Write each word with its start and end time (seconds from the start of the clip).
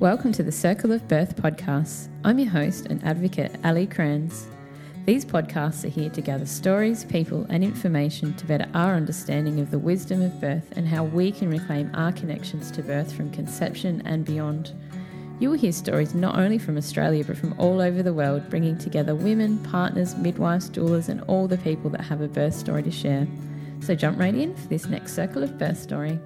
Welcome 0.00 0.32
to 0.32 0.42
the 0.42 0.50
Circle 0.50 0.92
of 0.92 1.06
Birth 1.08 1.36
podcast. 1.36 2.08
I'm 2.24 2.38
your 2.38 2.48
host 2.48 2.86
and 2.86 3.04
advocate, 3.04 3.54
Ali 3.62 3.86
Kranz. 3.86 4.46
These 5.04 5.26
podcasts 5.26 5.84
are 5.84 5.88
here 5.88 6.08
to 6.08 6.22
gather 6.22 6.46
stories, 6.46 7.04
people, 7.04 7.44
and 7.50 7.62
information 7.62 8.32
to 8.36 8.46
better 8.46 8.66
our 8.72 8.94
understanding 8.94 9.60
of 9.60 9.70
the 9.70 9.78
wisdom 9.78 10.22
of 10.22 10.40
birth 10.40 10.72
and 10.74 10.88
how 10.88 11.04
we 11.04 11.30
can 11.30 11.50
reclaim 11.50 11.90
our 11.92 12.12
connections 12.12 12.70
to 12.70 12.82
birth 12.82 13.12
from 13.12 13.30
conception 13.30 14.00
and 14.06 14.24
beyond. 14.24 14.72
You 15.38 15.50
will 15.50 15.58
hear 15.58 15.70
stories 15.70 16.14
not 16.14 16.38
only 16.38 16.56
from 16.56 16.78
Australia 16.78 17.22
but 17.22 17.36
from 17.36 17.54
all 17.58 17.82
over 17.82 18.02
the 18.02 18.14
world, 18.14 18.48
bringing 18.48 18.78
together 18.78 19.14
women, 19.14 19.58
partners, 19.64 20.16
midwives, 20.16 20.70
doulas, 20.70 21.10
and 21.10 21.20
all 21.24 21.46
the 21.46 21.58
people 21.58 21.90
that 21.90 22.00
have 22.00 22.22
a 22.22 22.28
birth 22.28 22.54
story 22.54 22.82
to 22.84 22.90
share. 22.90 23.28
So 23.80 23.94
jump 23.94 24.18
right 24.18 24.34
in 24.34 24.56
for 24.56 24.68
this 24.68 24.86
next 24.86 25.12
circle 25.12 25.42
of 25.42 25.58
birth 25.58 25.78
story. 25.78 26.18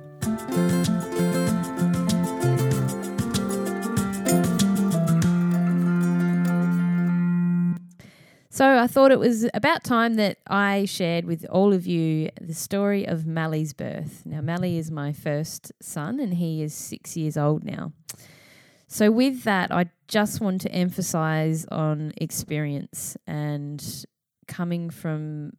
So 8.55 8.79
I 8.79 8.87
thought 8.87 9.11
it 9.11 9.19
was 9.19 9.49
about 9.53 9.83
time 9.83 10.15
that 10.15 10.39
I 10.47 10.85
shared 10.85 11.25
with 11.25 11.45
all 11.51 11.73
of 11.73 11.89
you 11.89 12.31
the 12.41 12.55
story 12.55 13.05
of 13.05 13.27
Mally's 13.27 13.73
birth. 13.73 14.23
Now, 14.25 14.43
Mally 14.43 14.79
is 14.79 14.93
my 14.93 15.13
first 15.13 15.73
son, 15.83 16.21
and 16.21 16.35
he 16.35 16.63
is 16.63 16.73
six 16.73 17.17
years 17.17 17.37
old 17.37 17.65
now. 17.65 17.93
So, 18.87 19.11
with 19.11 19.43
that, 19.43 19.73
I 19.73 19.87
just 20.07 20.41
want 20.41 20.61
to 20.61 20.71
emphasize 20.71 21.67
on 21.73 22.13
experience 22.17 23.17
and 23.27 23.85
coming 24.47 24.89
from 24.89 25.55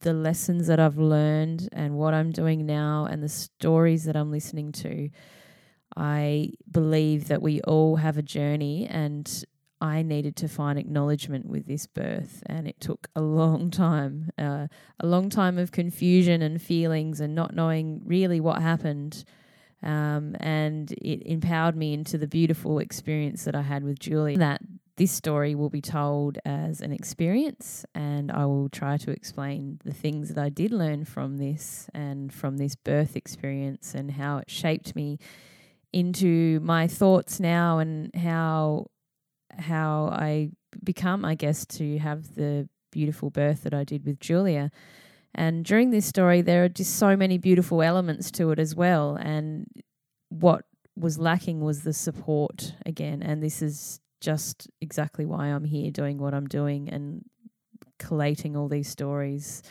the 0.00 0.12
lessons 0.12 0.66
that 0.66 0.80
I've 0.80 0.98
learned 0.98 1.68
and 1.70 1.94
what 1.94 2.12
I'm 2.12 2.32
doing 2.32 2.66
now 2.66 3.06
and 3.08 3.22
the 3.22 3.28
stories 3.28 4.02
that 4.02 4.16
I'm 4.16 4.32
listening 4.32 4.72
to. 4.72 5.10
I 5.96 6.50
believe 6.68 7.28
that 7.28 7.40
we 7.40 7.60
all 7.60 7.94
have 7.94 8.18
a 8.18 8.22
journey 8.22 8.88
and 8.90 9.44
I 9.80 10.02
needed 10.02 10.36
to 10.36 10.48
find 10.48 10.78
acknowledgement 10.78 11.46
with 11.46 11.66
this 11.66 11.86
birth, 11.86 12.42
and 12.46 12.66
it 12.66 12.80
took 12.80 13.08
a 13.14 13.20
long 13.20 13.70
time 13.70 14.30
uh, 14.38 14.68
a 14.98 15.06
long 15.06 15.28
time 15.28 15.58
of 15.58 15.70
confusion 15.72 16.42
and 16.42 16.60
feelings 16.60 17.20
and 17.20 17.34
not 17.34 17.54
knowing 17.54 18.02
really 18.04 18.40
what 18.40 18.62
happened. 18.62 19.24
Um, 19.82 20.34
and 20.40 20.90
it 20.92 21.22
empowered 21.26 21.76
me 21.76 21.92
into 21.92 22.16
the 22.16 22.26
beautiful 22.26 22.78
experience 22.78 23.44
that 23.44 23.54
I 23.54 23.62
had 23.62 23.84
with 23.84 23.98
Julie. 23.98 24.36
That 24.36 24.62
this 24.96 25.12
story 25.12 25.54
will 25.54 25.68
be 25.68 25.82
told 25.82 26.38
as 26.46 26.80
an 26.80 26.90
experience, 26.90 27.84
and 27.94 28.32
I 28.32 28.46
will 28.46 28.70
try 28.70 28.96
to 28.96 29.10
explain 29.10 29.78
the 29.84 29.92
things 29.92 30.30
that 30.30 30.42
I 30.42 30.48
did 30.48 30.72
learn 30.72 31.04
from 31.04 31.36
this 31.36 31.90
and 31.92 32.32
from 32.32 32.56
this 32.56 32.74
birth 32.76 33.14
experience 33.14 33.94
and 33.94 34.12
how 34.12 34.38
it 34.38 34.50
shaped 34.50 34.96
me 34.96 35.18
into 35.92 36.60
my 36.60 36.88
thoughts 36.88 37.38
now 37.38 37.78
and 37.78 38.14
how 38.14 38.86
how 39.58 40.10
I 40.12 40.50
become, 40.82 41.24
I 41.24 41.34
guess, 41.34 41.66
to 41.66 41.98
have 41.98 42.34
the 42.34 42.68
beautiful 42.90 43.30
birth 43.30 43.62
that 43.64 43.74
I 43.74 43.84
did 43.84 44.04
with 44.04 44.20
Julia. 44.20 44.70
And 45.34 45.64
during 45.64 45.90
this 45.90 46.06
story, 46.06 46.40
there 46.40 46.64
are 46.64 46.68
just 46.68 46.96
so 46.96 47.16
many 47.16 47.36
beautiful 47.38 47.82
elements 47.82 48.30
to 48.32 48.50
it 48.52 48.58
as 48.58 48.74
well. 48.74 49.16
And 49.16 49.66
what 50.30 50.64
was 50.96 51.18
lacking 51.18 51.60
was 51.60 51.82
the 51.82 51.92
support 51.92 52.74
again. 52.86 53.22
And 53.22 53.42
this 53.42 53.60
is 53.60 54.00
just 54.20 54.68
exactly 54.80 55.26
why 55.26 55.48
I'm 55.48 55.64
here 55.64 55.90
doing 55.90 56.18
what 56.18 56.32
I'm 56.32 56.46
doing 56.46 56.88
and 56.88 57.24
collating 57.98 58.56
all 58.56 58.68
these 58.68 58.88
stories 58.88 59.62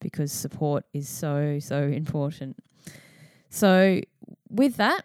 because 0.00 0.30
support 0.30 0.84
is 0.92 1.08
so, 1.08 1.58
so 1.58 1.82
important. 1.82 2.56
So, 3.50 4.00
with 4.50 4.76
that, 4.76 5.04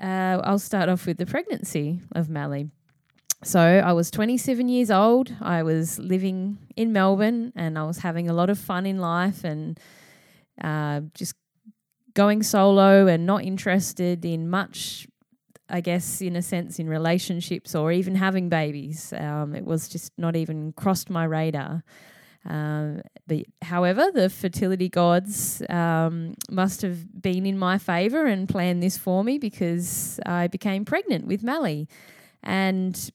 uh, 0.00 0.40
I'll 0.42 0.58
start 0.58 0.88
off 0.88 1.06
with 1.06 1.18
the 1.18 1.26
pregnancy 1.26 2.00
of 2.12 2.28
Mally. 2.28 2.68
So 3.44 3.60
I 3.60 3.92
was 3.92 4.10
27 4.10 4.68
years 4.68 4.90
old. 4.90 5.30
I 5.42 5.62
was 5.62 5.98
living 5.98 6.56
in 6.76 6.94
Melbourne 6.94 7.52
and 7.54 7.78
I 7.78 7.84
was 7.84 7.98
having 7.98 8.30
a 8.30 8.32
lot 8.32 8.48
of 8.48 8.58
fun 8.58 8.86
in 8.86 8.98
life 8.98 9.44
and 9.44 9.78
uh, 10.62 11.02
just 11.12 11.34
going 12.14 12.42
solo 12.42 13.06
and 13.06 13.26
not 13.26 13.44
interested 13.44 14.24
in 14.24 14.48
much, 14.48 15.06
I 15.68 15.82
guess, 15.82 16.22
in 16.22 16.36
a 16.36 16.42
sense, 16.42 16.78
in 16.78 16.88
relationships 16.88 17.74
or 17.74 17.92
even 17.92 18.14
having 18.14 18.48
babies. 18.48 19.12
Um, 19.14 19.54
it 19.54 19.66
was 19.66 19.88
just 19.88 20.12
not 20.16 20.36
even 20.36 20.72
crossed 20.72 21.10
my 21.10 21.24
radar. 21.24 21.84
Um, 22.46 23.02
but 23.26 23.44
however, 23.60 24.10
the 24.10 24.30
fertility 24.30 24.88
gods 24.88 25.62
um, 25.68 26.34
must 26.50 26.80
have 26.80 27.20
been 27.20 27.44
in 27.44 27.58
my 27.58 27.76
favour 27.76 28.24
and 28.24 28.48
planned 28.48 28.82
this 28.82 28.96
for 28.96 29.22
me 29.22 29.36
because 29.36 30.18
I 30.24 30.46
became 30.46 30.86
pregnant 30.86 31.26
with 31.26 31.42
Mally. 31.42 31.88
And 32.42 33.10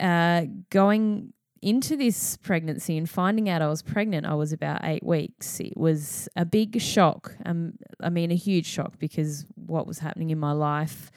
uh, 0.00 0.46
going 0.70 1.32
into 1.62 1.96
this 1.96 2.36
pregnancy 2.38 2.96
and 2.96 3.08
finding 3.08 3.48
out 3.48 3.60
I 3.60 3.68
was 3.68 3.82
pregnant, 3.82 4.26
I 4.26 4.34
was 4.34 4.52
about 4.52 4.80
eight 4.84 5.04
weeks. 5.04 5.60
It 5.60 5.76
was 5.76 6.28
a 6.36 6.44
big 6.44 6.80
shock. 6.80 7.34
Um, 7.44 7.74
I 8.02 8.08
mean, 8.08 8.30
a 8.30 8.36
huge 8.36 8.66
shock 8.66 8.98
because 8.98 9.44
what 9.54 9.86
was 9.86 9.98
happening 9.98 10.30
in 10.30 10.38
my 10.38 10.52
life 10.52 11.10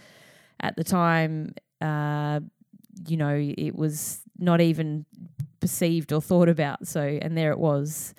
at 0.60 0.76
the 0.76 0.84
time, 0.84 1.54
uh, 1.82 2.42
you 3.08 3.18
know, 3.18 3.36
it 3.36 3.76
was 3.76 4.22
not 4.38 4.60
even 4.60 5.06
perceived 5.60 6.12
or 6.12 6.22
thought 6.22 6.50
about. 6.50 6.88
So, 6.88 7.02
and 7.02 7.38
there 7.38 7.52
it 7.52 7.60
was. 7.60 8.14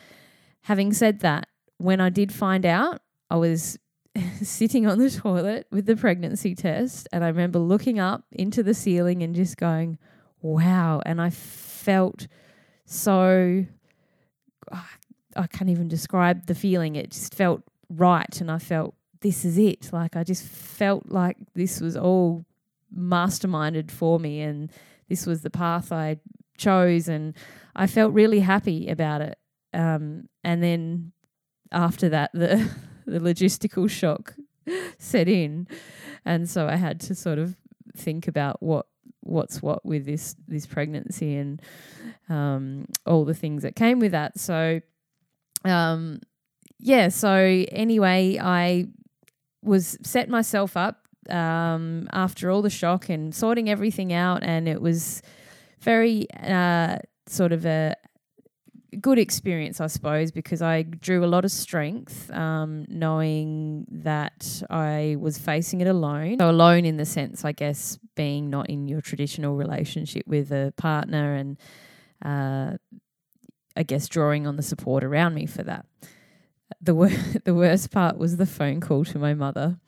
Having 0.62 0.94
said 0.94 1.20
that, 1.20 1.48
when 1.76 2.00
I 2.00 2.08
did 2.08 2.32
find 2.32 2.64
out, 2.64 3.02
I 3.30 3.36
was 3.36 3.78
sitting 4.42 4.86
on 4.86 4.98
the 4.98 5.10
toilet 5.10 5.66
with 5.70 5.84
the 5.84 5.96
pregnancy 5.96 6.54
test, 6.54 7.06
and 7.12 7.22
I 7.22 7.28
remember 7.28 7.58
looking 7.58 7.98
up 7.98 8.24
into 8.32 8.62
the 8.62 8.74
ceiling 8.74 9.22
and 9.22 9.34
just 9.34 9.58
going, 9.58 9.98
wow. 10.44 11.00
And 11.04 11.20
I 11.20 11.30
felt 11.30 12.28
so, 12.84 13.64
I 14.70 15.46
can't 15.48 15.70
even 15.70 15.88
describe 15.88 16.46
the 16.46 16.54
feeling. 16.54 16.96
It 16.96 17.10
just 17.10 17.34
felt 17.34 17.62
right. 17.88 18.40
And 18.40 18.50
I 18.50 18.58
felt, 18.58 18.94
this 19.22 19.44
is 19.44 19.56
it. 19.56 19.90
Like, 19.92 20.16
I 20.16 20.22
just 20.22 20.44
felt 20.44 21.10
like 21.10 21.38
this 21.54 21.80
was 21.80 21.96
all 21.96 22.44
masterminded 22.96 23.90
for 23.90 24.20
me. 24.20 24.42
And 24.42 24.70
this 25.08 25.26
was 25.26 25.40
the 25.40 25.50
path 25.50 25.90
I 25.90 26.18
chose. 26.58 27.08
And 27.08 27.34
I 27.74 27.86
felt 27.86 28.12
really 28.12 28.40
happy 28.40 28.88
about 28.88 29.22
it. 29.22 29.38
Um, 29.72 30.28
and 30.44 30.62
then 30.62 31.12
after 31.72 32.10
that, 32.10 32.30
the, 32.34 32.70
the 33.06 33.18
logistical 33.18 33.88
shock 33.88 34.34
set 34.98 35.26
in. 35.26 35.68
And 36.26 36.48
so 36.48 36.68
I 36.68 36.76
had 36.76 37.00
to 37.00 37.14
sort 37.14 37.38
of 37.38 37.56
think 37.96 38.28
about 38.28 38.62
what 38.62 38.86
what's 39.24 39.62
what 39.62 39.84
with 39.84 40.04
this 40.06 40.36
this 40.46 40.66
pregnancy 40.66 41.36
and 41.36 41.60
um, 42.28 42.86
all 43.06 43.24
the 43.24 43.34
things 43.34 43.62
that 43.62 43.76
came 43.76 43.98
with 43.98 44.12
that. 44.12 44.38
So, 44.38 44.80
um, 45.64 46.20
yeah. 46.78 47.08
So 47.08 47.30
anyway, 47.72 48.38
I 48.40 48.86
was 49.62 49.98
set 50.02 50.28
myself 50.28 50.76
up 50.76 51.06
um, 51.30 52.08
after 52.12 52.50
all 52.50 52.62
the 52.62 52.70
shock 52.70 53.08
and 53.08 53.34
sorting 53.34 53.68
everything 53.68 54.12
out, 54.12 54.42
and 54.42 54.68
it 54.68 54.80
was 54.80 55.22
very 55.80 56.26
uh, 56.42 56.98
sort 57.26 57.52
of 57.52 57.64
a 57.66 57.94
good 59.00 59.18
experience, 59.18 59.80
I 59.80 59.86
suppose, 59.86 60.30
because 60.30 60.62
I 60.62 60.82
drew 60.82 61.24
a 61.24 61.26
lot 61.26 61.44
of 61.44 61.50
strength, 61.50 62.30
um, 62.30 62.86
knowing 62.88 63.86
that 63.90 64.62
I 64.70 65.16
was 65.18 65.38
facing 65.38 65.80
it 65.80 65.86
alone. 65.86 66.38
So 66.38 66.50
alone 66.50 66.84
in 66.84 66.96
the 66.96 67.04
sense, 67.04 67.44
I 67.44 67.52
guess, 67.52 67.98
being 68.14 68.50
not 68.50 68.68
in 68.70 68.88
your 68.88 69.00
traditional 69.00 69.56
relationship 69.56 70.26
with 70.26 70.52
a 70.52 70.72
partner, 70.76 71.34
and 71.34 71.56
uh, 72.24 72.76
I 73.76 73.82
guess 73.82 74.08
drawing 74.08 74.46
on 74.46 74.56
the 74.56 74.62
support 74.62 75.04
around 75.04 75.34
me 75.34 75.46
for 75.46 75.62
that. 75.62 75.86
The 76.80 76.94
wor- 76.94 77.10
the 77.44 77.54
worst 77.54 77.90
part 77.90 78.18
was 78.18 78.36
the 78.36 78.46
phone 78.46 78.80
call 78.80 79.04
to 79.06 79.18
my 79.18 79.34
mother 79.34 79.78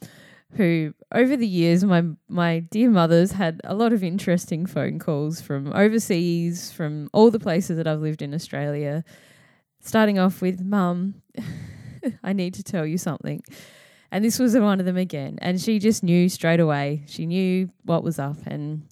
who 0.53 0.95
over 1.13 1.37
the 1.37 1.47
years 1.47 1.85
my 1.85 2.05
my 2.29 2.61
dear 2.61 2.91
mother's 2.91 3.33
had 3.33 3.61
a 3.65 3.75
lot 3.75 3.93
of 3.93 4.03
interesting 4.03 4.65
phone 4.65 4.99
calls 4.99 5.41
from 5.41 5.73
overseas 5.73 6.73
from 6.73 7.11
all 7.13 7.31
the 7.31 7.41
places 7.41 7.77
that 7.77 7.87
I've 7.87 8.01
lived 8.01 8.23
in 8.23 8.33
Australia. 8.33 9.05
Starting 9.81 10.19
off 10.19 10.41
with 10.41 10.61
mum 10.61 11.23
I 12.23 12.33
need 12.33 12.55
to 12.55 12.63
tell 12.63 12.87
you 12.87 12.99
something. 12.99 13.43
And 14.11 14.25
this 14.25 14.39
was 14.39 14.57
one 14.57 14.81
of 14.81 14.87
them 14.87 14.97
again. 14.97 15.39
And 15.43 15.61
she 15.61 15.79
just 15.79 16.03
knew 16.03 16.29
straight 16.29 16.61
away. 16.61 17.03
She 17.07 17.27
knew 17.27 17.71
what 17.85 18.05
was 18.05 18.19
up. 18.19 18.39
And 18.47 18.87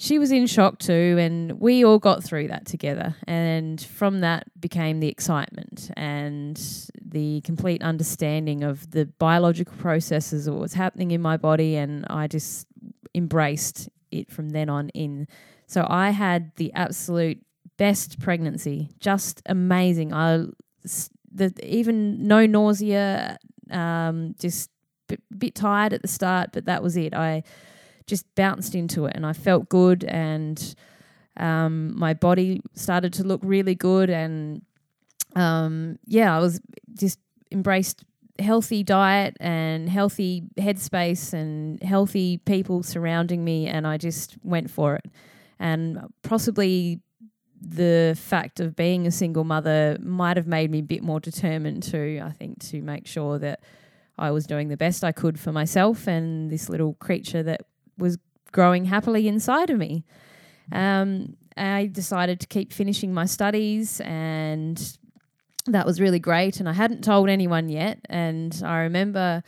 she 0.00 0.20
was 0.20 0.30
in 0.30 0.46
shock 0.46 0.78
too, 0.78 1.16
and 1.18 1.60
we 1.60 1.84
all 1.84 1.98
got 1.98 2.22
through 2.22 2.48
that 2.48 2.66
together. 2.66 3.16
And 3.26 3.80
from 3.80 4.20
that 4.20 4.44
became 4.58 5.00
the 5.00 5.08
excitement 5.08 5.90
and 5.96 6.56
the 7.04 7.40
complete 7.40 7.82
understanding 7.82 8.62
of 8.62 8.88
the 8.92 9.06
biological 9.06 9.76
processes 9.76 10.46
of 10.46 10.54
what's 10.54 10.74
happening 10.74 11.10
in 11.10 11.20
my 11.20 11.36
body. 11.36 11.74
And 11.74 12.06
I 12.08 12.28
just 12.28 12.68
embraced 13.12 13.88
it 14.12 14.30
from 14.30 14.50
then 14.50 14.68
on 14.70 14.88
in. 14.90 15.26
So 15.66 15.84
I 15.88 16.10
had 16.10 16.52
the 16.54 16.72
absolute 16.74 17.44
best 17.76 18.20
pregnancy, 18.20 18.90
just 19.00 19.42
amazing. 19.46 20.12
I 20.12 20.44
the 21.32 21.52
even 21.64 22.28
no 22.28 22.46
nausea, 22.46 23.36
um, 23.68 24.36
just 24.38 24.70
a 25.10 25.18
bit 25.36 25.56
tired 25.56 25.92
at 25.92 26.02
the 26.02 26.08
start, 26.08 26.50
but 26.52 26.66
that 26.66 26.84
was 26.84 26.96
it. 26.96 27.14
I 27.14 27.42
just 28.08 28.26
bounced 28.34 28.74
into 28.74 29.06
it 29.06 29.14
and 29.14 29.24
I 29.24 29.32
felt 29.32 29.68
good 29.68 30.02
and 30.02 30.74
um, 31.36 31.96
my 31.96 32.14
body 32.14 32.60
started 32.74 33.12
to 33.14 33.24
look 33.24 33.40
really 33.44 33.76
good 33.76 34.10
and 34.10 34.62
um, 35.36 35.98
yeah, 36.06 36.36
I 36.36 36.40
was 36.40 36.60
just 36.94 37.20
embraced 37.52 38.04
healthy 38.40 38.82
diet 38.82 39.36
and 39.40 39.88
healthy 39.88 40.44
headspace 40.56 41.32
and 41.32 41.80
healthy 41.82 42.38
people 42.38 42.82
surrounding 42.82 43.44
me 43.44 43.66
and 43.66 43.86
I 43.86 43.98
just 43.98 44.36
went 44.42 44.70
for 44.70 44.96
it. 44.96 45.06
And 45.60 46.12
possibly 46.22 47.00
the 47.60 48.16
fact 48.18 48.60
of 48.60 48.76
being 48.76 49.06
a 49.06 49.10
single 49.10 49.44
mother 49.44 49.98
might 50.00 50.36
have 50.36 50.46
made 50.46 50.70
me 50.70 50.78
a 50.78 50.82
bit 50.82 51.02
more 51.02 51.20
determined 51.20 51.82
to, 51.84 52.20
I 52.20 52.30
think, 52.30 52.60
to 52.70 52.80
make 52.80 53.06
sure 53.06 53.38
that 53.38 53.60
I 54.16 54.30
was 54.30 54.46
doing 54.46 54.68
the 54.68 54.76
best 54.76 55.04
I 55.04 55.12
could 55.12 55.38
for 55.38 55.52
myself 55.52 56.06
and 56.06 56.50
this 56.50 56.68
little 56.68 56.94
creature 56.94 57.42
that 57.44 57.62
was 57.98 58.18
growing 58.52 58.86
happily 58.86 59.28
inside 59.28 59.70
of 59.70 59.78
me. 59.78 60.04
Um, 60.72 61.36
I 61.56 61.86
decided 61.86 62.40
to 62.40 62.46
keep 62.46 62.72
finishing 62.72 63.12
my 63.12 63.26
studies 63.26 64.00
and 64.00 64.98
that 65.66 65.86
was 65.86 66.00
really 66.00 66.18
great. 66.18 66.60
And 66.60 66.68
I 66.68 66.72
hadn't 66.72 67.02
told 67.02 67.28
anyone 67.28 67.68
yet. 67.68 68.00
And 68.08 68.60
I 68.64 68.78
remember 68.80 69.42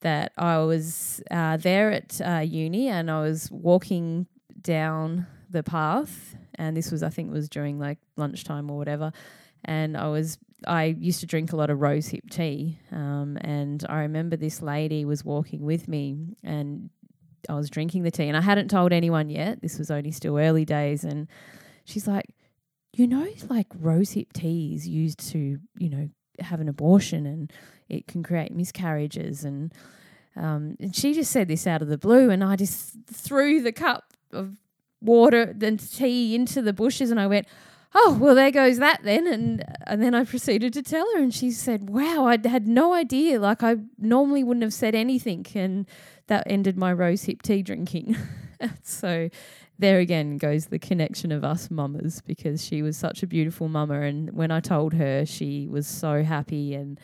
that 0.00 0.32
I 0.36 0.58
was 0.58 1.22
uh, 1.30 1.56
there 1.56 1.90
at 1.90 2.20
uh, 2.20 2.40
uni 2.40 2.88
and 2.88 3.10
I 3.10 3.20
was 3.20 3.50
walking 3.50 4.26
down 4.60 5.26
the 5.50 5.62
path. 5.62 6.36
And 6.56 6.76
this 6.76 6.90
was, 6.90 7.02
I 7.02 7.08
think, 7.08 7.32
was 7.32 7.48
during 7.48 7.78
like 7.78 7.98
lunchtime 8.16 8.70
or 8.70 8.76
whatever. 8.76 9.12
And 9.64 9.96
I 9.96 10.08
was, 10.08 10.38
I 10.66 10.84
used 10.84 11.20
to 11.20 11.26
drink 11.26 11.52
a 11.52 11.56
lot 11.56 11.70
of 11.70 11.80
rose 11.80 12.08
hip 12.08 12.28
tea. 12.30 12.78
Um, 12.92 13.38
and 13.40 13.84
I 13.88 14.00
remember 14.00 14.36
this 14.36 14.60
lady 14.60 15.04
was 15.04 15.24
walking 15.24 15.62
with 15.62 15.88
me 15.88 16.36
and 16.42 16.90
I 17.48 17.54
was 17.54 17.70
drinking 17.70 18.02
the 18.02 18.10
tea 18.10 18.28
and 18.28 18.36
I 18.36 18.40
hadn't 18.40 18.68
told 18.68 18.92
anyone 18.92 19.30
yet. 19.30 19.60
This 19.62 19.78
was 19.78 19.90
only 19.90 20.10
still 20.10 20.38
early 20.38 20.64
days. 20.64 21.04
And 21.04 21.28
she's 21.84 22.06
like, 22.06 22.34
you 22.92 23.06
know, 23.06 23.26
like 23.48 23.68
rosehip 23.70 24.32
tea 24.32 24.74
is 24.74 24.86
used 24.88 25.20
to, 25.32 25.58
you 25.78 25.90
know, 25.90 26.08
have 26.40 26.60
an 26.60 26.68
abortion 26.68 27.26
and 27.26 27.52
it 27.88 28.06
can 28.06 28.22
create 28.22 28.52
miscarriages. 28.52 29.44
And, 29.44 29.72
um, 30.36 30.76
and 30.80 30.94
she 30.94 31.14
just 31.14 31.30
said 31.30 31.48
this 31.48 31.66
out 31.66 31.82
of 31.82 31.88
the 31.88 31.98
blue. 31.98 32.30
And 32.30 32.42
I 32.42 32.56
just 32.56 32.96
threw 33.06 33.62
the 33.62 33.72
cup 33.72 34.12
of 34.32 34.56
water 35.00 35.54
and 35.60 35.78
tea 35.78 36.34
into 36.34 36.62
the 36.62 36.72
bushes 36.72 37.10
and 37.10 37.20
I 37.20 37.26
went, 37.26 37.46
oh 37.94 38.18
well 38.20 38.34
there 38.34 38.50
goes 38.50 38.78
that 38.78 39.00
then 39.04 39.26
and 39.26 39.64
and 39.86 40.02
then 40.02 40.14
I 40.14 40.24
proceeded 40.24 40.72
to 40.72 40.82
tell 40.82 41.06
her 41.14 41.22
and 41.22 41.32
she 41.32 41.50
said 41.50 41.88
wow 41.88 42.26
I 42.26 42.38
had 42.46 42.66
no 42.66 42.92
idea 42.92 43.38
like 43.38 43.62
I 43.62 43.76
normally 43.98 44.42
wouldn't 44.42 44.64
have 44.64 44.74
said 44.74 44.94
anything 44.94 45.46
and 45.54 45.86
that 46.26 46.44
ended 46.46 46.76
my 46.76 46.92
rose 46.92 47.24
hip 47.24 47.42
tea 47.42 47.62
drinking. 47.62 48.16
So 48.82 49.28
there 49.78 49.98
again 49.98 50.38
goes 50.38 50.66
the 50.66 50.78
connection 50.78 51.32
of 51.32 51.44
us 51.44 51.70
mamas 51.70 52.22
because 52.22 52.64
she 52.64 52.82
was 52.82 52.96
such 52.96 53.22
a 53.22 53.26
beautiful 53.26 53.68
mama 53.68 54.00
and 54.02 54.32
when 54.32 54.50
I 54.50 54.60
told 54.60 54.94
her 54.94 55.26
she 55.26 55.68
was 55.68 55.86
so 55.86 56.22
happy 56.22 56.74
and 56.74 57.00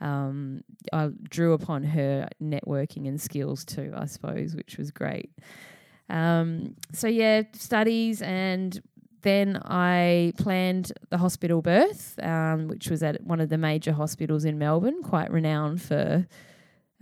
um, 0.00 0.62
I 0.92 1.10
drew 1.28 1.52
upon 1.54 1.82
her 1.84 2.28
networking 2.42 3.08
and 3.08 3.20
skills 3.20 3.64
too 3.64 3.92
I 3.96 4.06
suppose 4.06 4.54
which 4.54 4.76
was 4.76 4.90
great. 4.90 5.30
Um, 6.10 6.76
so 6.92 7.08
yeah 7.08 7.42
studies 7.54 8.22
and 8.22 8.80
then 9.22 9.58
I 9.64 10.34
planned 10.36 10.92
the 11.08 11.16
hospital 11.16 11.62
birth, 11.62 12.18
um, 12.22 12.68
which 12.68 12.90
was 12.90 13.02
at 13.02 13.24
one 13.24 13.40
of 13.40 13.48
the 13.48 13.56
major 13.56 13.92
hospitals 13.92 14.44
in 14.44 14.58
Melbourne, 14.58 15.02
quite 15.02 15.32
renowned 15.32 15.80
for 15.80 16.26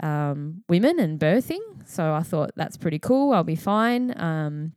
um, 0.00 0.62
women 0.68 0.98
and 0.98 1.18
birthing. 1.18 1.60
So 1.86 2.12
I 2.12 2.22
thought 2.22 2.52
that's 2.56 2.76
pretty 2.76 2.98
cool. 2.98 3.32
I'll 3.32 3.44
be 3.44 3.56
fine. 3.56 4.18
Um, 4.20 4.72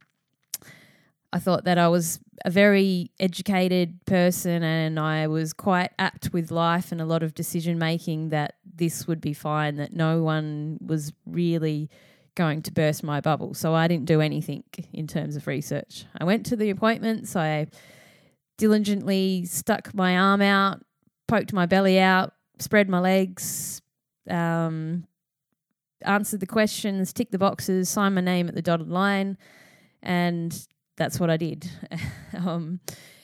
I 1.32 1.40
thought 1.40 1.66
that 1.66 1.78
I 1.78 1.90
was 1.90 2.20
a 2.46 2.50
very 2.50 3.12
educated 3.20 4.00
person 4.06 4.64
and 4.64 4.98
I 5.00 5.28
was 5.28 5.52
quite 5.52 5.92
apt 6.00 6.32
with 6.32 6.50
life 6.50 6.92
and 6.92 7.02
a 7.02 7.06
lot 7.06 7.24
of 7.24 7.34
decision 7.34 7.78
making 7.78 8.30
that 8.30 8.56
this 8.64 9.06
would 9.06 9.20
be 9.20 9.34
fine, 9.34 9.76
that 9.76 9.94
no 9.94 10.24
one 10.24 10.78
was 10.86 11.12
really 11.26 11.90
going 12.36 12.62
to 12.62 12.72
burst 12.72 13.04
my 13.04 13.22
bubble. 13.22 13.54
So 13.54 13.74
I 13.74 13.88
didn't 13.88 14.06
do 14.06 14.22
anything 14.22 14.64
in 14.94 15.08
terms 15.08 15.36
of 15.36 15.48
research. 15.48 16.06
I 16.18 16.24
went 16.24 16.46
to 16.48 16.56
the 16.56 16.70
appointments, 16.70 17.36
I 17.36 17.68
diligently 18.58 19.46
stuck 19.46 19.94
my 19.94 20.18
arm 20.18 20.42
out, 20.42 20.86
poked 21.28 21.52
my 21.52 21.66
belly 21.66 22.00
out, 22.00 22.34
spread 22.60 22.90
my 22.90 23.00
legs, 23.00 23.82
um, 24.30 25.06
answered 26.02 26.40
the 26.40 26.48
questions, 26.48 27.14
ticked 27.14 27.32
the 27.32 27.38
boxes, 27.38 27.90
signed 27.90 28.16
my 28.16 28.22
name 28.22 28.48
at 28.48 28.56
the 28.56 28.62
dotted 28.62 28.90
line, 28.90 29.38
and 30.02 30.68
that's 30.98 31.20
what 31.20 31.30
I 31.30 31.38
did. 31.38 31.70
um, 32.38 32.80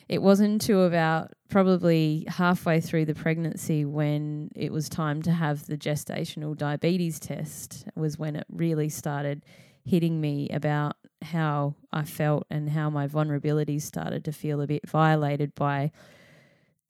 it 0.10 0.22
wasn't 0.22 0.52
until 0.52 0.86
about 0.86 1.32
probably 1.50 2.26
halfway 2.28 2.82
through 2.82 3.06
the 3.06 3.16
pregnancy 3.16 3.86
when 3.86 4.50
it 4.56 4.72
was 4.72 4.90
time 4.90 5.22
to 5.22 5.32
have 5.32 5.66
the 5.68 5.78
gestational 5.78 6.56
diabetes 6.56 7.20
test 7.20 7.86
was 7.96 8.18
when 8.18 8.36
it 8.36 8.46
really 8.52 8.90
started 8.90 9.46
hitting 9.86 10.20
me 10.20 10.50
about 10.50 10.98
how 11.22 11.76
I 11.94 12.04
felt 12.04 12.46
and 12.50 12.70
how 12.70 12.90
my 12.90 13.08
vulnerabilities 13.08 13.84
started 13.84 14.26
to 14.26 14.32
feel 14.32 14.60
a 14.62 14.68
bit 14.68 14.88
violated 14.90 15.56
by 15.56 15.92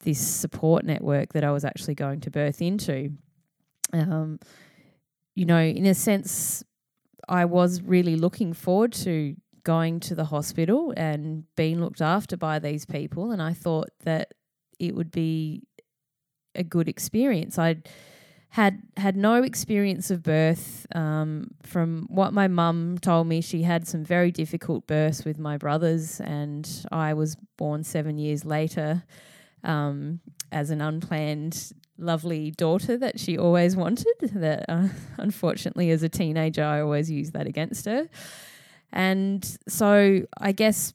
this 0.03 0.19
support 0.19 0.83
network 0.83 1.33
that 1.33 1.43
I 1.43 1.51
was 1.51 1.63
actually 1.63 1.95
going 1.95 2.21
to 2.21 2.31
birth 2.31 2.61
into. 2.61 3.11
Um, 3.93 4.39
you 5.35 5.45
know, 5.45 5.59
in 5.61 5.85
a 5.85 5.93
sense, 5.93 6.63
I 7.27 7.45
was 7.45 7.81
really 7.81 8.15
looking 8.15 8.53
forward 8.53 8.93
to 8.93 9.35
going 9.63 9.99
to 10.01 10.15
the 10.15 10.25
hospital 10.25 10.93
and 10.97 11.43
being 11.55 11.79
looked 11.79 12.01
after 12.01 12.35
by 12.35 12.59
these 12.59 12.85
people. 12.85 13.31
And 13.31 13.41
I 13.41 13.53
thought 13.53 13.89
that 14.03 14.33
it 14.79 14.95
would 14.95 15.11
be 15.11 15.63
a 16.55 16.63
good 16.63 16.87
experience. 16.89 17.57
I 17.57 17.77
had 18.49 18.81
had 18.97 19.15
no 19.15 19.43
experience 19.43 20.11
of 20.11 20.23
birth. 20.23 20.85
Um, 20.93 21.51
from 21.63 22.07
what 22.09 22.33
my 22.33 22.49
mum 22.49 22.97
told 22.99 23.27
me, 23.27 23.39
she 23.39 23.61
had 23.61 23.87
some 23.87 24.03
very 24.03 24.29
difficult 24.29 24.87
births 24.87 25.23
with 25.23 25.39
my 25.39 25.57
brothers, 25.57 26.19
and 26.19 26.69
I 26.91 27.13
was 27.13 27.37
born 27.57 27.85
seven 27.85 28.17
years 28.17 28.43
later 28.43 29.03
um, 29.63 30.19
as 30.51 30.69
an 30.69 30.81
unplanned, 30.81 31.71
lovely 31.97 32.51
daughter 32.51 32.97
that 32.97 33.19
she 33.19 33.37
always 33.37 33.75
wanted. 33.75 34.15
That 34.21 34.65
uh, 34.67 34.87
unfortunately, 35.17 35.91
as 35.91 36.03
a 36.03 36.09
teenager, 36.09 36.63
I 36.63 36.81
always 36.81 37.09
used 37.09 37.33
that 37.33 37.47
against 37.47 37.85
her. 37.85 38.09
And 38.91 39.57
so 39.67 40.21
I 40.37 40.51
guess 40.51 40.93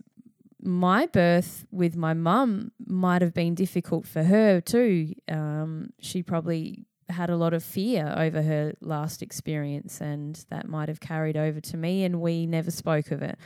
my 0.60 1.06
birth 1.06 1.64
with 1.70 1.96
my 1.96 2.12
mum 2.12 2.72
might 2.84 3.22
have 3.22 3.32
been 3.32 3.54
difficult 3.54 4.06
for 4.06 4.24
her 4.24 4.60
too. 4.60 5.14
Um, 5.28 5.90
she 6.00 6.22
probably 6.22 6.84
had 7.08 7.30
a 7.30 7.36
lot 7.36 7.54
of 7.54 7.62
fear 7.62 8.12
over 8.16 8.42
her 8.42 8.74
last 8.80 9.22
experience, 9.22 10.00
and 10.00 10.44
that 10.50 10.68
might 10.68 10.88
have 10.88 11.00
carried 11.00 11.36
over 11.36 11.60
to 11.60 11.76
me, 11.76 12.04
and 12.04 12.20
we 12.20 12.46
never 12.46 12.70
spoke 12.70 13.10
of 13.10 13.22
it. 13.22 13.38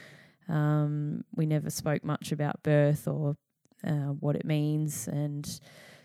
Um, 0.48 1.24
we 1.34 1.46
never 1.46 1.70
spoke 1.70 2.02
much 2.02 2.32
about 2.32 2.62
birth 2.62 3.06
or 3.06 3.36
uh, 3.86 4.12
what 4.18 4.36
it 4.36 4.44
means, 4.44 5.06
and 5.08 5.60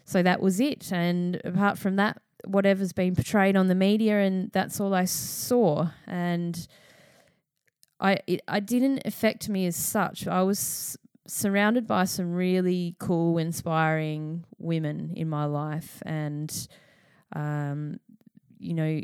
so 0.05 0.23
that 0.23 0.41
was 0.41 0.59
it. 0.59 0.91
And 0.93 1.41
apart 1.43 1.77
from 1.77 1.95
that, 1.97 2.21
whatever's 2.45 2.93
been 2.93 3.15
portrayed 3.15 3.55
on 3.55 3.67
the 3.67 3.75
media, 3.75 4.19
and 4.19 4.51
that's 4.51 4.79
all 4.79 4.93
I 4.93 5.05
saw. 5.05 5.89
And 6.07 6.67
I 7.99 8.19
it, 8.27 8.41
I 8.47 8.59
didn't 8.59 9.01
affect 9.05 9.49
me 9.49 9.65
as 9.65 9.75
such. 9.75 10.27
I 10.27 10.43
was 10.43 10.97
surrounded 11.27 11.87
by 11.87 12.05
some 12.05 12.33
really 12.33 12.95
cool, 12.99 13.39
inspiring 13.39 14.45
women 14.59 15.11
in 15.15 15.27
my 15.27 15.45
life, 15.45 16.01
and 16.05 16.67
um, 17.35 17.99
you 18.59 18.73
know, 18.73 19.01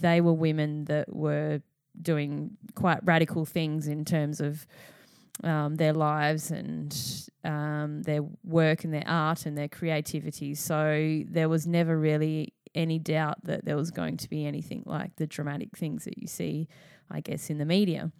they 0.00 0.20
were 0.20 0.32
women 0.32 0.84
that 0.84 1.14
were 1.14 1.60
doing 2.00 2.56
quite 2.76 3.00
radical 3.04 3.44
things 3.44 3.88
in 3.88 4.04
terms 4.04 4.40
of 4.40 4.66
um, 5.44 5.76
their 5.76 5.92
lives 5.92 6.50
and 6.50 6.96
um, 7.44 8.02
their 8.02 8.22
work 8.44 8.84
and 8.84 8.92
their 8.92 9.06
art 9.06 9.46
and 9.46 9.56
their 9.56 9.68
creativity. 9.68 10.54
So 10.54 11.22
there 11.28 11.48
was 11.48 11.66
never 11.66 11.98
really 11.98 12.54
any 12.74 12.98
doubt 12.98 13.44
that 13.44 13.64
there 13.64 13.76
was 13.76 13.90
going 13.90 14.16
to 14.18 14.28
be 14.28 14.46
anything 14.46 14.82
like 14.84 15.16
the 15.16 15.26
dramatic 15.26 15.76
things 15.76 16.04
that 16.04 16.18
you 16.18 16.26
see 16.26 16.68
I 17.10 17.20
guess, 17.20 17.50
in 17.50 17.58
the 17.58 17.64
media. 17.64 18.10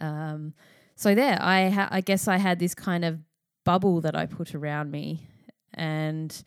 Um, 0.00 0.54
so 0.94 1.14
there, 1.14 1.38
I 1.40 1.70
ha- 1.70 1.88
I 1.90 2.00
guess 2.00 2.28
I 2.28 2.38
had 2.38 2.58
this 2.58 2.74
kind 2.74 3.04
of 3.04 3.18
bubble 3.64 4.00
that 4.02 4.14
I 4.14 4.26
put 4.26 4.54
around 4.54 4.90
me, 4.90 5.26
and 5.74 6.42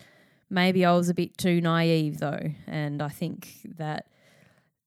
maybe 0.50 0.86
I 0.86 0.94
was 0.94 1.10
a 1.10 1.14
bit 1.14 1.38
too 1.38 1.62
naive 1.62 2.20
though, 2.20 2.52
and 2.68 3.02
I 3.02 3.10
think 3.10 3.50
that 3.78 4.08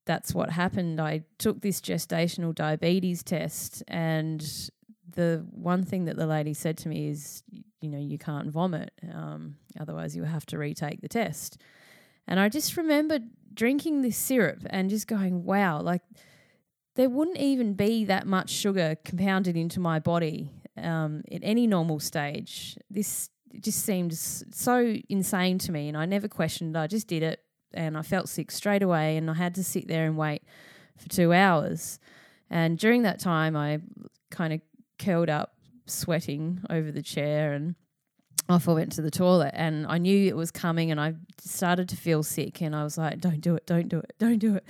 that's 0.05 0.33
what 0.33 0.51
happened. 0.51 0.99
I 1.01 1.23
took 1.39 1.61
this 1.61 1.81
gestational 1.81 2.53
diabetes 2.53 3.23
test, 3.23 3.83
and 3.87 4.69
the 5.15 5.45
one 5.51 5.83
thing 5.83 6.05
that 6.05 6.17
the 6.17 6.27
lady 6.27 6.53
said 6.53 6.77
to 6.79 6.89
me 6.89 7.09
is, 7.09 7.43
you 7.81 7.89
know, 7.89 7.97
you 7.97 8.17
can't 8.17 8.49
vomit, 8.49 8.91
um, 9.13 9.55
otherwise 9.79 10.15
you 10.15 10.23
have 10.23 10.45
to 10.47 10.57
retake 10.57 11.01
the 11.01 11.07
test. 11.07 11.61
And 12.27 12.39
I 12.39 12.49
just 12.49 12.77
remembered 12.77 13.23
drinking 13.53 14.01
this 14.01 14.17
syrup 14.17 14.59
and 14.69 14.89
just 14.89 15.07
going, 15.07 15.43
wow, 15.43 15.81
like 15.81 16.01
there 16.95 17.09
wouldn't 17.09 17.37
even 17.37 17.73
be 17.73 18.05
that 18.05 18.25
much 18.25 18.49
sugar 18.49 18.97
compounded 19.03 19.55
into 19.55 19.79
my 19.79 19.99
body 19.99 20.51
um, 20.77 21.23
at 21.31 21.41
any 21.43 21.67
normal 21.67 21.99
stage. 21.99 22.77
This 22.89 23.29
just 23.59 23.85
seemed 23.85 24.13
so 24.13 24.95
insane 25.09 25.57
to 25.59 25.71
me, 25.71 25.87
and 25.87 25.97
I 25.97 26.05
never 26.05 26.27
questioned. 26.27 26.77
I 26.77 26.87
just 26.87 27.07
did 27.07 27.23
it, 27.23 27.41
and 27.73 27.97
I 27.97 28.01
felt 28.01 28.29
sick 28.29 28.51
straight 28.51 28.83
away, 28.83 29.17
and 29.17 29.29
I 29.29 29.33
had 29.33 29.55
to 29.55 29.63
sit 29.63 29.87
there 29.87 30.05
and 30.05 30.17
wait 30.17 30.43
for 30.97 31.09
two 31.09 31.33
hours. 31.33 31.99
And 32.49 32.77
during 32.77 33.03
that 33.03 33.19
time, 33.19 33.55
I 33.55 33.79
kind 34.31 34.53
of 34.53 34.61
curled 34.99 35.29
up, 35.29 35.55
sweating 35.85 36.61
over 36.69 36.91
the 36.91 37.01
chair, 37.01 37.53
and 37.53 37.75
off 38.47 38.67
I 38.67 38.73
went 38.73 38.91
to 38.93 39.01
the 39.01 39.11
toilet. 39.11 39.51
And 39.53 39.87
I 39.87 39.97
knew 39.97 40.27
it 40.27 40.35
was 40.35 40.51
coming, 40.51 40.91
and 40.91 40.99
I 40.99 41.15
started 41.39 41.89
to 41.89 41.95
feel 41.95 42.23
sick, 42.23 42.61
and 42.61 42.75
I 42.75 42.83
was 42.83 42.97
like, 42.97 43.19
"Don't 43.19 43.41
do 43.41 43.55
it! 43.55 43.65
Don't 43.65 43.89
do 43.89 43.99
it! 43.99 44.13
Don't 44.19 44.39
do 44.39 44.55
it!" 44.55 44.65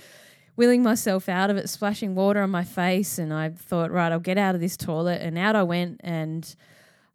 Willing 0.56 0.82
myself 0.82 1.28
out 1.28 1.50
of 1.50 1.56
it, 1.58 1.68
splashing 1.68 2.14
water 2.14 2.40
on 2.40 2.50
my 2.50 2.64
face, 2.64 3.18
and 3.18 3.32
I 3.32 3.50
thought, 3.50 3.90
right, 3.90 4.10
I'll 4.10 4.18
get 4.18 4.38
out 4.38 4.54
of 4.54 4.60
this 4.62 4.76
toilet. 4.76 5.20
And 5.20 5.36
out 5.36 5.54
I 5.54 5.62
went, 5.62 6.00
and 6.02 6.56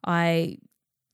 I 0.05 0.57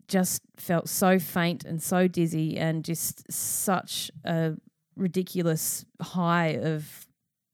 just 0.09 0.41
felt 0.57 0.89
so 0.89 1.19
faint 1.19 1.63
and 1.63 1.81
so 1.81 2.07
dizzy, 2.07 2.57
and 2.57 2.83
just 2.83 3.31
such 3.31 4.11
a 4.25 4.55
ridiculous 4.97 5.85
high 6.01 6.57
of 6.61 7.07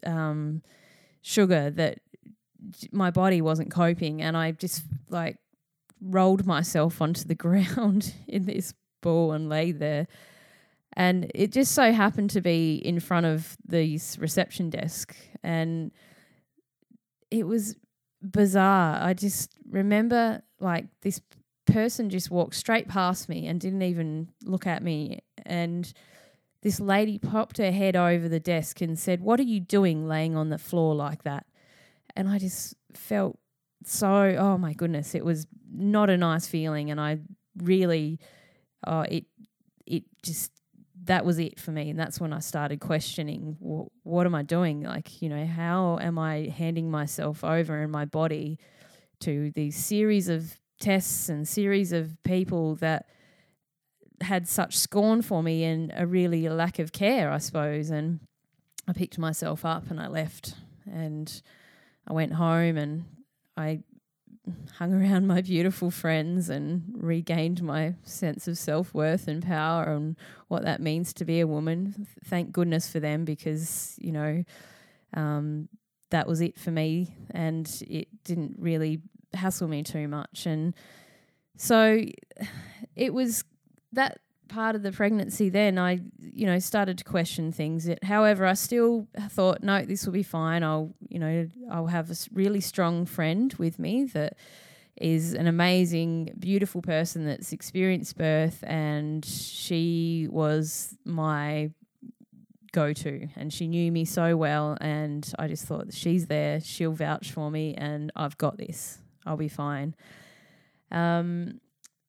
um, 0.05 0.63
sugar 1.21 1.69
that 1.69 1.99
my 2.91 3.11
body 3.11 3.41
wasn't 3.41 3.71
coping 3.71 4.21
and 4.21 4.35
I 4.37 4.51
just 4.51 4.83
like 5.09 5.37
rolled 6.01 6.45
myself 6.45 7.01
onto 7.01 7.23
the 7.25 7.35
ground 7.45 8.13
in 8.27 8.45
this 8.45 8.73
ball 9.01 9.31
and 9.31 9.49
lay 9.49 9.71
there. 9.71 10.07
And 10.95 11.31
it 11.33 11.51
just 11.51 11.73
so 11.73 11.91
happened 11.91 12.29
to 12.31 12.41
be 12.41 12.75
in 12.75 12.99
front 12.99 13.25
of 13.25 13.57
this 13.65 14.17
reception 14.19 14.69
desk 14.69 15.15
and 15.43 15.91
it 17.31 17.47
was 17.47 17.75
bizarre. 18.21 18.99
I 19.01 19.13
just 19.13 19.51
remember 19.69 20.43
like 20.59 20.85
this 21.01 21.19
person 21.65 22.09
just 22.09 22.29
walked 22.29 22.55
straight 22.55 22.87
past 22.87 23.27
me 23.27 23.47
and 23.47 23.59
didn't 23.59 23.81
even 23.81 24.29
look 24.43 24.67
at 24.67 24.83
me 24.83 25.19
and 25.45 25.91
this 26.63 26.79
lady 26.79 27.19
popped 27.19 27.57
her 27.57 27.71
head 27.71 27.95
over 27.95 28.29
the 28.29 28.39
desk 28.39 28.79
and 28.79 28.97
said, 28.97 29.19
What 29.19 29.39
are 29.39 29.43
you 29.43 29.59
doing 29.59 30.07
laying 30.07 30.35
on 30.35 30.49
the 30.49 30.57
floor 30.57 30.95
like 30.95 31.23
that? 31.23 31.45
And 32.15 32.29
I 32.29 32.39
just 32.39 32.75
felt 32.93 33.39
so, 33.85 34.35
oh 34.37 34.57
my 34.57 34.73
goodness, 34.73 35.15
it 35.15 35.25
was 35.25 35.47
not 35.71 36.09
a 36.09 36.17
nice 36.17 36.47
feeling. 36.47 36.91
And 36.91 36.99
I 37.01 37.19
really, 37.57 38.19
oh, 38.85 39.01
it, 39.01 39.25
it 39.85 40.03
just, 40.21 40.51
that 41.05 41.25
was 41.25 41.39
it 41.39 41.59
for 41.59 41.71
me. 41.71 41.89
And 41.89 41.99
that's 41.99 42.19
when 42.19 42.31
I 42.31 42.39
started 42.39 42.79
questioning, 42.79 43.57
well, 43.59 43.91
what 44.03 44.25
am 44.25 44.35
I 44.35 44.43
doing? 44.43 44.83
Like, 44.83 45.21
you 45.21 45.29
know, 45.29 45.45
how 45.45 45.99
am 45.99 46.17
I 46.17 46.53
handing 46.55 46.89
myself 46.89 47.43
over 47.43 47.81
in 47.81 47.91
my 47.91 48.05
body 48.05 48.59
to 49.21 49.51
these 49.51 49.75
series 49.75 50.29
of 50.29 50.59
tests 50.79 51.29
and 51.29 51.47
series 51.47 51.91
of 51.91 52.17
people 52.23 52.75
that, 52.75 53.07
had 54.23 54.47
such 54.47 54.77
scorn 54.77 55.21
for 55.21 55.43
me 55.43 55.63
and 55.63 55.91
a 55.95 56.07
really 56.07 56.47
lack 56.49 56.79
of 56.79 56.91
care, 56.91 57.31
I 57.31 57.37
suppose. 57.37 57.89
And 57.89 58.19
I 58.87 58.93
picked 58.93 59.19
myself 59.19 59.65
up 59.65 59.89
and 59.89 59.99
I 59.99 60.07
left 60.07 60.55
and 60.91 61.41
I 62.07 62.13
went 62.13 62.33
home 62.33 62.77
and 62.77 63.05
I 63.55 63.81
hung 64.77 64.93
around 64.93 65.27
my 65.27 65.41
beautiful 65.41 65.89
friends 65.91 66.49
and 66.49 66.83
regained 66.93 67.61
my 67.61 67.95
sense 68.03 68.47
of 68.47 68.57
self 68.57 68.93
worth 68.93 69.27
and 69.27 69.43
power 69.43 69.83
and 69.93 70.17
what 70.47 70.63
that 70.63 70.81
means 70.81 71.13
to 71.13 71.25
be 71.25 71.39
a 71.39 71.47
woman. 71.47 72.07
Thank 72.25 72.51
goodness 72.51 72.89
for 72.89 72.99
them 72.99 73.25
because, 73.25 73.95
you 74.01 74.11
know, 74.11 74.43
um, 75.13 75.69
that 76.09 76.27
was 76.27 76.41
it 76.41 76.59
for 76.59 76.71
me 76.71 77.15
and 77.31 77.69
it 77.87 78.07
didn't 78.23 78.55
really 78.59 79.01
hassle 79.33 79.67
me 79.67 79.83
too 79.83 80.07
much. 80.07 80.45
And 80.45 80.73
so 81.57 82.01
it 82.95 83.13
was 83.13 83.43
that 83.93 84.19
part 84.53 84.75
of 84.75 84.83
the 84.83 84.91
pregnancy 84.91 85.49
then 85.49 85.79
I 85.79 85.99
you 86.21 86.45
know 86.45 86.59
started 86.59 86.97
to 86.99 87.03
question 87.03 87.51
things. 87.51 87.87
It, 87.87 88.03
however 88.03 88.45
I 88.45 88.53
still 88.53 89.07
thought 89.29 89.63
no 89.63 89.83
this 89.83 90.05
will 90.05 90.13
be 90.13 90.23
fine. 90.23 90.63
I'll 90.63 90.93
you 91.09 91.19
know 91.19 91.49
I'll 91.71 91.87
have 91.87 92.11
a 92.11 92.15
really 92.31 92.61
strong 92.61 93.05
friend 93.05 93.53
with 93.57 93.79
me 93.79 94.05
that 94.13 94.37
is 94.95 95.33
an 95.33 95.47
amazing 95.47 96.35
beautiful 96.37 96.81
person 96.81 97.25
that's 97.25 97.51
experienced 97.51 98.15
birth 98.15 98.63
and 98.67 99.25
she 99.25 100.27
was 100.29 100.95
my 101.03 101.71
go 102.71 102.93
to 102.93 103.27
and 103.35 103.51
she 103.51 103.67
knew 103.67 103.91
me 103.91 104.05
so 104.05 104.37
well 104.37 104.77
and 104.81 105.33
I 105.39 105.47
just 105.47 105.65
thought 105.65 105.93
she's 105.93 106.27
there. 106.27 106.59
She'll 106.61 106.93
vouch 106.93 107.31
for 107.31 107.49
me 107.49 107.73
and 107.75 108.11
I've 108.15 108.37
got 108.37 108.57
this. 108.57 108.99
I'll 109.25 109.37
be 109.37 109.47
fine. 109.47 109.95
Um 110.91 111.59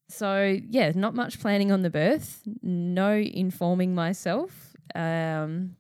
so 0.09 0.59
yeah, 0.69 0.93
not 0.95 1.15
much 1.15 1.41
planning 1.41 1.73
on 1.73 1.83
the 1.83 1.91
birth, 1.91 2.43
no 2.63 3.15
informing 3.17 3.95
myself, 3.95 4.75
um, 4.95 5.77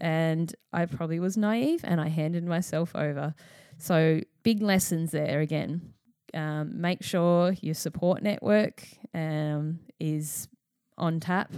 and 0.00 0.54
I 0.72 0.86
probably 0.86 1.20
was 1.20 1.36
naive 1.36 1.80
and 1.84 2.00
I 2.00 2.08
handed 2.08 2.44
myself 2.44 2.94
over. 2.94 3.34
So 3.78 4.20
big 4.42 4.62
lessons 4.62 5.12
there 5.12 5.40
again. 5.40 5.94
Um, 6.34 6.80
make 6.80 7.02
sure 7.02 7.54
your 7.60 7.74
support 7.74 8.22
network 8.22 8.84
um, 9.14 9.80
is 10.00 10.48
on 10.96 11.20
tap, 11.20 11.52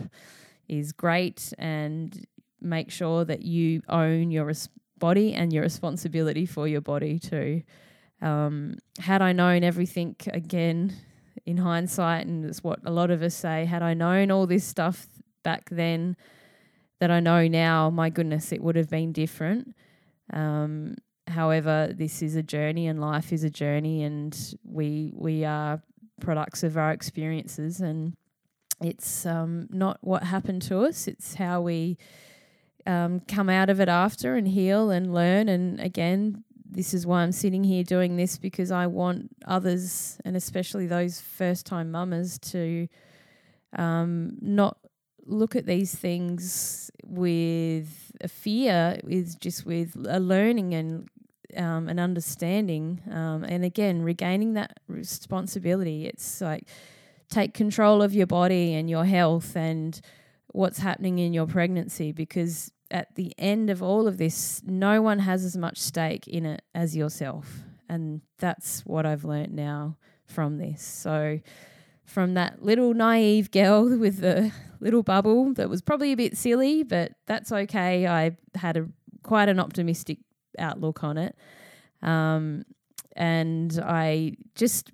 is 0.68 0.92
great, 0.92 1.52
and 1.58 2.26
make 2.60 2.90
sure 2.90 3.24
that 3.24 3.42
you 3.42 3.82
own 3.88 4.30
your 4.30 4.46
res- 4.46 4.68
body 4.98 5.34
and 5.34 5.52
your 5.52 5.62
responsibility 5.62 6.46
for 6.46 6.66
your 6.66 6.80
body 6.80 7.18
too. 7.18 7.62
Um, 8.20 8.76
had 8.98 9.22
I 9.22 9.32
known 9.32 9.64
everything 9.64 10.16
again 10.32 10.96
in 11.46 11.58
hindsight, 11.58 12.26
and 12.26 12.44
it's 12.44 12.64
what 12.64 12.80
a 12.84 12.90
lot 12.90 13.10
of 13.10 13.22
us 13.22 13.34
say, 13.34 13.64
had 13.64 13.82
I 13.82 13.94
known 13.94 14.30
all 14.30 14.46
this 14.46 14.64
stuff 14.64 15.06
back 15.42 15.68
then 15.70 16.16
that 17.00 17.10
I 17.10 17.20
know 17.20 17.46
now, 17.48 17.90
my 17.90 18.08
goodness, 18.08 18.52
it 18.52 18.62
would 18.62 18.76
have 18.76 18.88
been 18.88 19.12
different. 19.12 19.74
Um, 20.32 20.96
however, 21.28 21.92
this 21.94 22.22
is 22.22 22.36
a 22.36 22.42
journey, 22.42 22.86
and 22.86 23.00
life 23.00 23.32
is 23.32 23.44
a 23.44 23.50
journey, 23.50 24.02
and 24.02 24.56
we 24.64 25.12
we 25.14 25.44
are 25.44 25.82
products 26.20 26.62
of 26.62 26.76
our 26.76 26.92
experiences, 26.92 27.80
and 27.80 28.16
it's 28.80 29.26
um, 29.26 29.68
not 29.70 29.98
what 30.00 30.24
happened 30.24 30.62
to 30.62 30.80
us; 30.80 31.06
it's 31.06 31.34
how 31.34 31.60
we 31.60 31.98
um, 32.86 33.20
come 33.20 33.50
out 33.50 33.70
of 33.70 33.80
it 33.80 33.88
after 33.88 34.36
and 34.36 34.48
heal 34.48 34.90
and 34.90 35.12
learn. 35.12 35.48
And 35.48 35.80
again, 35.80 36.43
this 36.74 36.92
is 36.92 37.06
why 37.06 37.22
I'm 37.22 37.32
sitting 37.32 37.64
here 37.64 37.84
doing 37.84 38.16
this 38.16 38.36
because 38.36 38.70
I 38.70 38.86
want 38.86 39.30
others, 39.46 40.18
and 40.24 40.36
especially 40.36 40.86
those 40.86 41.20
first 41.20 41.66
time 41.66 41.90
mamas, 41.90 42.38
to 42.50 42.88
um, 43.76 44.36
not 44.40 44.76
look 45.24 45.56
at 45.56 45.66
these 45.66 45.94
things 45.94 46.90
with 47.04 48.12
a 48.20 48.28
fear, 48.28 48.98
with 49.04 49.38
just 49.40 49.64
with 49.64 49.96
a 50.08 50.20
learning 50.20 50.74
and 50.74 51.08
um, 51.56 51.88
an 51.88 51.98
understanding. 51.98 53.00
Um, 53.10 53.44
and 53.44 53.64
again, 53.64 54.02
regaining 54.02 54.54
that 54.54 54.80
responsibility. 54.88 56.06
It's 56.06 56.40
like 56.40 56.64
take 57.30 57.54
control 57.54 58.02
of 58.02 58.14
your 58.14 58.26
body 58.26 58.74
and 58.74 58.90
your 58.90 59.04
health 59.04 59.56
and 59.56 60.00
what's 60.48 60.78
happening 60.78 61.18
in 61.18 61.32
your 61.32 61.46
pregnancy 61.46 62.12
because 62.12 62.70
at 62.90 63.14
the 63.14 63.32
end 63.38 63.70
of 63.70 63.82
all 63.82 64.06
of 64.06 64.18
this, 64.18 64.62
no 64.64 65.02
one 65.02 65.20
has 65.20 65.44
as 65.44 65.56
much 65.56 65.78
stake 65.78 66.28
in 66.28 66.46
it 66.46 66.62
as 66.74 66.96
yourself. 66.96 67.62
And 67.88 68.20
that's 68.38 68.82
what 68.86 69.06
I've 69.06 69.24
learnt 69.24 69.52
now 69.52 69.96
from 70.26 70.58
this. 70.58 70.82
So, 70.82 71.40
from 72.04 72.34
that 72.34 72.62
little 72.62 72.92
naive 72.92 73.50
girl 73.50 73.98
with 73.98 74.20
the 74.20 74.52
little 74.80 75.02
bubble 75.02 75.54
that 75.54 75.70
was 75.70 75.80
probably 75.82 76.12
a 76.12 76.16
bit 76.16 76.36
silly, 76.36 76.82
but 76.82 77.12
that's 77.26 77.50
okay. 77.50 78.06
I 78.06 78.36
had 78.54 78.76
a 78.76 78.88
quite 79.22 79.48
an 79.48 79.58
optimistic 79.58 80.18
outlook 80.58 81.02
on 81.02 81.16
it. 81.18 81.36
Um, 82.02 82.64
and 83.16 83.80
I 83.82 84.34
just 84.54 84.92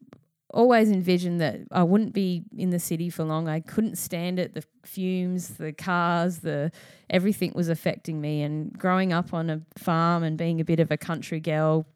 always 0.53 0.91
envisioned 0.91 1.41
that 1.41 1.61
I 1.71 1.83
wouldn't 1.83 2.13
be 2.13 2.45
in 2.57 2.71
the 2.71 2.79
city 2.79 3.11
for 3.11 3.25
long. 3.25 3.49
I 3.49 3.61
couldn't 3.61 3.97
stand 3.97 4.39
it. 4.39 4.55
The 4.55 4.65
fumes, 4.85 5.49
the 5.49 5.73
cars, 5.73 6.39
the 6.39 6.73
everything 7.09 7.53
was 7.55 7.69
affecting 7.69 8.21
me. 8.21 8.43
And 8.43 8.77
growing 8.79 9.13
up 9.13 9.33
on 9.33 9.51
a 9.51 9.63
farm 9.77 10.23
and 10.23 10.37
being 10.37 10.61
a 10.61 10.65
bit 10.65 10.81
of 10.81 10.91
a 10.91 10.97
country 10.97 11.41
girl, 11.41 11.87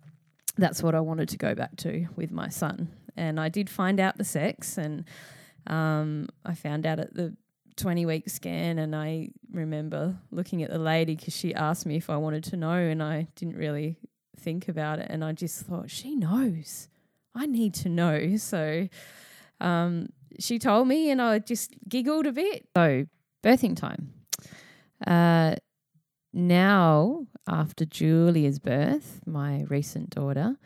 that's 0.56 0.82
what 0.82 0.94
I 0.94 1.00
wanted 1.00 1.28
to 1.30 1.38
go 1.38 1.54
back 1.54 1.76
to 1.78 2.06
with 2.16 2.30
my 2.30 2.49
son. 2.49 2.88
And 3.16 3.40
I 3.40 3.49
did 3.49 3.70
find 3.70 4.00
out 4.00 4.18
the 4.18 4.25
sex, 4.25 4.76
and 4.76 5.04
um, 5.66 6.28
I 6.44 6.54
found 6.54 6.84
out 6.87 6.99
at 6.99 7.14
the 7.14 7.37
20 7.76 8.06
week 8.06 8.28
scan. 8.28 8.78
And 8.78 8.94
I 8.94 9.30
remember 9.52 10.16
looking 10.30 10.62
at 10.62 10.70
the 10.70 10.78
lady 10.78 11.16
because 11.16 11.37
she 11.37 11.54
asked 11.54 11.87
me 11.87 11.96
if 11.96 12.11
I 12.11 12.16
wanted 12.16 12.44
to 12.44 12.56
know, 12.56 12.73
and 12.73 13.02
I 13.02 13.28
didn't 13.37 13.56
really 13.56 13.99
think 14.38 14.68
about 14.68 14.99
it. 14.99 15.06
And 15.11 15.25
I 15.25 15.32
just 15.32 15.62
thought, 15.62 15.90
she 15.90 16.14
knows 16.14 16.88
I 17.35 17.47
need 17.47 17.75
to 17.75 17.88
know. 17.88 18.37
So 18.38 18.88
um, 19.61 20.09
she 20.38 20.59
told 20.59 20.88
me, 20.88 21.11
and 21.11 21.21
I 21.23 21.38
just 21.38 21.75
giggled 21.88 22.26
a 22.26 22.33
bit. 22.33 22.69
So, 22.76 23.07
birthing 23.43 23.76
time. 23.76 24.12
Uh, 25.07 25.57
now 26.33 27.26
after 27.49 27.85
Julia's 27.85 28.59
birth, 28.59 29.21
my 29.26 29.64
recent 29.69 30.11
daughter, 30.11 30.57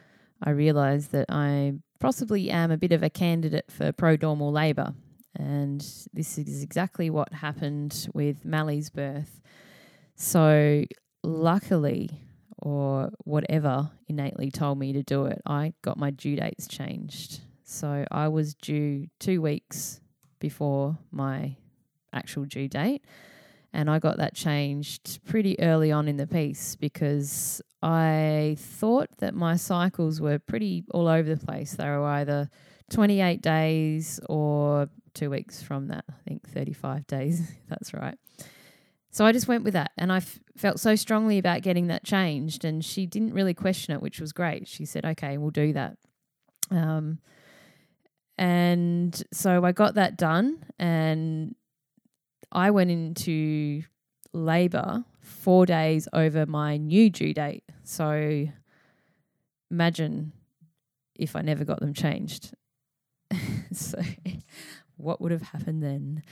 I 0.43 0.51
realised 0.51 1.13
that 1.13 1.27
I 1.29 1.75
possibly 2.01 2.51
am 2.51 2.71
a 2.71 2.79
bit 2.79 2.93
of 2.93 3.03
a 3.03 3.11
candidate 3.11 3.71
for 3.71 3.93
prodromal 3.93 4.53
labour. 4.53 4.95
And 5.37 5.81
this 6.13 6.39
is 6.39 6.63
exactly 6.63 7.11
what 7.11 7.33
happened 7.33 8.09
with 8.15 8.45
Mally's 8.45 8.91
birth. 8.91 9.41
So, 10.17 10.85
luckily, 11.23 12.23
or 12.59 13.11
whatever 13.25 13.91
innately 14.09 14.51
told 14.51 14.79
me 14.79 14.93
to 14.93 15.03
do 15.03 15.27
it, 15.27 15.41
I 15.47 15.73
got 15.83 15.97
my 15.99 16.11
due 16.11 16.37
dates 16.37 16.67
changed. 16.69 17.41
So, 17.65 18.05
I 18.11 18.29
was 18.29 18.55
due 18.55 19.09
two 19.19 19.43
weeks 19.43 20.01
before 20.41 20.99
my 21.11 21.57
actual 22.13 22.45
due 22.45 22.69
date. 22.69 23.05
And 23.73 23.91
I 23.91 23.99
got 23.99 24.17
that 24.17 24.35
changed 24.35 25.23
pretty 25.27 25.61
early 25.61 25.93
on 25.93 26.09
in 26.09 26.17
the 26.17 26.27
piece 26.27 26.75
because 26.75 27.61
I 27.83 28.57
thought 28.59 29.11
that 29.19 29.35
my 29.35 29.57
cycles 29.57 30.21
were 30.21 30.39
pretty 30.39 30.85
all 30.91 31.07
over 31.07 31.35
the 31.35 31.45
place. 31.45 31.75
They 31.75 31.85
were 31.85 32.05
either 32.05 32.49
28 32.91 33.43
days 33.43 34.21
or 34.29 34.89
two 35.13 35.31
weeks 35.31 35.63
from 35.63 35.89
that. 35.89 36.05
I 36.09 36.15
think 36.27 36.49
35 36.49 37.07
days. 37.07 37.53
That's 37.69 37.93
right. 37.93 38.19
So 39.19 39.27
I 39.27 39.33
just 39.33 39.49
went 39.49 39.65
with 39.65 39.73
that. 39.73 39.91
And 39.99 40.13
I 40.13 40.19
f- 40.19 40.39
felt 40.57 40.79
so 40.79 40.95
strongly 40.95 41.39
about 41.39 41.63
getting 41.63 41.89
that 41.89 42.05
changed. 42.05 42.65
And 42.65 42.85
she 42.85 43.05
didn't 43.05 43.35
really 43.35 43.53
question 43.53 43.93
it, 43.93 44.01
which 44.01 44.21
was 44.21 44.33
great. 44.33 44.69
She 44.69 44.85
said, 44.85 45.05
okay, 45.05 45.39
we'll 45.39 45.51
do 45.51 45.73
that. 45.73 45.97
Um, 46.71 47.19
and 48.37 49.21
so 49.33 49.65
I 49.65 49.73
got 49.73 49.95
that 49.95 50.17
done. 50.17 50.65
And 50.79 51.57
I 52.53 52.71
went 52.71 52.93
into 52.93 53.83
labour 54.33 55.05
four 55.19 55.67
days 55.67 56.07
over 56.13 56.47
my 56.47 56.77
new 56.77 57.11
due 57.11 57.35
date. 57.35 57.65
So 57.83 58.47
imagine 59.69 60.33
if 61.17 61.35
I 61.35 61.41
never 61.41 61.65
got 61.65 61.81
them 61.81 61.93
changed. 61.93 62.55
so 63.73 64.01
what 64.97 65.21
would 65.21 65.33
have 65.33 65.43
happened 65.43 65.83
then? 65.83 66.23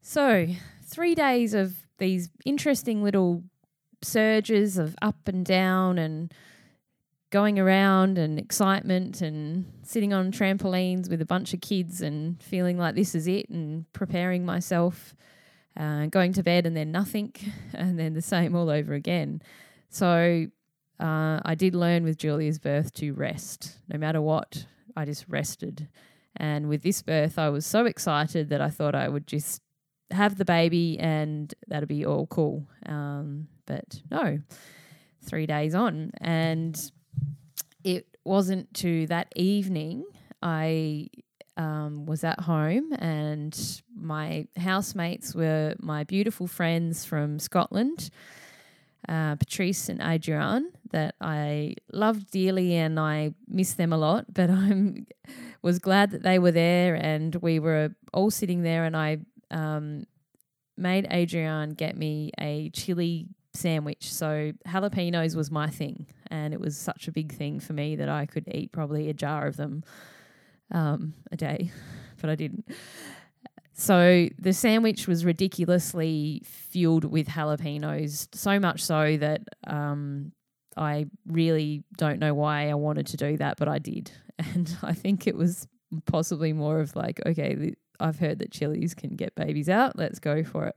So, 0.00 0.46
three 0.92 1.14
days 1.14 1.54
of 1.54 1.74
these 1.98 2.28
interesting 2.44 3.02
little 3.02 3.42
surges 4.02 4.76
of 4.76 4.94
up 5.00 5.26
and 5.26 5.44
down 5.44 5.98
and 5.98 6.32
going 7.30 7.58
around 7.58 8.18
and 8.18 8.38
excitement 8.38 9.22
and 9.22 9.64
sitting 9.82 10.12
on 10.12 10.30
trampolines 10.30 11.08
with 11.08 11.22
a 11.22 11.26
bunch 11.26 11.54
of 11.54 11.62
kids 11.62 12.02
and 12.02 12.40
feeling 12.42 12.76
like 12.76 12.94
this 12.94 13.14
is 13.14 13.26
it 13.26 13.48
and 13.48 13.90
preparing 13.94 14.44
myself, 14.44 15.14
uh, 15.78 16.04
going 16.06 16.34
to 16.34 16.42
bed 16.42 16.66
and 16.66 16.76
then 16.76 16.92
nothing, 16.92 17.32
and 17.72 17.98
then 17.98 18.12
the 18.12 18.20
same 18.20 18.54
all 18.54 18.68
over 18.68 18.92
again. 18.92 19.40
So 19.88 20.46
uh, 21.00 21.40
I 21.42 21.54
did 21.54 21.74
learn 21.74 22.04
with 22.04 22.18
Julia's 22.18 22.58
birth 22.58 22.92
to 22.94 23.12
rest. 23.12 23.78
No 23.88 23.98
matter 23.98 24.20
what, 24.20 24.66
I 24.94 25.06
just 25.06 25.24
rested. 25.26 25.88
And 26.36 26.68
with 26.68 26.82
this 26.82 27.00
birth, 27.02 27.38
I 27.38 27.48
was 27.48 27.64
so 27.64 27.86
excited 27.86 28.50
that 28.50 28.60
I 28.60 28.68
thought 28.68 28.94
I 28.94 29.08
would 29.08 29.26
just 29.26 29.62
have 30.12 30.38
the 30.38 30.44
baby 30.44 30.98
and 30.98 31.52
that'll 31.68 31.86
be 31.86 32.04
all 32.04 32.26
cool. 32.26 32.66
Um, 32.86 33.48
but 33.66 34.02
no, 34.10 34.40
three 35.22 35.46
days 35.46 35.74
on. 35.74 36.12
And 36.20 36.78
it 37.84 38.06
wasn't 38.24 38.72
to 38.74 39.06
that 39.08 39.32
evening 39.36 40.04
I 40.42 41.08
um, 41.56 42.06
was 42.06 42.24
at 42.24 42.40
home 42.40 42.92
and 42.98 43.82
my 43.94 44.46
housemates 44.56 45.34
were 45.34 45.74
my 45.78 46.04
beautiful 46.04 46.46
friends 46.46 47.04
from 47.04 47.38
Scotland, 47.38 48.10
uh, 49.08 49.36
Patrice 49.36 49.88
and 49.88 50.00
Adrian, 50.00 50.72
that 50.90 51.14
I 51.20 51.74
loved 51.92 52.30
dearly 52.30 52.74
and 52.76 52.98
I 52.98 53.34
miss 53.48 53.74
them 53.74 53.92
a 53.92 53.98
lot. 53.98 54.32
But 54.32 54.50
I 54.52 55.04
was 55.62 55.78
glad 55.78 56.10
that 56.12 56.22
they 56.22 56.38
were 56.38 56.52
there 56.52 56.94
and 56.94 57.34
we 57.36 57.58
were 57.58 57.94
all 58.12 58.30
sitting 58.30 58.62
there 58.62 58.84
and 58.84 58.96
I 58.96 59.18
um, 59.52 60.04
made 60.76 61.06
Adrian 61.10 61.70
get 61.70 61.96
me 61.96 62.30
a 62.40 62.70
chili 62.70 63.28
sandwich. 63.54 64.12
So 64.12 64.52
jalapenos 64.66 65.36
was 65.36 65.50
my 65.50 65.68
thing, 65.68 66.06
and 66.30 66.54
it 66.54 66.60
was 66.60 66.76
such 66.76 67.08
a 67.08 67.12
big 67.12 67.32
thing 67.32 67.60
for 67.60 67.72
me 67.72 67.96
that 67.96 68.08
I 68.08 68.26
could 68.26 68.48
eat 68.52 68.72
probably 68.72 69.08
a 69.08 69.14
jar 69.14 69.46
of 69.46 69.56
them 69.56 69.84
um, 70.70 71.14
a 71.30 71.36
day, 71.36 71.70
but 72.20 72.30
I 72.30 72.34
didn't. 72.34 72.66
So 73.74 74.28
the 74.38 74.52
sandwich 74.52 75.08
was 75.08 75.24
ridiculously 75.24 76.42
fueled 76.44 77.04
with 77.04 77.28
jalapenos, 77.28 78.28
so 78.34 78.60
much 78.60 78.82
so 78.82 79.16
that 79.16 79.42
um, 79.66 80.32
I 80.76 81.06
really 81.26 81.82
don't 81.96 82.18
know 82.18 82.34
why 82.34 82.68
I 82.68 82.74
wanted 82.74 83.06
to 83.08 83.16
do 83.16 83.36
that, 83.38 83.56
but 83.58 83.68
I 83.68 83.78
did. 83.78 84.10
And 84.54 84.76
I 84.82 84.92
think 84.92 85.26
it 85.26 85.36
was 85.36 85.68
possibly 86.06 86.52
more 86.52 86.80
of 86.80 86.96
like, 86.96 87.20
okay, 87.26 87.74
I've 88.00 88.18
heard 88.18 88.38
that 88.40 88.50
chilies 88.50 88.94
can 88.94 89.16
get 89.16 89.34
babies 89.34 89.68
out. 89.68 89.96
Let's 89.96 90.18
go 90.18 90.42
for 90.44 90.66
it 90.66 90.76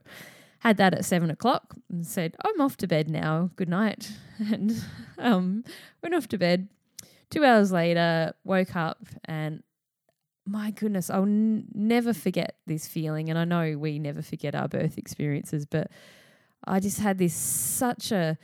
had 0.60 0.76
that 0.78 0.94
at 0.94 1.04
seven 1.04 1.30
o'clock 1.30 1.74
and 1.90 2.06
said, 2.06 2.34
I'm 2.44 2.60
off 2.60 2.76
to 2.78 2.86
bed 2.86 3.08
now. 3.08 3.50
Good 3.56 3.68
night. 3.68 4.10
And 4.38 4.84
um, 5.16 5.64
went 6.02 6.14
off 6.14 6.28
to 6.28 6.36
bed. 6.36 6.68
Two 7.30 7.42
hours 7.42 7.72
later, 7.72 8.34
woke 8.44 8.76
up 8.76 8.98
and 9.24 9.62
my 10.44 10.72
goodness, 10.72 11.08
I'll 11.08 11.22
n- 11.22 11.68
never 11.72 12.12
forget 12.12 12.56
this 12.66 12.86
feeling. 12.86 13.30
And 13.30 13.38
I 13.38 13.44
know 13.44 13.78
we 13.78 13.98
never 13.98 14.20
forget 14.20 14.54
our 14.54 14.68
birth 14.68 14.98
experiences, 14.98 15.64
but 15.64 15.90
I 16.66 16.80
just 16.80 17.00
had 17.00 17.16
this 17.16 17.32
such 17.32 18.12
a 18.12 18.36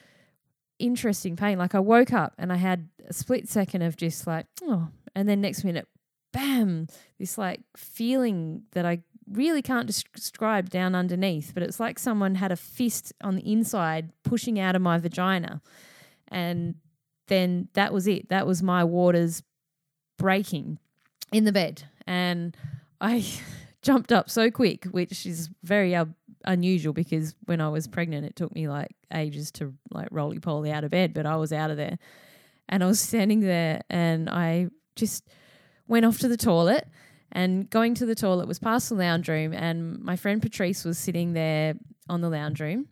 interesting 0.79 1.37
pain. 1.37 1.59
Like 1.59 1.75
I 1.75 1.81
woke 1.81 2.15
up 2.15 2.33
and 2.39 2.51
I 2.51 2.57
had 2.57 2.89
a 3.07 3.13
split 3.13 3.51
second 3.51 3.83
of 3.83 3.97
just 3.97 4.27
like, 4.27 4.47
oh, 4.63 4.89
and 5.15 5.29
then 5.29 5.43
next 5.43 5.65
minute, 5.65 5.87
bam, 6.33 6.87
this 7.19 7.39
like 7.39 7.61
feeling 7.77 8.63
that 8.73 8.85
I 8.85 9.03
really 9.31 9.63
can't 9.63 9.87
describe 10.15 10.71
down 10.71 10.95
underneath, 10.95 11.53
but 11.55 11.63
it's 11.63 11.81
like 11.81 11.99
someone 11.99 12.35
had 12.37 12.53
a 12.53 12.57
fist 12.57 13.13
on 13.23 13.37
the 13.37 13.53
inside 13.53 14.11
pushing 14.25 14.59
out 14.59 14.75
of 14.77 14.83
my 14.83 14.99
vagina. 14.99 15.61
And 16.29 16.77
then 17.29 17.69
that 17.75 17.93
was 17.93 18.07
it. 18.07 18.29
That 18.29 18.47
was 18.47 18.63
my 18.63 18.85
waters 18.85 19.43
breaking 20.19 20.79
in 21.33 21.45
the 21.45 21.53
bed. 21.53 21.85
And 22.07 22.57
I 23.01 23.25
jumped 23.83 24.13
up 24.13 24.31
so 24.31 24.51
quick, 24.51 24.85
which 24.87 25.27
is 25.27 25.51
very 25.63 25.95
uh, 25.95 26.07
unusual 26.45 26.93
because 26.93 27.35
when 27.47 27.61
I 27.61 27.69
was 27.69 27.87
pregnant, 27.87 28.27
it 28.27 28.37
took 28.37 28.55
me 28.55 28.69
like 28.69 28.95
ages 29.13 29.51
to 29.53 29.75
like 29.91 30.09
roly 30.11 30.39
poly 30.39 30.71
out 30.71 30.85
of 30.85 30.91
bed, 30.91 31.15
but 31.15 31.27
I 31.27 31.37
was 31.37 31.53
out 31.53 31.71
of 31.71 31.77
there. 31.77 31.99
And 32.69 32.83
I 32.83 32.87
was 32.87 33.01
standing 33.01 33.41
there 33.41 33.83
and 33.91 34.31
I 34.31 34.69
just 34.97 35.29
went 35.93 36.07
off 36.07 36.19
to 36.19 36.27
the 36.27 36.39
toilet 36.39 36.89
and 37.33 37.69
going 37.69 37.95
to 37.95 38.07
the 38.07 38.15
toilet 38.15 38.49
was 38.49 38.59
past 38.59 38.89
the 38.89 38.95
lounge 38.95 39.29
room, 39.29 39.53
and 39.53 40.01
my 40.01 40.17
friend 40.17 40.41
Patrice 40.41 40.85
was 40.85 40.99
sitting 40.99 41.35
there 41.35 41.75
on 42.09 42.23
the 42.23 42.31
lounge 42.31 42.61
room. 42.61 42.89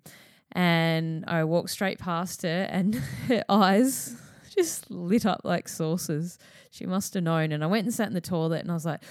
And 0.52 1.24
I 1.26 1.44
walked 1.44 1.70
straight 1.70 1.98
past 1.98 2.42
her, 2.42 2.68
and 2.70 2.94
her 3.28 3.42
eyes 3.48 4.16
just 4.54 4.90
lit 4.90 5.24
up 5.24 5.42
like 5.44 5.66
saucers. 5.68 6.38
She 6.70 6.84
must 6.84 7.14
have 7.14 7.22
known. 7.22 7.52
And 7.52 7.64
I 7.64 7.68
went 7.68 7.84
and 7.86 7.94
sat 7.94 8.08
in 8.08 8.14
the 8.14 8.20
toilet, 8.20 8.60
and 8.60 8.70
I 8.70 8.74
was 8.74 8.84
like, 8.84 9.02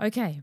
okay, 0.00 0.40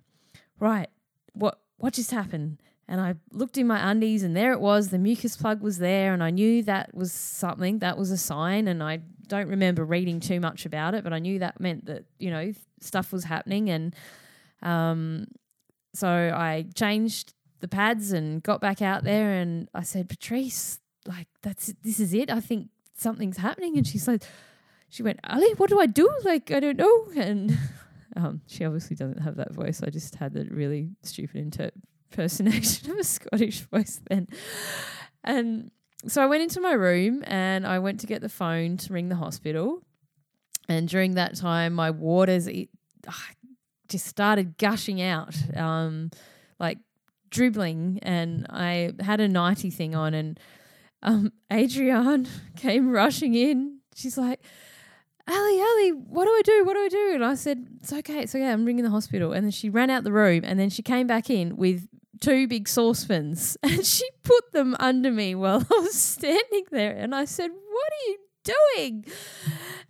right, 0.60 0.90
what 1.34 1.60
what 1.78 1.94
just 1.94 2.12
happened? 2.12 2.62
And 2.88 3.00
I 3.00 3.16
looked 3.32 3.58
in 3.58 3.66
my 3.66 3.92
undies, 3.92 4.24
and 4.24 4.36
there 4.36 4.52
it 4.52 4.60
was. 4.60 4.90
The 4.90 4.98
mucus 4.98 5.38
plug 5.38 5.62
was 5.62 5.78
there, 5.78 6.14
and 6.14 6.22
I 6.22 6.32
knew 6.32 6.64
that 6.64 6.94
was 6.94 7.14
something. 7.14 7.80
That 7.80 7.98
was 7.98 8.12
a 8.12 8.18
sign, 8.18 8.68
and 8.68 8.84
I 8.84 9.00
don't 9.28 9.48
remember 9.48 9.86
reading 9.86 10.20
too 10.20 10.40
much 10.40 10.66
about 10.66 10.94
it, 10.94 11.04
but 11.04 11.14
I 11.14 11.20
knew 11.20 11.40
that 11.40 11.60
meant 11.60 11.86
that 11.86 12.06
you 12.20 12.30
know 12.30 12.52
stuff 12.82 13.14
was 13.14 13.24
happening, 13.24 13.70
and 13.70 13.96
um, 14.62 15.28
so 15.94 16.08
I 16.08 16.66
changed 16.76 17.34
the 17.62 17.68
pads 17.68 18.12
and 18.12 18.44
got 18.44 18.60
back 18.60 18.82
out 18.82 19.04
there, 19.04 19.32
and 19.32 19.70
I 19.74 19.84
said, 19.84 20.10
Patrice, 20.10 20.80
like 21.08 21.28
that's 21.42 21.74
this 21.84 22.00
is 22.00 22.14
it. 22.14 22.30
I 22.30 22.42
think 22.42 22.68
something's 22.96 23.38
happening, 23.38 23.78
and 23.78 23.88
she's 23.88 24.08
like, 24.08 24.24
she 24.90 25.04
went, 25.04 25.20
Ali, 25.24 25.54
what 25.54 25.70
do 25.70 25.80
I 25.80 25.86
do? 25.86 26.10
Like 26.24 26.52
I 26.52 26.60
don't 26.60 26.78
know, 26.78 27.08
and 27.16 27.58
um, 28.18 28.42
she 28.48 28.66
obviously 28.66 28.98
doesn't 28.98 29.22
have 29.22 29.38
that 29.38 29.54
voice. 29.54 29.82
I 29.82 29.90
just 29.90 30.16
had 30.16 30.34
the 30.34 30.46
really 30.46 30.90
stupid 31.02 31.38
inter- 31.38 31.72
impersonation 32.14 32.92
of 32.92 33.00
a 33.00 33.04
Scottish 33.04 33.62
voice 33.62 34.00
then, 34.10 34.28
and 35.24 35.72
so 36.08 36.22
I 36.22 36.26
went 36.26 36.44
into 36.44 36.60
my 36.60 36.74
room 36.74 37.24
and 37.26 37.66
I 37.66 37.80
went 37.80 38.02
to 38.02 38.08
get 38.08 38.22
the 38.22 38.30
phone 38.30 38.78
to 38.78 38.94
ring 38.94 39.10
the 39.10 39.16
hospital. 39.16 39.82
And 40.68 40.88
during 40.88 41.16
that 41.16 41.36
time, 41.36 41.74
my 41.74 41.92
waters 41.92 42.48
it, 42.48 42.70
ah, 43.08 43.30
just 43.88 44.06
started 44.06 44.58
gushing 44.58 45.02
out, 45.02 45.36
um, 45.56 46.12
like 46.60 46.80
dribbling. 47.30 48.00
And 48.02 48.46
I 48.50 48.94
had 49.00 49.20
a 49.20 49.28
nighty 49.28 49.70
thing 49.70 49.96
on, 49.96 50.14
and 50.14 50.40
um, 51.02 51.32
Adrienne 51.52 52.28
came 52.56 52.92
rushing 52.92 53.36
in. 53.36 53.80
She's 53.96 54.18
like, 54.18 54.40
Ali, 55.28 55.62
Ali, 55.62 55.92
what 55.92 56.26
do 56.26 56.32
I 56.32 56.42
do? 56.44 56.66
What 56.66 56.74
do 56.74 56.80
I 56.80 56.90
do? 56.90 57.12
And 57.16 57.26
I 57.26 57.36
said, 57.36 57.66
It's 57.82 57.94
okay, 57.94 58.24
it's 58.24 58.36
okay. 58.36 58.50
I'm 58.50 58.66
ringing 58.66 58.84
the 58.84 58.90
hospital. 58.90 59.32
And 59.32 59.46
then 59.46 59.52
she 59.52 59.70
ran 59.70 59.90
out 59.90 60.04
the 60.04 60.12
room 60.12 60.42
and 60.44 60.60
then 60.60 60.70
she 60.70 60.82
came 60.82 61.08
back 61.08 61.30
in 61.30 61.56
with 61.56 61.88
two 62.20 62.48
big 62.48 62.68
saucepans 62.68 63.58
and 63.64 63.86
she 63.86 64.08
put 64.24 64.52
them 64.52 64.76
under 64.80 65.12
me 65.12 65.36
while 65.36 65.66
I 65.70 65.80
was 65.80 65.96
standing 65.96 66.66
there. 66.72 66.92
And 66.92 67.14
I 67.14 67.26
said, 67.26 67.52
What 67.52 67.92
are 67.92 68.10
you 68.10 68.18
doing? 68.44 69.06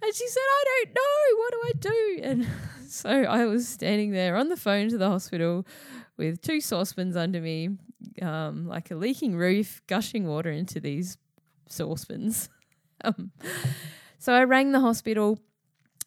And 0.01 0.15
she 0.15 0.27
said, 0.27 0.41
I 0.41 0.63
don't 0.67 0.95
know. 0.95 1.38
What 1.38 1.51
do 1.51 1.62
I 1.65 1.71
do? 1.79 2.19
And 2.23 2.47
so 2.89 3.09
I 3.09 3.45
was 3.45 3.67
standing 3.67 4.12
there 4.12 4.36
on 4.36 4.49
the 4.49 4.57
phone 4.57 4.89
to 4.89 4.97
the 4.97 5.09
hospital 5.09 5.65
with 6.17 6.41
two 6.41 6.62
saucepans 6.62 7.15
under 7.15 7.41
me, 7.41 7.69
um, 8.21 8.67
like 8.67 8.91
a 8.91 8.95
leaking 8.95 9.36
roof, 9.36 9.81
gushing 9.88 10.27
water 10.27 10.51
into 10.51 10.79
these 10.79 11.17
saucepans. 11.67 12.49
um, 13.03 13.31
so 14.19 14.33
I 14.33 14.43
rang 14.43 14.71
the 14.71 14.79
hospital 14.79 15.39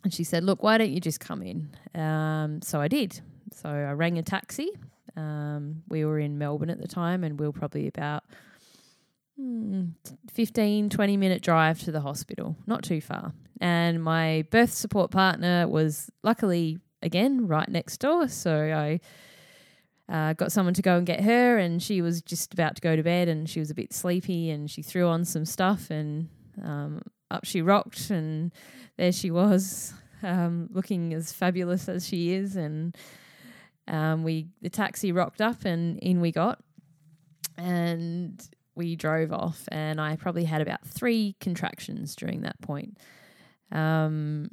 and 0.04 0.12
she 0.12 0.24
said, 0.24 0.44
Look, 0.44 0.62
why 0.62 0.78
don't 0.78 0.90
you 0.90 1.00
just 1.00 1.20
come 1.20 1.42
in? 1.42 1.70
Um, 2.00 2.62
so 2.62 2.80
I 2.80 2.88
did. 2.88 3.20
So 3.52 3.68
I 3.68 3.92
rang 3.92 4.18
a 4.18 4.22
taxi. 4.22 4.70
Um, 5.16 5.82
we 5.88 6.04
were 6.04 6.18
in 6.18 6.38
Melbourne 6.38 6.70
at 6.70 6.80
the 6.80 6.88
time 6.88 7.24
and 7.24 7.38
we 7.40 7.46
were 7.46 7.52
probably 7.52 7.88
about 7.88 8.24
hmm, 9.40 9.86
15, 10.32 10.90
20 10.90 11.16
minute 11.16 11.42
drive 11.42 11.80
to 11.80 11.92
the 11.92 12.00
hospital, 12.00 12.56
not 12.66 12.82
too 12.82 13.00
far. 13.00 13.32
And 13.60 14.02
my 14.02 14.44
birth 14.50 14.72
support 14.72 15.10
partner 15.10 15.66
was 15.66 16.10
luckily, 16.22 16.78
again, 17.02 17.46
right 17.46 17.68
next 17.68 17.98
door. 17.98 18.28
So 18.28 18.54
I 18.54 19.00
uh, 20.08 20.34
got 20.34 20.52
someone 20.52 20.74
to 20.74 20.82
go 20.82 20.96
and 20.96 21.06
get 21.06 21.22
her, 21.22 21.58
and 21.58 21.82
she 21.82 22.00
was 22.02 22.22
just 22.22 22.52
about 22.52 22.76
to 22.76 22.80
go 22.80 22.94
to 22.94 23.02
bed, 23.02 23.28
and 23.28 23.48
she 23.48 23.58
was 23.58 23.70
a 23.70 23.74
bit 23.74 23.92
sleepy, 23.92 24.50
and 24.50 24.70
she 24.70 24.82
threw 24.82 25.06
on 25.06 25.24
some 25.24 25.44
stuff, 25.44 25.90
and 25.90 26.28
um, 26.62 27.02
up 27.30 27.44
she 27.44 27.62
rocked, 27.62 28.10
and 28.10 28.52
there 28.96 29.10
she 29.10 29.30
was, 29.30 29.94
um, 30.22 30.68
looking 30.70 31.12
as 31.12 31.32
fabulous 31.32 31.88
as 31.88 32.06
she 32.06 32.32
is, 32.32 32.56
and 32.56 32.96
um, 33.88 34.24
we 34.24 34.48
the 34.62 34.70
taxi 34.70 35.12
rocked 35.12 35.40
up, 35.40 35.64
and 35.64 35.98
in 35.98 36.20
we 36.20 36.32
got, 36.32 36.60
and 37.56 38.42
we 38.74 38.96
drove 38.96 39.32
off, 39.32 39.68
and 39.68 40.00
I 40.00 40.16
probably 40.16 40.44
had 40.44 40.60
about 40.60 40.86
three 40.86 41.36
contractions 41.40 42.14
during 42.14 42.42
that 42.42 42.60
point. 42.60 42.98
Um, 43.72 44.50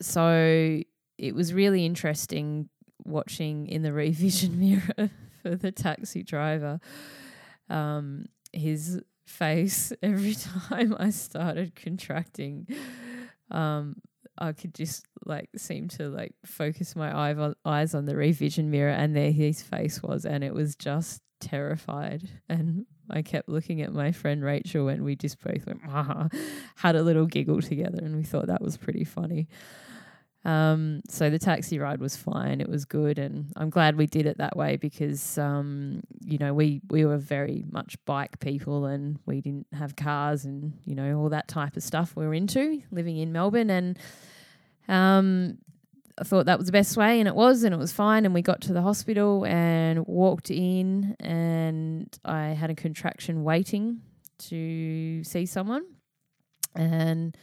so 0.00 0.80
it 1.18 1.34
was 1.34 1.54
really 1.54 1.86
interesting 1.86 2.68
watching 3.04 3.66
in 3.68 3.82
the 3.82 3.92
revision 3.92 4.58
mirror 4.98 5.10
for 5.42 5.54
the 5.56 5.72
taxi 5.72 6.22
driver. 6.22 6.80
Um, 7.68 8.26
his 8.52 9.00
face 9.26 9.92
every 10.02 10.34
time 10.34 10.94
I 10.98 11.10
started 11.10 11.74
contracting. 11.74 12.66
Um, 13.50 13.96
I 14.38 14.52
could 14.52 14.74
just 14.74 15.06
like 15.24 15.50
seem 15.56 15.88
to 15.88 16.08
like 16.08 16.34
focus 16.44 16.96
my 16.96 17.12
on, 17.12 17.54
eyes 17.64 17.94
on 17.94 18.06
the 18.06 18.16
revision 18.16 18.70
mirror, 18.70 18.92
and 18.92 19.14
there 19.14 19.32
his 19.32 19.62
face 19.62 20.02
was, 20.02 20.24
and 20.24 20.42
it 20.42 20.54
was 20.54 20.74
just 20.74 21.22
terrified. 21.40 22.28
And 22.48 22.86
I 23.10 23.22
kept 23.22 23.48
looking 23.48 23.82
at 23.82 23.92
my 23.92 24.12
friend 24.12 24.42
Rachel, 24.42 24.88
and 24.88 25.04
we 25.04 25.16
just 25.16 25.38
both 25.42 25.66
went, 25.66 25.80
had 26.76 26.96
a 26.96 27.02
little 27.02 27.26
giggle 27.26 27.60
together, 27.60 27.98
and 28.02 28.16
we 28.16 28.22
thought 28.22 28.46
that 28.46 28.62
was 28.62 28.76
pretty 28.76 29.04
funny. 29.04 29.48
Um, 30.44 31.02
so 31.08 31.30
the 31.30 31.38
taxi 31.38 31.78
ride 31.78 32.00
was 32.00 32.16
fine. 32.16 32.60
It 32.60 32.68
was 32.68 32.84
good, 32.84 33.18
and 33.18 33.52
I'm 33.54 33.70
glad 33.70 33.96
we 33.96 34.06
did 34.06 34.26
it 34.26 34.38
that 34.38 34.56
way 34.56 34.76
because, 34.76 35.38
um, 35.38 36.02
you 36.20 36.38
know, 36.38 36.52
we 36.52 36.80
we 36.90 37.04
were 37.04 37.18
very 37.18 37.64
much 37.70 37.96
bike 38.06 38.40
people, 38.40 38.86
and 38.86 39.18
we 39.24 39.40
didn't 39.40 39.68
have 39.72 39.94
cars, 39.94 40.44
and 40.44 40.72
you 40.84 40.94
know 40.96 41.18
all 41.18 41.28
that 41.28 41.46
type 41.46 41.76
of 41.76 41.82
stuff 41.82 42.16
we're 42.16 42.34
into 42.34 42.82
living 42.90 43.18
in 43.18 43.30
Melbourne, 43.32 43.70
and 43.70 43.98
um, 44.88 45.58
I 46.18 46.24
thought 46.24 46.46
that 46.46 46.58
was 46.58 46.66
the 46.66 46.72
best 46.72 46.96
way, 46.96 47.20
and 47.20 47.28
it 47.28 47.36
was, 47.36 47.62
and 47.62 47.72
it 47.72 47.78
was 47.78 47.92
fine. 47.92 48.24
And 48.24 48.34
we 48.34 48.42
got 48.42 48.60
to 48.62 48.72
the 48.72 48.82
hospital 48.82 49.46
and 49.46 50.04
walked 50.06 50.50
in, 50.50 51.14
and 51.20 52.08
I 52.24 52.48
had 52.48 52.70
a 52.70 52.74
contraction 52.74 53.44
waiting 53.44 54.00
to 54.48 55.22
see 55.22 55.46
someone, 55.46 55.84
and 56.74 57.36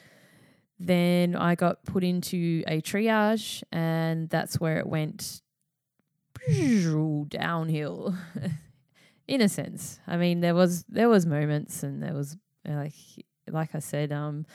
then 0.80 1.36
I 1.36 1.56
got 1.56 1.84
put 1.84 2.04
into 2.04 2.64
a 2.68 2.82
triage, 2.82 3.64
and 3.72 4.30
that's 4.30 4.60
where 4.60 4.78
it 4.78 4.88
went 4.88 5.42
downhill. 7.28 8.16
In 9.28 9.42
a 9.42 9.50
sense, 9.50 10.00
I 10.08 10.18
mean, 10.18 10.40
there 10.40 10.56
was 10.56 10.86
there 10.86 11.10
was 11.10 11.26
moments, 11.26 11.84
and 11.84 12.02
there 12.02 12.14
was 12.14 12.36
like 12.66 12.94
like 13.48 13.76
I 13.76 13.80
said, 13.80 14.12
um, 14.12 14.46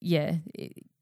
yeah, 0.00 0.36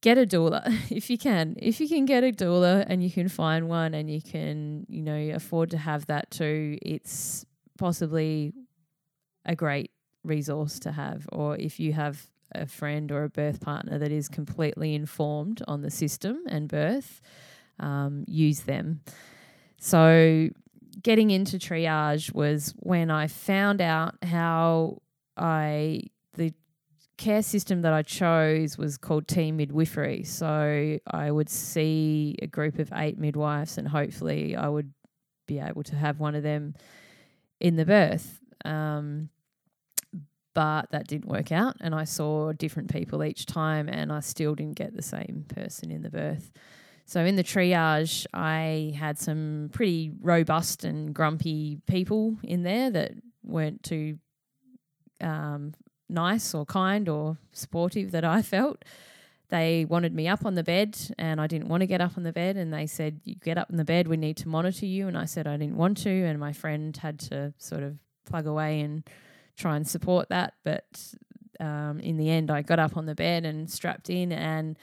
get 0.01 0.19
a 0.19 0.27
doula 0.27 0.63
if 0.91 1.11
you 1.11 1.19
can. 1.19 1.57
If 1.59 1.81
you 1.81 1.89
can 1.89 2.05
get 2.05 2.23
a 2.23 2.31
doula 2.31 2.85
and 2.87 3.03
you 3.03 3.11
can 3.11 3.29
find 3.29 3.69
one, 3.69 3.95
and 3.95 4.11
you 4.11 4.23
can 4.23 4.87
you 4.89 5.03
know 5.03 5.33
afford 5.35 5.71
to 5.71 5.79
have 5.79 6.07
that 6.07 6.31
too, 6.31 6.79
it's 6.83 7.47
possibly 7.79 8.53
a 9.45 9.57
great 9.57 9.91
resource 10.23 10.79
to 10.81 10.93
have. 10.93 11.27
Or 11.33 11.57
if 11.57 11.81
you 11.81 11.95
have 11.95 12.29
a 12.55 12.67
friend 12.67 13.11
or 13.11 13.25
a 13.25 13.29
birth 13.29 13.61
partner 13.61 13.99
that 13.99 14.13
is 14.13 14.29
completely 14.29 14.95
informed 14.95 15.63
on 15.67 15.83
the 15.83 15.91
system 15.91 16.43
and 16.49 16.69
birth, 16.69 17.21
um, 17.79 18.25
use 18.27 18.61
them. 18.61 19.01
So, 19.79 20.51
getting 21.03 21.31
into 21.31 21.59
triage 21.59 22.33
was 22.33 22.75
when 22.79 23.11
I 23.11 23.27
found 23.27 23.81
out 23.81 24.15
how 24.23 25.03
I 25.37 26.03
the 26.35 26.53
care 27.17 27.43
system 27.43 27.83
that 27.83 27.93
I 27.93 28.03
chose 28.03 28.77
was 28.77 28.99
called 28.99 29.29
team 29.29 29.57
midwifery. 29.57 30.25
So 30.25 30.99
I 31.07 31.31
would 31.31 31.49
see 31.49 32.37
a 32.43 32.47
group 32.47 32.79
of 32.79 32.91
eight 32.95 33.19
midwives, 33.19 33.79
and 33.79 33.89
hopefully 33.89 34.57
I 34.57 34.69
would 34.69 34.93
be 35.47 35.59
able 35.59 35.83
to 35.85 35.97
have 35.97 36.21
one 36.21 36.35
of 36.35 36.43
them 36.43 36.75
in 37.61 37.77
the 37.77 37.85
birth. 37.85 38.41
Um, 38.65 39.31
but 40.55 40.91
that 40.91 41.07
didn't 41.07 41.29
work 41.29 41.51
out 41.51 41.77
and 41.81 41.95
I 41.95 42.05
saw 42.05 42.53
different 42.53 42.93
people 42.93 43.25
each 43.25 43.47
time 43.47 43.89
and 43.89 44.13
I 44.13 44.21
still 44.21 44.55
didn't 44.55 44.77
get 44.77 44.95
the 44.95 45.03
same 45.03 45.47
person 45.49 45.91
in 45.91 46.03
the 46.03 46.11
birth. 46.11 46.53
So 47.07 47.25
in 47.25 47.37
the 47.37 47.45
triage, 47.45 48.27
I 48.33 48.95
had 48.97 49.19
some 49.19 49.71
pretty 49.73 50.13
robust 50.21 50.85
and 50.85 51.15
grumpy 51.15 51.79
people 51.87 52.37
in 52.43 52.63
there 52.63 52.91
that 52.91 53.13
weren't 53.43 53.83
too 53.83 54.19
um, 55.21 55.75
nice 56.09 56.55
or 56.55 56.65
kind 56.65 57.09
or 57.09 57.39
supportive 57.53 58.13
that 58.13 58.25
I 58.25 58.43
felt. 58.55 58.85
They 59.49 59.85
wanted 59.85 60.15
me 60.15 60.29
up 60.29 60.47
on 60.47 60.55
the 60.55 60.63
bed 60.63 60.97
and 61.19 61.39
I 61.39 61.47
didn't 61.47 61.69
want 61.69 61.83
to 61.83 61.87
get 61.87 62.01
up 62.01 62.17
on 62.17 62.23
the 62.23 62.33
bed 62.33 62.57
and 62.57 62.73
they 62.73 62.87
said, 62.87 63.21
You 63.25 63.35
get 63.35 63.59
up 63.59 63.69
in 63.69 63.77
the 63.77 63.85
bed, 63.85 64.09
we 64.09 64.17
need 64.17 64.39
to 64.39 64.49
monitor 64.49 64.87
you. 64.87 65.09
And 65.09 65.19
I 65.19 65.27
said 65.27 65.47
I 65.47 65.59
didn't 65.59 65.77
want 65.77 65.99
to. 65.99 66.11
And 66.11 66.39
my 66.41 66.55
friend 66.55 66.97
had 66.97 67.19
to 67.21 67.53
sort 67.59 67.83
of 67.83 67.99
plug 68.25 68.47
away 68.47 68.81
and 68.81 69.07
try 69.63 69.77
and 69.77 69.87
support 69.87 70.29
that. 70.29 70.55
But 70.65 71.15
um, 71.61 72.01
in 72.01 72.17
the 72.17 72.29
end, 72.29 72.51
I 72.51 72.63
got 72.63 72.79
up 72.79 72.97
on 72.97 73.07
the 73.07 73.15
bed 73.15 73.47
and 73.47 73.71
strapped 73.71 74.11
in, 74.11 74.33
and 74.33 74.77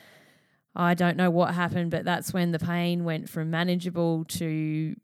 I 0.75 0.93
don't 0.93 1.17
know 1.17 1.29
what 1.29 1.53
happened, 1.53 1.91
but 1.91 2.05
that's 2.05 2.33
when 2.33 2.51
the 2.51 2.59
pain 2.59 3.03
went 3.03 3.29
from 3.29 3.51
manageable 3.51 4.25
to 4.25 4.95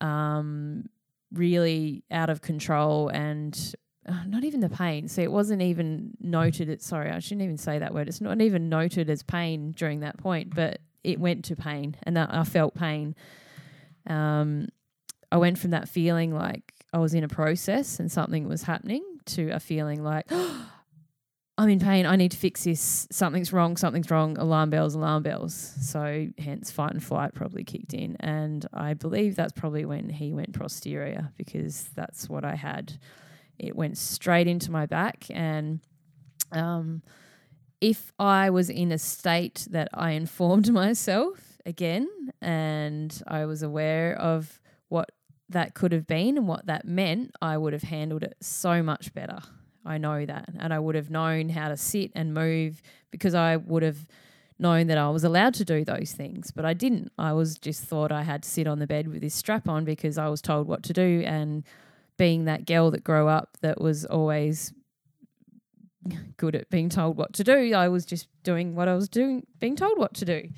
um, 0.00 0.88
really 1.32 2.04
out 2.10 2.30
of 2.30 2.40
control 2.40 3.08
and 3.08 3.74
uh, 4.06 4.24
not 4.26 4.44
even 4.44 4.60
the 4.60 4.68
pain. 4.68 5.08
See, 5.08 5.22
it 5.22 5.32
wasn't 5.32 5.62
even 5.62 6.12
noted. 6.20 6.68
It 6.68 6.82
sorry, 6.82 7.10
I 7.10 7.18
shouldn't 7.18 7.42
even 7.42 7.58
say 7.58 7.78
that 7.78 7.92
word. 7.92 8.08
It's 8.08 8.20
not 8.20 8.40
even 8.40 8.68
noted 8.68 9.10
as 9.10 9.22
pain 9.22 9.72
during 9.72 10.00
that 10.00 10.18
point, 10.18 10.54
but 10.54 10.80
it 11.02 11.18
went 11.18 11.44
to 11.46 11.56
pain, 11.56 11.96
and 12.04 12.18
I 12.18 12.44
felt 12.44 12.74
pain. 12.74 13.14
Um, 14.06 14.68
I 15.32 15.36
went 15.36 15.58
from 15.58 15.70
that 15.70 15.88
feeling 15.88 16.32
like 16.34 16.74
I 16.92 16.98
was 16.98 17.12
in 17.12 17.24
a 17.24 17.28
process 17.28 17.98
and 17.98 18.12
something 18.12 18.46
was 18.46 18.62
happening 18.62 19.02
to 19.26 19.50
a 19.50 19.60
feeling 19.60 20.02
like, 20.02 20.26
oh, 20.30 20.70
I'm 21.58 21.68
in 21.68 21.78
pain. 21.78 22.04
I 22.04 22.16
need 22.16 22.32
to 22.32 22.36
fix 22.36 22.64
this. 22.64 23.06
Something's 23.12 23.52
wrong. 23.52 23.76
Something's 23.76 24.10
wrong. 24.10 24.36
Alarm 24.38 24.70
bells, 24.70 24.96
alarm 24.96 25.22
bells. 25.22 25.54
So, 25.54 26.26
hence, 26.36 26.72
fight 26.72 26.90
and 26.90 27.02
flight 27.02 27.32
probably 27.32 27.62
kicked 27.62 27.94
in. 27.94 28.16
And 28.18 28.66
I 28.72 28.94
believe 28.94 29.36
that's 29.36 29.52
probably 29.52 29.84
when 29.84 30.08
he 30.08 30.32
went 30.32 30.52
posterior 30.52 31.30
because 31.36 31.84
that's 31.94 32.28
what 32.28 32.44
I 32.44 32.56
had. 32.56 32.98
It 33.56 33.76
went 33.76 33.98
straight 33.98 34.48
into 34.48 34.72
my 34.72 34.86
back. 34.86 35.26
And 35.30 35.78
um, 36.50 37.02
if 37.80 38.12
I 38.18 38.50
was 38.50 38.70
in 38.70 38.90
a 38.90 38.98
state 38.98 39.68
that 39.70 39.88
I 39.94 40.12
informed 40.12 40.72
myself 40.72 41.58
again 41.66 42.08
and 42.40 43.22
I 43.26 43.46
was 43.46 43.62
aware 43.62 44.16
of 44.18 44.60
what 44.88 45.10
that 45.48 45.74
could 45.74 45.92
have 45.92 46.06
been 46.06 46.36
and 46.36 46.48
what 46.48 46.66
that 46.66 46.86
meant, 46.86 47.34
I 47.42 47.56
would 47.56 47.72
have 47.72 47.82
handled 47.82 48.22
it 48.22 48.36
so 48.40 48.82
much 48.82 49.12
better. 49.14 49.40
I 49.84 49.98
know 49.98 50.24
that. 50.24 50.48
And 50.58 50.72
I 50.72 50.78
would 50.78 50.94
have 50.94 51.10
known 51.10 51.50
how 51.50 51.68
to 51.68 51.76
sit 51.76 52.10
and 52.14 52.32
move 52.32 52.80
because 53.10 53.34
I 53.34 53.56
would 53.56 53.82
have 53.82 54.06
known 54.58 54.86
that 54.86 54.98
I 54.98 55.10
was 55.10 55.24
allowed 55.24 55.54
to 55.54 55.64
do 55.64 55.84
those 55.84 56.12
things. 56.12 56.50
But 56.50 56.64
I 56.64 56.72
didn't. 56.72 57.12
I 57.18 57.32
was 57.32 57.58
just 57.58 57.84
thought 57.84 58.10
I 58.10 58.22
had 58.22 58.44
to 58.44 58.48
sit 58.48 58.66
on 58.66 58.78
the 58.78 58.86
bed 58.86 59.08
with 59.08 59.20
this 59.20 59.34
strap 59.34 59.68
on 59.68 59.84
because 59.84 60.16
I 60.16 60.28
was 60.28 60.40
told 60.40 60.66
what 60.66 60.82
to 60.84 60.92
do. 60.92 61.22
And 61.26 61.64
being 62.16 62.44
that 62.44 62.64
girl 62.64 62.90
that 62.92 63.04
grew 63.04 63.28
up 63.28 63.58
that 63.60 63.80
was 63.80 64.04
always 64.06 64.72
good 66.36 66.54
at 66.54 66.70
being 66.70 66.88
told 66.88 67.16
what 67.16 67.32
to 67.34 67.44
do, 67.44 67.74
I 67.74 67.88
was 67.88 68.06
just 68.06 68.28
doing 68.42 68.74
what 68.74 68.88
I 68.88 68.94
was 68.94 69.08
doing, 69.08 69.46
being 69.58 69.76
told 69.76 69.98
what 69.98 70.14
to 70.14 70.24
do. 70.24 70.48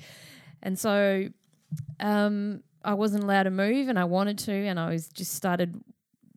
And 0.63 0.77
so 0.79 1.27
um, 1.99 2.63
I 2.83 2.93
wasn't 2.93 3.23
allowed 3.23 3.43
to 3.43 3.51
move 3.51 3.89
and 3.89 3.99
I 3.99 4.05
wanted 4.05 4.37
to, 4.39 4.53
and 4.53 4.79
I 4.79 4.89
was 4.89 5.07
just 5.09 5.33
started, 5.33 5.81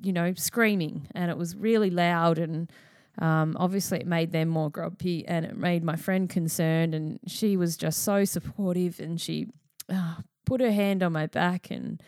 you 0.00 0.12
know, 0.12 0.35
screaming, 0.35 1.09
and 1.14 1.31
it 1.31 1.37
was 1.37 1.57
really 1.57 1.90
loud 1.90 2.38
and. 2.38 2.70
Um, 3.18 3.55
obviously, 3.59 3.98
it 3.98 4.07
made 4.07 4.33
them 4.33 4.48
more 4.48 4.70
grumpy 4.70 5.26
and 5.26 5.44
it 5.44 5.55
made 5.55 5.85
my 5.85 5.96
friend 5.96 6.31
concerned. 6.31 6.94
And 6.94 7.18
she 7.26 7.55
was 7.57 7.76
just 7.76 8.03
so 8.03 8.24
supportive 8.24 8.98
and 8.98 9.20
she 9.20 9.48
uh, 9.92 10.14
put 10.46 10.62
her 10.62 10.70
hand 10.70 11.03
on 11.03 11.12
my 11.12 11.26
back 11.26 11.70
and, 11.70 12.03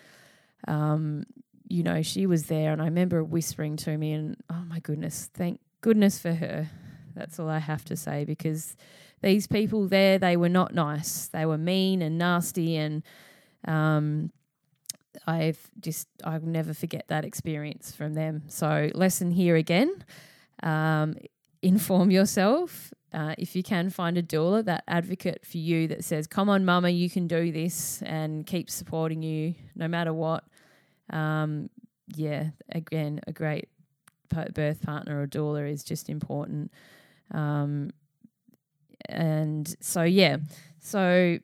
um, 0.66 1.24
you 1.68 1.82
know, 1.82 2.00
she 2.00 2.24
was 2.24 2.46
there. 2.46 2.72
And 2.72 2.80
I 2.80 2.86
remember 2.86 3.22
whispering 3.22 3.76
to 3.78 3.98
me, 3.98 4.12
and 4.12 4.36
oh 4.48 4.62
my 4.66 4.78
goodness, 4.78 5.28
thank 5.34 5.60
goodness 5.82 6.18
for 6.18 6.32
her. 6.32 6.70
That's 7.14 7.38
all 7.38 7.48
I 7.48 7.58
have 7.58 7.84
to 7.86 7.96
say 7.96 8.24
because 8.24 8.74
these 9.22 9.46
people 9.46 9.88
there, 9.88 10.18
they 10.18 10.36
were 10.36 10.48
not 10.48 10.72
nice. 10.72 11.28
They 11.28 11.44
were 11.44 11.58
mean 11.58 12.00
and 12.00 12.16
nasty 12.16 12.76
and 12.76 13.02
um, 13.66 14.30
I've 15.26 15.70
just 15.80 16.08
I'll 16.24 16.40
never 16.40 16.74
forget 16.74 17.04
that 17.08 17.24
experience 17.24 17.92
from 17.94 18.14
them. 18.14 18.42
So 18.48 18.90
lesson 18.94 19.30
here 19.30 19.56
again: 19.56 20.04
um, 20.62 21.16
inform 21.62 22.10
yourself. 22.10 22.92
Uh, 23.12 23.34
if 23.36 23.54
you 23.54 23.62
can 23.62 23.90
find 23.90 24.16
a 24.16 24.22
doula, 24.22 24.64
that 24.64 24.84
advocate 24.88 25.44
for 25.44 25.58
you 25.58 25.86
that 25.88 26.02
says, 26.04 26.26
"Come 26.26 26.48
on, 26.48 26.64
Mama, 26.64 26.88
you 26.88 27.10
can 27.10 27.26
do 27.26 27.52
this," 27.52 28.02
and 28.02 28.46
keep 28.46 28.70
supporting 28.70 29.22
you 29.22 29.54
no 29.76 29.86
matter 29.86 30.12
what. 30.12 30.44
Um, 31.10 31.68
yeah, 32.14 32.50
again, 32.70 33.20
a 33.26 33.32
great 33.32 33.68
birth 34.54 34.80
partner 34.80 35.20
or 35.20 35.26
doula 35.26 35.70
is 35.70 35.84
just 35.84 36.08
important. 36.08 36.72
Um, 37.32 37.90
and 39.06 39.74
so 39.80 40.02
yeah, 40.02 40.38
so 40.80 41.38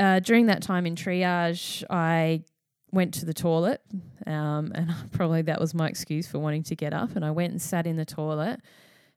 uh, 0.00 0.20
during 0.20 0.46
that 0.46 0.62
time 0.62 0.86
in 0.86 0.96
triage, 0.96 1.84
I 1.90 2.42
went 2.90 3.14
to 3.14 3.26
the 3.26 3.34
toilet, 3.34 3.82
um, 4.26 4.72
and 4.74 4.92
probably 5.12 5.42
that 5.42 5.60
was 5.60 5.74
my 5.74 5.88
excuse 5.88 6.26
for 6.26 6.38
wanting 6.38 6.62
to 6.64 6.76
get 6.76 6.92
up. 6.94 7.14
And 7.14 7.24
I 7.24 7.30
went 7.30 7.52
and 7.52 7.60
sat 7.60 7.86
in 7.86 7.96
the 7.96 8.04
toilet, 8.04 8.60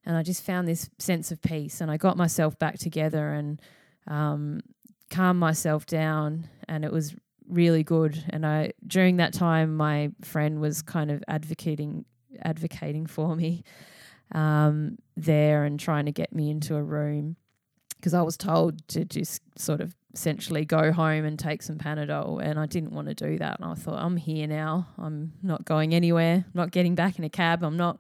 and 0.06 0.17
I 0.17 0.24
just 0.24 0.43
found 0.43 0.67
this 0.67 0.89
sense 1.00 1.32
of 1.32 1.41
peace, 1.41 1.80
and 1.82 1.89
I 1.89 1.98
got 1.98 2.17
myself 2.17 2.60
back 2.60 2.78
together 2.78 3.32
and 3.32 3.62
um, 4.08 4.60
calmed 5.10 5.39
myself 5.39 5.86
down, 5.86 6.50
and 6.67 6.84
it 6.84 6.91
was 6.91 7.15
really 7.48 7.84
good. 7.84 8.22
And 8.30 8.46
I 8.46 8.74
during 8.86 9.17
that 9.17 9.34
time, 9.34 9.76
my 9.78 10.12
friend 10.22 10.60
was 10.60 10.82
kind 10.82 11.12
of 11.12 11.24
advocating 11.28 12.06
advocating 12.41 13.06
for 13.06 13.36
me 13.36 13.63
um, 14.34 14.98
there 15.15 15.63
and 15.63 15.80
trying 15.80 16.06
to 16.06 16.12
get 16.12 16.34
me 16.34 16.50
into 16.50 16.76
a 16.76 16.84
room 16.84 17.38
because 17.96 18.13
I 18.13 18.22
was 18.22 18.36
told 18.36 18.86
to 18.89 19.06
just 19.06 19.41
sort 19.58 19.80
of 19.80 19.96
essentially 20.13 20.63
go 20.63 20.91
home 20.91 21.26
and 21.26 21.38
take 21.39 21.63
some 21.63 21.78
Panadol, 21.78 22.41
and 22.41 22.60
I 22.60 22.65
didn't 22.65 22.91
want 22.91 23.08
to 23.08 23.13
do 23.13 23.38
that. 23.39 23.60
And 23.60 23.69
I 23.69 23.73
thought, 23.73 24.02
I'm 24.02 24.17
here 24.17 24.47
now. 24.47 24.88
I'm 24.97 25.34
not 25.41 25.65
going 25.65 25.93
anywhere. 25.93 26.45
I'm 26.45 26.52
not 26.54 26.71
getting 26.71 26.95
back 26.95 27.17
in 27.17 27.23
a 27.23 27.30
cab. 27.30 27.63
I'm 27.63 27.78
not, 27.78 27.99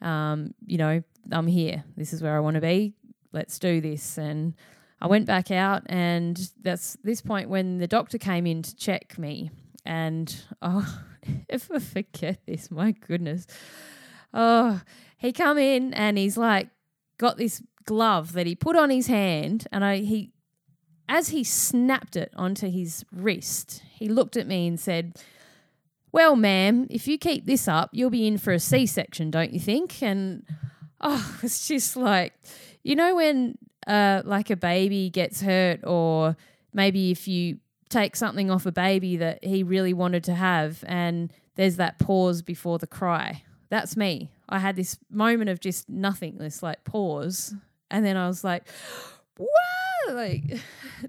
um, 0.00 0.54
you 0.66 0.78
know, 0.78 1.02
I'm 1.30 1.46
here. 1.46 1.84
This 1.96 2.12
is 2.12 2.22
where 2.22 2.36
I 2.36 2.40
want 2.40 2.54
to 2.54 2.60
be. 2.60 2.94
Let's 3.32 3.58
do 3.58 3.80
this. 3.80 4.18
And 4.18 4.54
I 5.00 5.08
went 5.08 5.26
back 5.26 5.50
out, 5.50 5.82
and 5.86 6.50
that's 6.60 6.96
this 7.02 7.20
point 7.20 7.48
when 7.48 7.78
the 7.78 7.88
doctor 7.88 8.18
came 8.18 8.46
in 8.46 8.62
to 8.62 8.76
check 8.76 9.18
me. 9.18 9.50
And 9.84 10.34
oh, 10.62 11.02
if 11.48 11.70
I 11.70 11.80
forget 11.80 12.38
this, 12.46 12.70
my 12.70 12.92
goodness. 12.92 13.46
Oh, 14.32 14.80
he 15.18 15.32
come 15.32 15.58
in 15.58 15.92
and 15.92 16.16
he's 16.16 16.36
like 16.36 16.68
got 17.18 17.36
this 17.36 17.62
glove 17.84 18.32
that 18.32 18.46
he 18.46 18.54
put 18.54 18.76
on 18.76 18.90
his 18.90 19.08
hand, 19.08 19.66
and 19.72 19.84
I 19.84 19.98
he 19.98 20.30
as 21.12 21.28
he 21.28 21.44
snapped 21.44 22.16
it 22.16 22.32
onto 22.36 22.70
his 22.70 23.04
wrist, 23.12 23.82
he 23.92 24.08
looked 24.08 24.34
at 24.34 24.46
me 24.46 24.66
and 24.66 24.80
said, 24.80 25.14
Well, 26.10 26.36
ma'am, 26.36 26.86
if 26.88 27.06
you 27.06 27.18
keep 27.18 27.44
this 27.44 27.68
up, 27.68 27.90
you'll 27.92 28.08
be 28.08 28.26
in 28.26 28.38
for 28.38 28.54
a 28.54 28.58
C 28.58 28.86
section, 28.86 29.30
don't 29.30 29.52
you 29.52 29.60
think? 29.60 30.02
And 30.02 30.42
oh, 31.02 31.38
it's 31.42 31.68
just 31.68 31.98
like, 31.98 32.32
you 32.82 32.96
know, 32.96 33.16
when 33.16 33.58
uh, 33.86 34.22
like 34.24 34.48
a 34.48 34.56
baby 34.56 35.10
gets 35.10 35.42
hurt, 35.42 35.80
or 35.84 36.34
maybe 36.72 37.10
if 37.10 37.28
you 37.28 37.58
take 37.90 38.16
something 38.16 38.50
off 38.50 38.64
a 38.64 38.72
baby 38.72 39.18
that 39.18 39.44
he 39.44 39.62
really 39.62 39.92
wanted 39.92 40.24
to 40.24 40.34
have, 40.34 40.82
and 40.86 41.30
there's 41.56 41.76
that 41.76 41.98
pause 41.98 42.40
before 42.40 42.78
the 42.78 42.86
cry. 42.86 43.42
That's 43.68 43.98
me. 43.98 44.30
I 44.48 44.60
had 44.60 44.76
this 44.76 44.96
moment 45.10 45.50
of 45.50 45.60
just 45.60 45.90
nothingness, 45.90 46.62
like 46.62 46.84
pause. 46.84 47.54
And 47.90 48.02
then 48.02 48.16
I 48.16 48.28
was 48.28 48.42
like, 48.42 48.66
what? 49.36 49.50
Like 50.14 50.58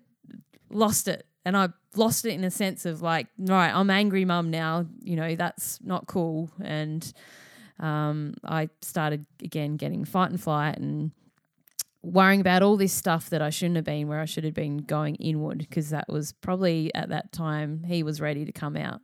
lost 0.70 1.08
it 1.08 1.26
and 1.46 1.58
I 1.58 1.70
lost 1.96 2.26
it 2.26 2.34
in 2.34 2.44
a 2.44 2.52
sense 2.52 2.86
of 2.86 3.02
like, 3.02 3.28
right, 3.38 3.72
I'm 3.72 3.90
angry 3.90 4.26
mum 4.26 4.50
now, 4.50 4.86
you 5.02 5.16
know, 5.16 5.36
that's 5.36 5.80
not 5.82 6.08
cool. 6.08 6.52
And 6.62 7.12
um, 7.80 8.36
I 8.44 8.70
started 8.82 9.26
again 9.44 9.76
getting 9.76 10.06
fight 10.06 10.32
and 10.32 10.40
flight 10.40 10.78
and 10.78 11.12
worrying 12.02 12.42
about 12.42 12.62
all 12.62 12.78
this 12.78 12.94
stuff 12.94 13.30
that 13.30 13.42
I 13.42 13.50
shouldn't 13.50 13.76
have 13.78 13.86
been, 13.86 14.08
where 14.08 14.20
I 14.20 14.26
should 14.26 14.44
have 14.44 14.54
been 14.54 14.78
going 14.78 15.16
inward, 15.16 15.60
because 15.60 15.90
that 15.90 16.08
was 16.10 16.34
probably 16.34 16.94
at 16.96 17.10
that 17.10 17.32
time 17.32 17.84
he 17.84 18.04
was 18.04 18.22
ready 18.22 18.46
to 18.46 18.52
come 18.52 18.78
out. 18.78 19.02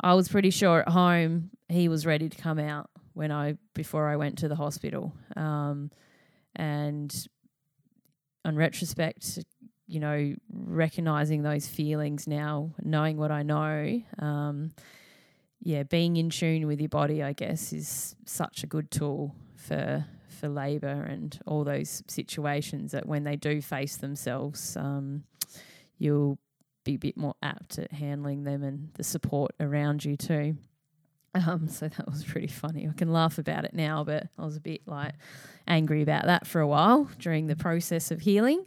I 0.00 0.14
was 0.14 0.28
pretty 0.28 0.50
sure 0.50 0.80
at 0.80 0.88
home 0.88 1.50
he 1.68 1.88
was 1.88 2.06
ready 2.06 2.28
to 2.28 2.36
come 2.36 2.58
out 2.58 2.90
when 3.14 3.30
I 3.30 3.56
before 3.74 4.08
I 4.08 4.16
went 4.16 4.38
to 4.38 4.48
the 4.48 4.56
hospital. 4.56 5.12
Um, 5.36 5.90
and 6.56 7.14
on 8.44 8.56
retrospect, 8.56 9.38
you 9.86 10.00
know, 10.00 10.34
recognizing 10.52 11.42
those 11.42 11.66
feelings 11.66 12.26
now, 12.26 12.72
knowing 12.82 13.16
what 13.16 13.30
I 13.30 13.42
know, 13.42 14.02
um, 14.18 14.72
yeah, 15.60 15.84
being 15.84 16.16
in 16.16 16.30
tune 16.30 16.66
with 16.66 16.80
your 16.80 16.88
body, 16.88 17.22
I 17.22 17.32
guess, 17.32 17.72
is 17.72 18.16
such 18.26 18.64
a 18.64 18.66
good 18.66 18.90
tool 18.90 19.34
for 19.56 20.04
for 20.28 20.48
labour 20.48 20.88
and 20.88 21.38
all 21.46 21.62
those 21.62 22.02
situations 22.08 22.92
that 22.92 23.06
when 23.06 23.22
they 23.22 23.36
do 23.36 23.62
face 23.62 23.96
themselves, 23.96 24.76
um, 24.76 25.22
you'll 25.98 26.38
be 26.84 26.94
a 26.94 26.98
bit 26.98 27.16
more 27.16 27.34
apt 27.42 27.78
at 27.78 27.92
handling 27.92 28.42
them 28.42 28.64
and 28.64 28.88
the 28.94 29.04
support 29.04 29.52
around 29.60 30.04
you 30.04 30.16
too. 30.16 30.56
Um, 31.34 31.68
so 31.68 31.88
that 31.88 32.06
was 32.10 32.24
pretty 32.24 32.48
funny. 32.48 32.88
I 32.88 32.92
can 32.92 33.12
laugh 33.12 33.38
about 33.38 33.64
it 33.64 33.74
now, 33.74 34.04
but 34.04 34.28
I 34.38 34.44
was 34.44 34.56
a 34.56 34.60
bit 34.60 34.82
like 34.86 35.14
angry 35.66 36.02
about 36.02 36.26
that 36.26 36.46
for 36.46 36.60
a 36.60 36.66
while 36.66 37.08
during 37.18 37.46
the 37.46 37.56
process 37.56 38.10
of 38.10 38.20
healing. 38.20 38.64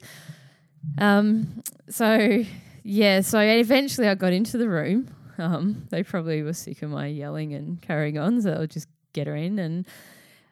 Um, 0.97 1.63
so 1.89 2.43
yeah, 2.84 3.21
so 3.21 3.39
eventually 3.39 4.08
I 4.08 4.15
got 4.15 4.34
into 4.34 4.58
the 4.58 4.69
room. 4.69 5.13
Um, 5.38 5.88
they 5.89 6.04
probably 6.04 6.41
were 6.43 6.54
sick 6.54 6.82
of 6.82 6.89
my 6.89 7.08
yelling 7.08 7.54
and 7.54 7.82
carrying 7.82 8.17
on, 8.17 8.41
so 8.41 8.54
I'll 8.54 8.67
just 8.67 8.88
get 9.13 9.28
her 9.28 9.36
in, 9.36 9.60
and 9.60 9.86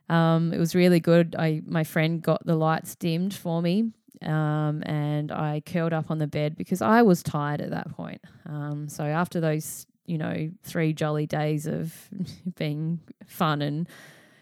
um, 0.09 0.53
it 0.53 0.59
was 0.59 0.75
really 0.75 0.99
good. 0.99 1.35
I 1.37 1.61
my 1.65 1.83
friend 1.83 2.21
got 2.21 2.45
the 2.45 2.55
lights 2.55 2.95
dimmed 2.95 3.33
for 3.33 3.61
me, 3.61 3.91
um, 4.21 4.83
and 4.85 5.31
I 5.31 5.61
curled 5.65 5.93
up 5.93 6.11
on 6.11 6.17
the 6.17 6.27
bed 6.27 6.57
because 6.57 6.81
I 6.81 7.01
was 7.01 7.23
tired 7.23 7.61
at 7.61 7.69
that 7.69 7.95
point. 7.95 8.21
Um, 8.45 8.89
so 8.89 9.03
after 9.05 9.39
those 9.39 9.85
you 10.05 10.17
know, 10.17 10.49
three 10.63 10.93
jolly 10.93 11.25
days 11.25 11.65
of 11.65 11.93
being 12.55 12.99
fun 13.25 13.61
and 13.61 13.87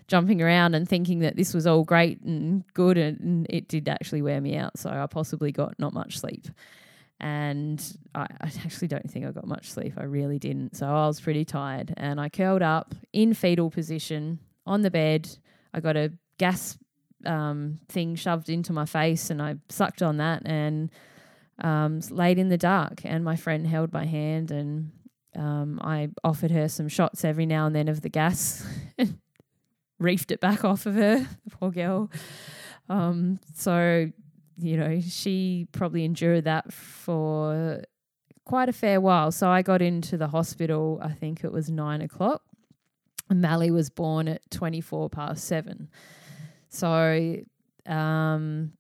jumping 0.08 0.42
around 0.42 0.76
and 0.76 0.90
thinking 0.90 1.20
that 1.20 1.38
this 1.38 1.54
was 1.54 1.66
all 1.66 1.84
great 1.84 2.20
and 2.22 2.66
good, 2.74 2.98
and 2.98 3.48
it 3.50 3.68
did 3.68 3.88
actually 3.88 4.22
wear 4.22 4.42
me 4.42 4.58
out. 4.58 4.78
So 4.78 4.90
I 4.90 5.08
possibly 5.08 5.52
got 5.52 5.80
not 5.80 5.94
much 5.94 6.20
sleep. 6.20 6.48
And 7.22 7.82
I, 8.16 8.28
I 8.42 8.52
actually 8.66 8.88
don't 8.88 9.10
think 9.10 9.26
I 9.26 9.32
got 9.32 9.48
much 9.48 9.72
sleep. 9.72 9.94
I 9.96 10.04
really 10.04 10.40
didn't. 10.40 10.76
So 10.76 10.88
I 10.88 11.08
was 11.08 11.22
pretty 11.22 11.46
tired. 11.46 11.94
And 11.96 12.20
I 12.20 12.30
curled 12.30 12.64
up 12.64 12.96
in 13.14 13.34
fetal 13.36 13.70
position 13.70 14.40
on 14.66 14.82
the 14.82 14.90
bed. 14.90 15.30
I 15.74 15.80
got 15.80 15.96
a 15.96 16.12
gas 16.40 16.78
um, 17.26 17.80
thing 17.88 18.16
shoved 18.16 18.50
into 18.50 18.74
my 18.74 18.86
face 18.86 19.30
and 19.30 19.40
I 19.40 19.56
sucked 19.70 20.02
on 20.02 20.18
that 20.18 20.42
and 20.46 20.90
um, 21.64 22.02
laid 22.10 22.40
in 22.40 22.50
the 22.50 22.58
dark. 22.58 23.02
And 23.06 23.24
my 23.24 23.36
friend 23.36 23.68
held 23.68 23.94
my 23.94 24.06
hand 24.06 24.50
and 24.50 24.92
um, 25.36 25.80
I 25.82 26.10
offered 26.24 26.52
her 26.52 26.68
some 26.68 26.88
shots 26.88 27.24
every 27.24 27.46
now 27.46 27.66
and 27.66 27.76
then 27.76 27.88
of 27.88 28.02
the 28.02 28.10
gas, 28.10 28.66
reefed 30.02 30.32
it 30.32 30.40
back 30.40 30.64
off 30.64 30.86
of 30.86 30.96
her, 30.96 31.28
poor 31.52 31.72
girl. 31.72 32.12
Um, 32.90 33.40
so, 33.54 34.12
you 34.58 34.78
know, 34.78 35.00
she 35.02 35.68
probably 35.72 36.04
endured 36.04 36.46
that 36.46 36.74
for 36.74 37.84
quite 38.46 38.70
a 38.70 38.74
fair 38.74 39.00
while. 39.00 39.32
So 39.32 39.50
I 39.50 39.62
got 39.62 39.82
into 39.82 40.18
the 40.18 40.28
hospital, 40.28 41.00
I 41.02 41.14
think 41.14 41.44
it 41.44 41.52
was 41.52 41.70
nine 41.70 42.02
o'clock. 42.02 42.44
Mally 43.30 43.72
was 43.72 43.90
born 43.90 44.28
at 44.28 44.42
24 44.52 45.10
past 45.10 45.46
seven. 45.46 45.90
So, 46.68 47.38
um, 47.86 48.74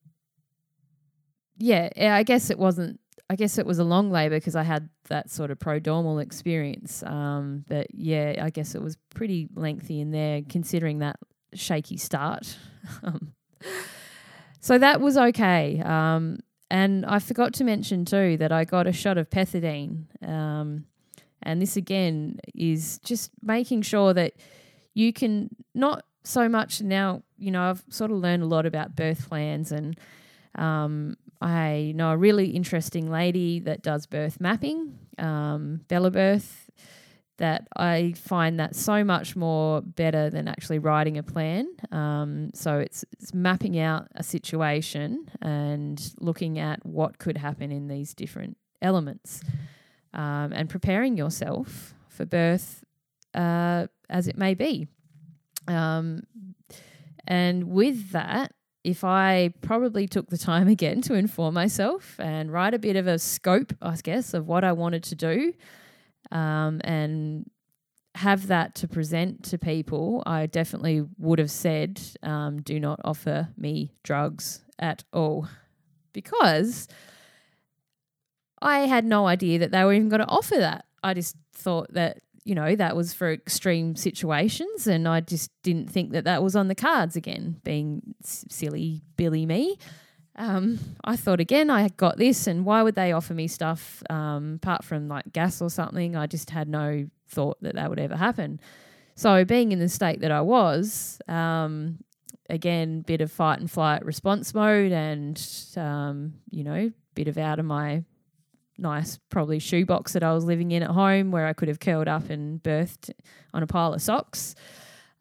yeah, 1.57 1.89
I 1.97 2.23
guess 2.23 2.49
it 2.49 2.59
wasn't 2.59 2.99
I 3.31 3.35
guess 3.35 3.57
it 3.57 3.65
was 3.65 3.79
a 3.79 3.85
long 3.85 4.11
labour 4.11 4.35
because 4.35 4.57
I 4.57 4.63
had 4.63 4.89
that 5.07 5.29
sort 5.29 5.51
of 5.51 5.57
prodromal 5.57 6.21
experience. 6.21 7.01
Um, 7.03 7.63
but 7.65 7.87
yeah, 7.93 8.41
I 8.41 8.49
guess 8.49 8.75
it 8.75 8.81
was 8.81 8.97
pretty 9.15 9.47
lengthy 9.55 10.01
in 10.01 10.11
there, 10.11 10.41
considering 10.49 10.99
that 10.99 11.17
shaky 11.53 11.97
start. 11.97 12.57
Um, 13.03 13.33
so 14.59 14.77
that 14.79 15.01
was 15.01 15.15
okay. 15.15 15.79
Um, 15.85 16.39
and 16.69 17.05
I 17.05 17.19
forgot 17.19 17.53
to 17.53 17.63
mention 17.63 18.05
too 18.05 18.37
that 18.37 18.51
I 18.51 18.65
got 18.65 18.87
a 18.87 18.91
shot 18.91 19.17
of 19.19 19.29
pethidine. 19.29 20.05
Um, 20.27 20.85
And 21.43 21.61
this 21.61 21.77
again 21.77 22.39
is 22.55 22.99
just 22.99 23.31
making 23.41 23.83
sure 23.83 24.13
that 24.13 24.33
you 24.93 25.13
can 25.13 25.49
not 25.73 26.05
so 26.23 26.49
much 26.49 26.81
now, 26.81 27.23
you 27.37 27.51
know, 27.51 27.63
I've 27.69 27.83
sort 27.89 28.11
of 28.11 28.17
learned 28.17 28.43
a 28.43 28.47
lot 28.47 28.65
about 28.65 28.95
birth 28.95 29.29
plans 29.29 29.71
and 29.71 29.97
um, 30.55 31.15
I 31.41 31.93
know 31.95 32.11
a 32.11 32.17
really 32.17 32.49
interesting 32.49 33.09
lady 33.09 33.59
that 33.61 33.81
does 33.81 34.05
birth 34.05 34.39
mapping, 34.39 34.99
um, 35.17 35.81
Bella 35.87 36.11
Birth, 36.11 36.69
that 37.37 37.67
I 37.75 38.13
find 38.15 38.59
that 38.59 38.75
so 38.75 39.03
much 39.03 39.35
more 39.35 39.81
better 39.81 40.29
than 40.29 40.47
actually 40.47 40.77
writing 40.77 41.17
a 41.17 41.23
plan. 41.23 41.67
Um, 41.91 42.51
so 42.53 42.77
it's, 42.77 43.03
it's 43.13 43.33
mapping 43.33 43.79
out 43.79 44.07
a 44.15 44.21
situation 44.21 45.27
and 45.41 46.13
looking 46.19 46.59
at 46.59 46.85
what 46.85 47.17
could 47.17 47.37
happen 47.37 47.71
in 47.71 47.87
these 47.87 48.13
different 48.13 48.57
elements 48.81 49.41
um, 50.13 50.53
and 50.53 50.69
preparing 50.69 51.17
yourself 51.17 51.95
for 52.09 52.25
birth 52.25 52.83
uh, 53.33 53.87
as 54.07 54.27
it 54.27 54.37
may 54.37 54.53
be. 54.53 54.87
Um, 55.67 56.21
and 57.27 57.69
with 57.69 58.11
that, 58.11 58.53
if 58.83 59.03
I 59.03 59.53
probably 59.61 60.07
took 60.07 60.29
the 60.29 60.37
time 60.37 60.67
again 60.77 61.01
to 61.03 61.13
inform 61.13 61.53
myself 61.53 62.19
and 62.19 62.51
write 62.51 62.73
a 62.73 62.79
bit 62.79 62.95
of 62.95 63.07
a 63.07 63.19
scope, 63.19 63.73
I 63.81 63.95
guess, 64.01 64.33
of 64.33 64.47
what 64.47 64.63
I 64.63 64.71
wanted 64.71 65.03
to 65.03 65.15
do, 65.15 65.53
um, 66.31 66.81
and 66.83 67.49
have 68.15 68.47
that 68.47 68.75
to 68.75 68.87
present 68.87 69.43
to 69.45 69.57
people, 69.57 70.23
I 70.25 70.45
definitely 70.45 71.05
would 71.17 71.39
have 71.39 71.51
said, 71.51 72.01
um, 72.23 72.61
do 72.61 72.79
not 72.79 72.99
offer 73.03 73.49
me 73.57 73.93
drugs 74.03 74.63
at 74.79 75.03
all. 75.13 75.47
Because 76.13 76.89
I 78.61 78.79
had 78.79 79.05
no 79.05 79.27
idea 79.27 79.59
that 79.59 79.71
they 79.71 79.83
were 79.83 79.93
even 79.93 80.09
going 80.09 80.19
to 80.19 80.27
offer 80.27 80.57
that. 80.57 80.85
I 81.03 81.13
just 81.13 81.37
thought 81.53 81.93
that 81.93 82.19
you 82.43 82.55
know, 82.55 82.75
that 82.75 82.95
was 82.95 83.13
for 83.13 83.31
extreme 83.31 83.95
situations. 83.95 84.87
And 84.87 85.07
I 85.07 85.21
just 85.21 85.51
didn't 85.63 85.89
think 85.91 86.11
that 86.11 86.23
that 86.23 86.41
was 86.41 86.55
on 86.55 86.67
the 86.67 86.75
cards 86.75 87.15
again, 87.15 87.61
being 87.63 88.01
silly 88.23 89.03
Billy 89.15 89.45
me. 89.45 89.77
Um, 90.35 90.79
I 91.03 91.17
thought 91.17 91.39
again, 91.39 91.69
I 91.69 91.89
got 91.89 92.17
this, 92.17 92.47
and 92.47 92.65
why 92.65 92.81
would 92.83 92.95
they 92.95 93.11
offer 93.11 93.33
me 93.33 93.47
stuff 93.47 94.01
um, 94.09 94.59
apart 94.61 94.83
from 94.83 95.07
like 95.07 95.31
gas 95.33 95.61
or 95.61 95.69
something? 95.69 96.15
I 96.15 96.25
just 96.25 96.49
had 96.49 96.67
no 96.67 97.07
thought 97.27 97.61
that 97.61 97.75
that 97.75 97.89
would 97.89 97.99
ever 97.99 98.15
happen. 98.15 98.59
So, 99.15 99.43
being 99.43 99.71
in 99.71 99.79
the 99.79 99.89
state 99.89 100.21
that 100.21 100.31
I 100.31 100.41
was, 100.41 101.19
um, 101.27 101.99
again, 102.49 103.01
bit 103.01 103.21
of 103.21 103.29
fight 103.31 103.59
and 103.59 103.69
flight 103.69 104.05
response 104.05 104.53
mode, 104.53 104.93
and 104.93 105.39
um, 105.75 106.35
you 106.49 106.63
know, 106.63 106.91
bit 107.13 107.27
of 107.27 107.37
out 107.37 107.59
of 107.59 107.65
my 107.65 108.03
nice, 108.81 109.19
probably 109.29 109.59
shoebox 109.59 110.13
that 110.13 110.23
I 110.23 110.33
was 110.33 110.43
living 110.43 110.71
in 110.71 110.83
at 110.83 110.89
home 110.89 111.31
where 111.31 111.47
I 111.47 111.53
could 111.53 111.67
have 111.67 111.79
curled 111.79 112.07
up 112.07 112.29
and 112.29 112.61
birthed 112.61 113.11
on 113.53 113.63
a 113.63 113.67
pile 113.67 113.93
of 113.93 114.01
socks. 114.01 114.55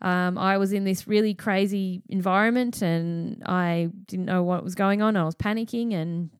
Um, 0.02 0.38
I 0.38 0.56
was 0.56 0.72
in 0.72 0.84
this 0.84 1.06
really 1.06 1.34
crazy 1.34 2.02
environment 2.08 2.80
and 2.80 3.42
I 3.44 3.90
didn't 4.06 4.24
know 4.24 4.42
what 4.42 4.64
was 4.64 4.74
going 4.74 5.02
on. 5.02 5.16
I 5.16 5.24
was 5.24 5.34
panicking. 5.34 5.92
And 5.92 6.30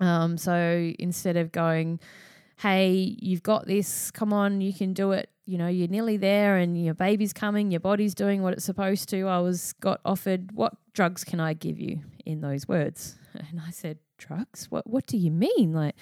um, 0.00 0.38
so 0.38 0.92
instead 0.98 1.36
of 1.36 1.52
going, 1.52 2.00
hey, 2.58 3.16
you've 3.20 3.42
got 3.42 3.66
this, 3.66 4.10
come 4.10 4.32
on, 4.32 4.60
you 4.62 4.72
can 4.72 4.94
do 4.94 5.12
it, 5.12 5.28
you 5.44 5.58
know, 5.58 5.68
you're 5.68 5.88
nearly 5.88 6.16
there 6.16 6.56
and 6.56 6.82
your 6.82 6.94
baby's 6.94 7.34
coming, 7.34 7.70
your 7.70 7.80
body's 7.80 8.14
doing 8.14 8.42
what 8.42 8.54
it's 8.54 8.64
supposed 8.64 9.10
to, 9.10 9.28
I 9.28 9.40
was 9.40 9.74
got 9.74 10.00
offered, 10.04 10.52
what 10.52 10.74
drugs 10.94 11.22
can 11.22 11.38
I 11.38 11.52
give 11.52 11.78
you 11.78 12.00
in 12.24 12.40
those 12.40 12.66
words? 12.66 13.18
And 13.50 13.60
I 13.60 13.70
said, 13.70 13.98
drugs? 14.16 14.70
What, 14.70 14.86
what 14.86 15.06
do 15.06 15.18
you 15.18 15.30
mean? 15.30 15.74
Like, 15.74 15.94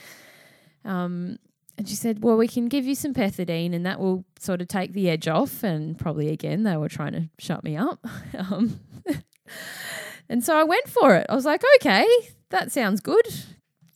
um, 0.84 1.38
and 1.76 1.88
she 1.88 1.94
said, 1.94 2.22
Well, 2.22 2.36
we 2.36 2.48
can 2.48 2.68
give 2.68 2.84
you 2.84 2.94
some 2.94 3.14
pethidine 3.14 3.74
and 3.74 3.84
that 3.84 3.98
will 3.98 4.24
sort 4.38 4.60
of 4.60 4.68
take 4.68 4.92
the 4.92 5.10
edge 5.10 5.26
off. 5.26 5.62
And 5.62 5.98
probably 5.98 6.30
again, 6.30 6.62
they 6.62 6.76
were 6.76 6.88
trying 6.88 7.12
to 7.12 7.28
shut 7.38 7.64
me 7.64 7.76
up. 7.76 8.04
um, 8.38 8.80
and 10.28 10.44
so 10.44 10.56
I 10.56 10.64
went 10.64 10.88
for 10.88 11.14
it. 11.16 11.26
I 11.28 11.34
was 11.34 11.44
like, 11.44 11.62
Okay, 11.76 12.06
that 12.50 12.70
sounds 12.70 13.00
good. 13.00 13.26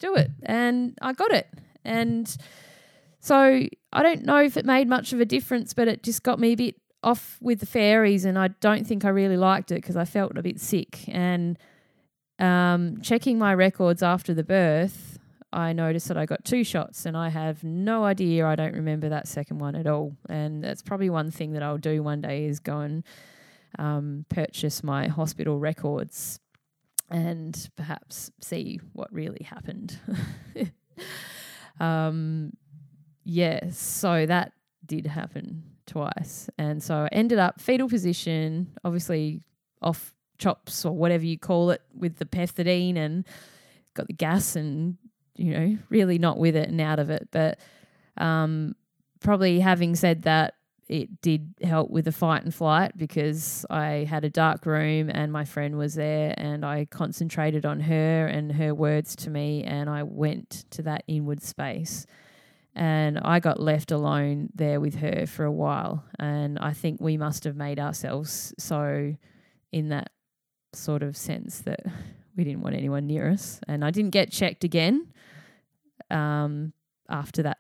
Do 0.01 0.15
it. 0.17 0.31
And 0.43 0.97
I 1.01 1.13
got 1.13 1.33
it. 1.33 1.49
And 1.85 2.37
so 3.21 3.63
I 3.93 4.03
don't 4.03 4.25
know 4.25 4.43
if 4.43 4.57
it 4.57 4.65
made 4.65 4.89
much 4.89 5.13
of 5.13 5.21
a 5.21 5.25
difference, 5.25 5.75
but 5.75 5.89
it 5.89 6.03
just 6.03 6.23
got 6.23 6.39
me 6.39 6.53
a 6.53 6.57
bit 6.57 6.77
off 7.03 7.39
with 7.41 7.61
the 7.61 7.67
fairies. 7.67 8.25
And 8.25 8.39
I 8.39 8.49
don't 8.61 8.87
think 8.87 9.05
I 9.05 9.11
really 9.11 9.37
liked 9.37 9.71
it 9.71 9.77
because 9.77 9.97
I 9.97 10.05
felt 10.05 10.37
a 10.37 10.43
bit 10.43 10.61
sick. 10.61 11.05
And 11.09 11.59
um, 12.39 13.01
checking 13.03 13.39
my 13.39 13.55
records 13.55 14.03
after 14.03 14.35
the 14.35 14.45
birth, 14.45 15.08
I 15.53 15.73
noticed 15.73 16.09
that 16.09 16.19
I 16.19 16.27
got 16.27 16.45
two 16.45 16.63
shots 16.63 17.07
and 17.07 17.17
I 17.17 17.31
have 17.31 17.65
no 17.65 18.05
idea. 18.05 18.47
I 18.47 18.55
don't 18.55 18.75
remember 18.75 19.09
that 19.09 19.27
second 19.27 19.59
one 19.59 19.75
at 19.75 19.87
all. 19.87 20.17
And 20.29 20.63
that's 20.63 20.83
probably 20.83 21.09
one 21.09 21.31
thing 21.31 21.53
that 21.53 21.63
I'll 21.63 21.79
do 21.79 22.03
one 22.03 22.21
day 22.21 22.45
is 22.45 22.61
go 22.61 22.81
and 22.81 23.05
um, 23.79 24.27
purchase 24.29 24.83
my 24.83 25.09
hospital 25.09 25.59
records 25.59 26.41
and 27.11 27.71
perhaps 27.77 28.31
see 28.41 28.81
what 28.93 29.13
really 29.13 29.43
happened. 29.43 29.99
um, 31.81 32.53
yes, 33.25 33.63
yeah, 33.63 33.71
so 33.71 34.27
that 34.27 34.53
did 34.85 35.07
happen 35.07 35.63
twice. 35.87 36.51
And 36.59 36.83
so 36.83 36.95
I 36.95 37.09
ended 37.13 37.39
up 37.39 37.61
fetal 37.61 37.89
position, 37.89 38.73
obviously 38.85 39.43
off 39.81 40.15
chops 40.39 40.85
or 40.85 40.95
whatever 40.95 41.25
you 41.25 41.39
call 41.39 41.71
it, 41.71 41.83
with 41.95 42.17
the 42.17 42.27
pethidine 42.27 42.97
and 42.97 43.27
got 43.95 44.07
the 44.07 44.13
gas 44.13 44.55
and 44.55 44.99
you 45.39 45.53
know, 45.53 45.79
really 45.89 46.19
not 46.19 46.39
with 46.39 46.57
it 46.57 46.69
and 46.69 46.81
out 46.81 46.99
of 46.99 47.11
it. 47.11 47.29
But 47.31 47.59
um, 48.17 48.75
probably 49.21 49.61
having 49.61 49.95
said 49.95 50.23
that, 50.23 50.55
it 50.89 51.21
did 51.21 51.55
help 51.63 51.91
with 51.91 52.07
the 52.07 52.13
fight 52.13 52.45
and 52.45 52.55
flight 52.55 52.97
because 52.97 53.67
I 53.69 54.07
had 54.09 54.25
a 54.25 54.31
dark 54.31 54.65
room 54.65 55.11
and 55.13 55.31
my 55.31 55.45
friend 55.45 55.77
was 55.77 55.95
there 55.95 56.35
and 56.39 56.65
I 56.65 56.87
concentrated 56.87 57.67
on 57.67 57.81
her 57.81 58.27
and 58.27 58.51
her 58.53 58.75
words 58.75 59.15
to 59.17 59.31
me 59.31 59.65
and 59.65 59.91
I 59.91 60.03
went 60.03 60.65
to 60.71 60.83
that 60.83 61.05
inward 61.07 61.43
space. 61.43 62.07
And 62.75 63.19
I 63.19 63.41
got 63.41 63.61
left 63.61 63.91
alone 63.91 64.51
there 64.55 64.81
with 64.81 64.95
her 64.97 65.27
for 65.27 65.45
a 65.45 65.53
while. 65.53 66.05
And 66.19 66.59
I 66.59 66.73
think 66.73 67.01
we 67.01 67.17
must 67.17 67.45
have 67.45 67.57
made 67.57 67.79
ourselves 67.79 68.55
so 68.57 69.15
in 69.73 69.89
that 69.89 70.11
sort 70.73 71.03
of 71.03 71.17
sense 71.17 71.61
that 71.61 71.81
we 72.37 72.45
didn't 72.45 72.63
want 72.63 72.77
anyone 72.77 73.07
near 73.07 73.29
us. 73.29 73.61
And 73.69 73.85
I 73.85 73.91
didn't 73.91 74.11
get 74.11 74.31
checked 74.31 74.65
again 74.65 75.13
um, 76.11 76.73
after 77.09 77.43
that 77.43 77.59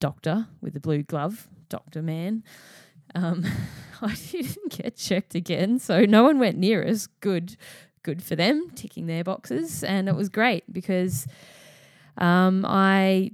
doctor 0.00 0.46
with 0.60 0.74
the 0.74 0.80
blue 0.80 1.02
glove, 1.02 1.48
Doctor 1.68 2.02
Man. 2.02 2.44
Um, 3.14 3.44
I 4.02 4.14
didn't 4.30 4.76
get 4.76 4.96
checked 4.96 5.34
again, 5.34 5.78
so 5.78 6.04
no 6.04 6.22
one 6.22 6.38
went 6.38 6.58
near 6.58 6.86
us. 6.86 7.06
Good, 7.20 7.56
good 8.02 8.22
for 8.22 8.36
them, 8.36 8.70
ticking 8.74 9.06
their 9.06 9.24
boxes, 9.24 9.82
and 9.84 10.08
it 10.08 10.14
was 10.14 10.28
great 10.28 10.70
because 10.72 11.26
um, 12.18 12.64
I 12.66 13.32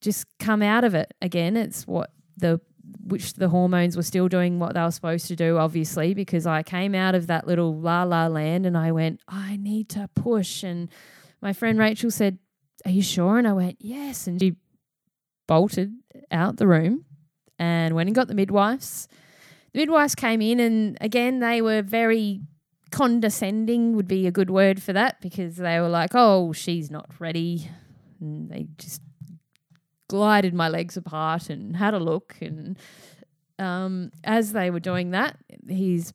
just 0.00 0.26
come 0.38 0.62
out 0.62 0.84
of 0.84 0.94
it 0.94 1.14
again. 1.22 1.56
It's 1.56 1.86
what 1.86 2.12
the 2.36 2.60
which 3.04 3.34
the 3.34 3.48
hormones 3.48 3.96
were 3.96 4.02
still 4.02 4.28
doing 4.28 4.58
what 4.58 4.74
they 4.74 4.80
were 4.80 4.90
supposed 4.90 5.26
to 5.28 5.36
do, 5.36 5.58
obviously, 5.58 6.12
because 6.14 6.46
I 6.46 6.62
came 6.62 6.94
out 6.94 7.14
of 7.14 7.28
that 7.28 7.46
little 7.46 7.78
la 7.78 8.02
la 8.02 8.26
land 8.26 8.66
and 8.66 8.76
I 8.76 8.92
went, 8.92 9.20
I 9.28 9.56
need 9.56 9.88
to 9.90 10.08
push. 10.14 10.62
And 10.62 10.88
my 11.40 11.52
friend 11.52 11.78
Rachel 11.78 12.10
said, 12.10 12.38
are 12.84 12.90
you 12.90 13.02
sure? 13.02 13.38
And 13.38 13.46
I 13.46 13.52
went, 13.52 13.76
Yes. 13.80 14.26
And 14.26 14.40
she 14.40 14.56
bolted 15.46 15.92
out 16.30 16.56
the 16.56 16.66
room 16.66 17.04
and 17.58 17.94
went 17.94 18.08
and 18.08 18.14
got 18.14 18.28
the 18.28 18.34
midwives. 18.34 19.08
The 19.72 19.80
midwives 19.80 20.14
came 20.14 20.40
in, 20.40 20.58
and 20.58 20.98
again, 21.00 21.40
they 21.40 21.62
were 21.62 21.82
very 21.82 22.40
condescending, 22.90 23.94
would 23.94 24.08
be 24.08 24.26
a 24.26 24.32
good 24.32 24.50
word 24.50 24.82
for 24.82 24.92
that, 24.92 25.20
because 25.20 25.56
they 25.56 25.80
were 25.80 25.88
like, 25.88 26.10
Oh, 26.14 26.52
she's 26.52 26.90
not 26.90 27.10
ready. 27.18 27.70
And 28.20 28.50
they 28.50 28.66
just 28.76 29.00
glided 30.08 30.52
my 30.54 30.68
legs 30.68 30.96
apart 30.96 31.50
and 31.50 31.76
had 31.76 31.94
a 31.94 31.98
look. 31.98 32.36
And 32.40 32.78
um, 33.58 34.10
as 34.24 34.52
they 34.52 34.70
were 34.70 34.80
doing 34.80 35.10
that, 35.10 35.36
his 35.68 36.12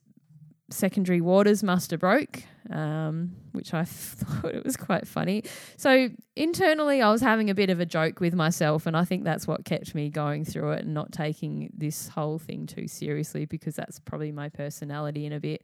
secondary 0.70 1.20
waters 1.20 1.62
must 1.62 1.90
have 1.92 2.00
broke 2.00 2.42
um, 2.70 3.36
which 3.52 3.72
I 3.74 3.84
thought 3.86 4.54
it 4.54 4.64
was 4.64 4.76
quite 4.76 5.06
funny. 5.06 5.44
So 5.76 6.08
internally, 6.34 7.02
I 7.02 7.10
was 7.10 7.20
having 7.20 7.50
a 7.50 7.54
bit 7.54 7.70
of 7.70 7.80
a 7.80 7.86
joke 7.86 8.20
with 8.20 8.34
myself, 8.34 8.86
and 8.86 8.96
I 8.96 9.04
think 9.04 9.24
that's 9.24 9.46
what 9.46 9.64
kept 9.64 9.94
me 9.94 10.10
going 10.10 10.44
through 10.44 10.72
it 10.72 10.84
and 10.84 10.94
not 10.94 11.12
taking 11.12 11.70
this 11.76 12.08
whole 12.08 12.38
thing 12.38 12.66
too 12.66 12.88
seriously 12.88 13.44
because 13.44 13.74
that's 13.74 13.98
probably 14.00 14.32
my 14.32 14.48
personality 14.48 15.26
in 15.26 15.32
a 15.32 15.40
bit 15.40 15.62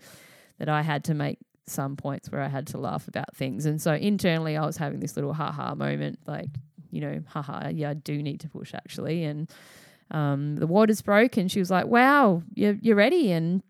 that 0.58 0.68
I 0.68 0.82
had 0.82 1.04
to 1.04 1.14
make 1.14 1.38
some 1.66 1.96
points 1.96 2.30
where 2.30 2.42
I 2.42 2.48
had 2.48 2.66
to 2.68 2.78
laugh 2.78 3.08
about 3.08 3.34
things. 3.34 3.66
And 3.66 3.80
so 3.80 3.94
internally, 3.94 4.56
I 4.56 4.66
was 4.66 4.76
having 4.76 5.00
this 5.00 5.16
little 5.16 5.32
ha 5.32 5.52
ha 5.52 5.74
moment, 5.74 6.18
like, 6.26 6.48
you 6.90 7.00
know, 7.00 7.22
haha, 7.26 7.68
yeah, 7.68 7.90
I 7.90 7.94
do 7.94 8.22
need 8.22 8.40
to 8.40 8.48
push 8.48 8.74
actually. 8.74 9.24
And 9.24 9.50
um, 10.10 10.56
the 10.56 10.66
waters 10.66 11.00
broke, 11.00 11.36
and 11.36 11.50
she 11.50 11.58
was 11.58 11.70
like, 11.70 11.86
wow, 11.86 12.42
you're, 12.54 12.76
you're 12.82 12.96
ready. 12.96 13.32
And 13.32 13.62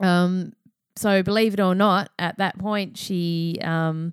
um, 0.00 0.54
so 0.96 1.22
believe 1.22 1.54
it 1.54 1.60
or 1.60 1.74
not, 1.74 2.10
at 2.18 2.38
that 2.38 2.58
point 2.58 2.96
she 2.96 3.58
um, 3.62 4.12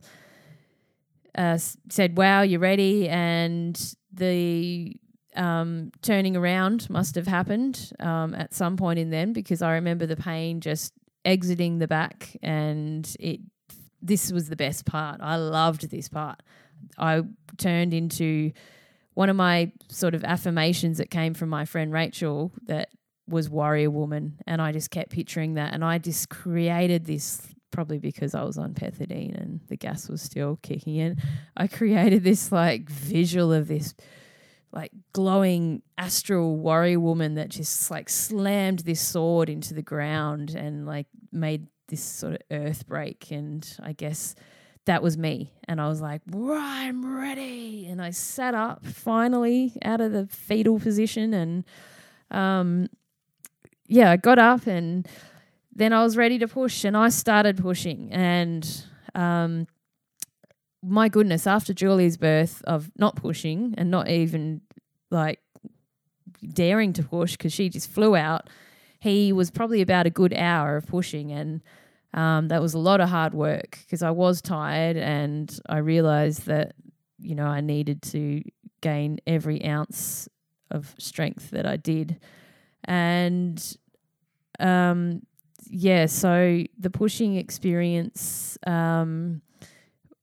uh, 1.35 1.57
said, 1.89 2.17
"Wow, 2.17 2.41
you're 2.41 2.59
ready," 2.59 3.07
and 3.07 3.79
the 4.13 4.95
um, 5.35 5.91
turning 6.01 6.35
around 6.35 6.89
must 6.89 7.15
have 7.15 7.27
happened 7.27 7.91
um, 7.99 8.33
at 8.35 8.53
some 8.53 8.77
point 8.77 8.99
in 8.99 9.09
then 9.09 9.33
because 9.33 9.61
I 9.61 9.73
remember 9.73 10.05
the 10.05 10.17
pain 10.17 10.59
just 10.59 10.93
exiting 11.23 11.77
the 11.77 11.87
back 11.87 12.35
and 12.41 13.15
it 13.19 13.39
this 14.01 14.31
was 14.31 14.49
the 14.49 14.55
best 14.55 14.85
part. 14.85 15.21
I 15.21 15.35
loved 15.35 15.89
this 15.91 16.09
part. 16.09 16.41
I 16.97 17.21
turned 17.57 17.93
into 17.93 18.51
one 19.13 19.29
of 19.29 19.35
my 19.35 19.71
sort 19.89 20.15
of 20.15 20.23
affirmations 20.23 20.97
that 20.97 21.11
came 21.11 21.33
from 21.35 21.49
my 21.49 21.65
friend 21.65 21.93
Rachel 21.93 22.51
that 22.65 22.89
was 23.31 23.49
warrior 23.49 23.89
woman 23.89 24.37
and 24.45 24.61
I 24.61 24.71
just 24.71 24.91
kept 24.91 25.11
picturing 25.11 25.55
that 25.55 25.73
and 25.73 25.83
I 25.83 25.97
just 25.97 26.29
created 26.29 27.05
this 27.05 27.47
probably 27.71 27.97
because 27.97 28.35
I 28.35 28.43
was 28.43 28.57
on 28.57 28.73
pethidine 28.73 29.41
and 29.41 29.61
the 29.67 29.77
gas 29.77 30.09
was 30.09 30.21
still 30.21 30.59
kicking 30.61 30.97
in. 30.97 31.17
I 31.55 31.67
created 31.67 32.23
this 32.23 32.51
like 32.51 32.89
visual 32.89 33.53
of 33.53 33.67
this 33.67 33.95
like 34.73 34.91
glowing 35.13 35.81
astral 35.97 36.57
warrior 36.57 36.99
woman 36.99 37.35
that 37.35 37.49
just 37.49 37.91
like 37.91 38.09
slammed 38.09 38.79
this 38.79 39.01
sword 39.01 39.49
into 39.49 39.73
the 39.73 39.81
ground 39.81 40.51
and 40.51 40.85
like 40.85 41.07
made 41.31 41.67
this 41.87 42.03
sort 42.03 42.35
of 42.35 42.41
earth 42.51 42.87
break 42.87 43.31
and 43.31 43.77
I 43.81 43.93
guess 43.93 44.35
that 44.85 45.03
was 45.03 45.17
me 45.17 45.53
and 45.67 45.79
I 45.81 45.87
was 45.87 46.01
like 46.01 46.21
I'm 46.33 47.17
ready 47.17 47.87
and 47.87 48.01
I 48.01 48.11
sat 48.11 48.55
up 48.55 48.85
finally 48.85 49.73
out 49.83 50.01
of 50.01 50.13
the 50.13 50.27
fetal 50.27 50.79
position 50.79 51.33
and 51.33 51.65
um 52.31 52.87
yeah 53.91 54.11
I 54.11 54.17
got 54.17 54.39
up 54.39 54.67
and 54.67 55.07
then 55.73 55.93
I 55.93 56.03
was 56.03 56.17
ready 56.17 56.39
to 56.39 56.47
push 56.47 56.83
and 56.83 56.97
I 56.97 57.09
started 57.09 57.57
pushing 57.57 58.11
and 58.11 58.85
um 59.15 59.67
my 60.83 61.09
goodness, 61.09 61.45
after 61.45 61.73
Julia's 61.73 62.17
birth 62.17 62.61
of 62.65 62.91
not 62.97 63.15
pushing 63.15 63.75
and 63.77 63.91
not 63.91 64.09
even 64.09 64.61
like 65.11 65.39
daring 66.53 66.93
to 66.93 67.03
push 67.03 67.33
because 67.33 67.53
she 67.53 67.69
just 67.69 67.89
flew 67.89 68.15
out, 68.15 68.49
he 68.99 69.31
was 69.31 69.51
probably 69.51 69.81
about 69.81 70.07
a 70.07 70.09
good 70.09 70.33
hour 70.33 70.77
of 70.77 70.87
pushing. 70.87 71.31
And 71.31 71.61
um, 72.13 72.47
that 72.47 72.61
was 72.61 72.73
a 72.73 72.79
lot 72.79 72.99
of 72.99 73.09
hard 73.09 73.33
work 73.33 73.79
because 73.83 74.01
I 74.01 74.11
was 74.11 74.41
tired 74.41 74.97
and 74.97 75.55
I 75.69 75.77
realized 75.77 76.47
that, 76.47 76.73
you 77.19 77.35
know, 77.35 77.45
I 77.45 77.61
needed 77.61 78.01
to 78.03 78.41
gain 78.81 79.19
every 79.27 79.63
ounce 79.63 80.27
of 80.71 80.95
strength 80.97 81.51
that 81.51 81.67
I 81.67 81.77
did. 81.77 82.19
And 82.85 83.77
um, 84.61 85.21
yeah, 85.69 86.05
so 86.05 86.63
the 86.77 86.89
pushing 86.89 87.35
experience. 87.37 88.57
Um, 88.65 89.41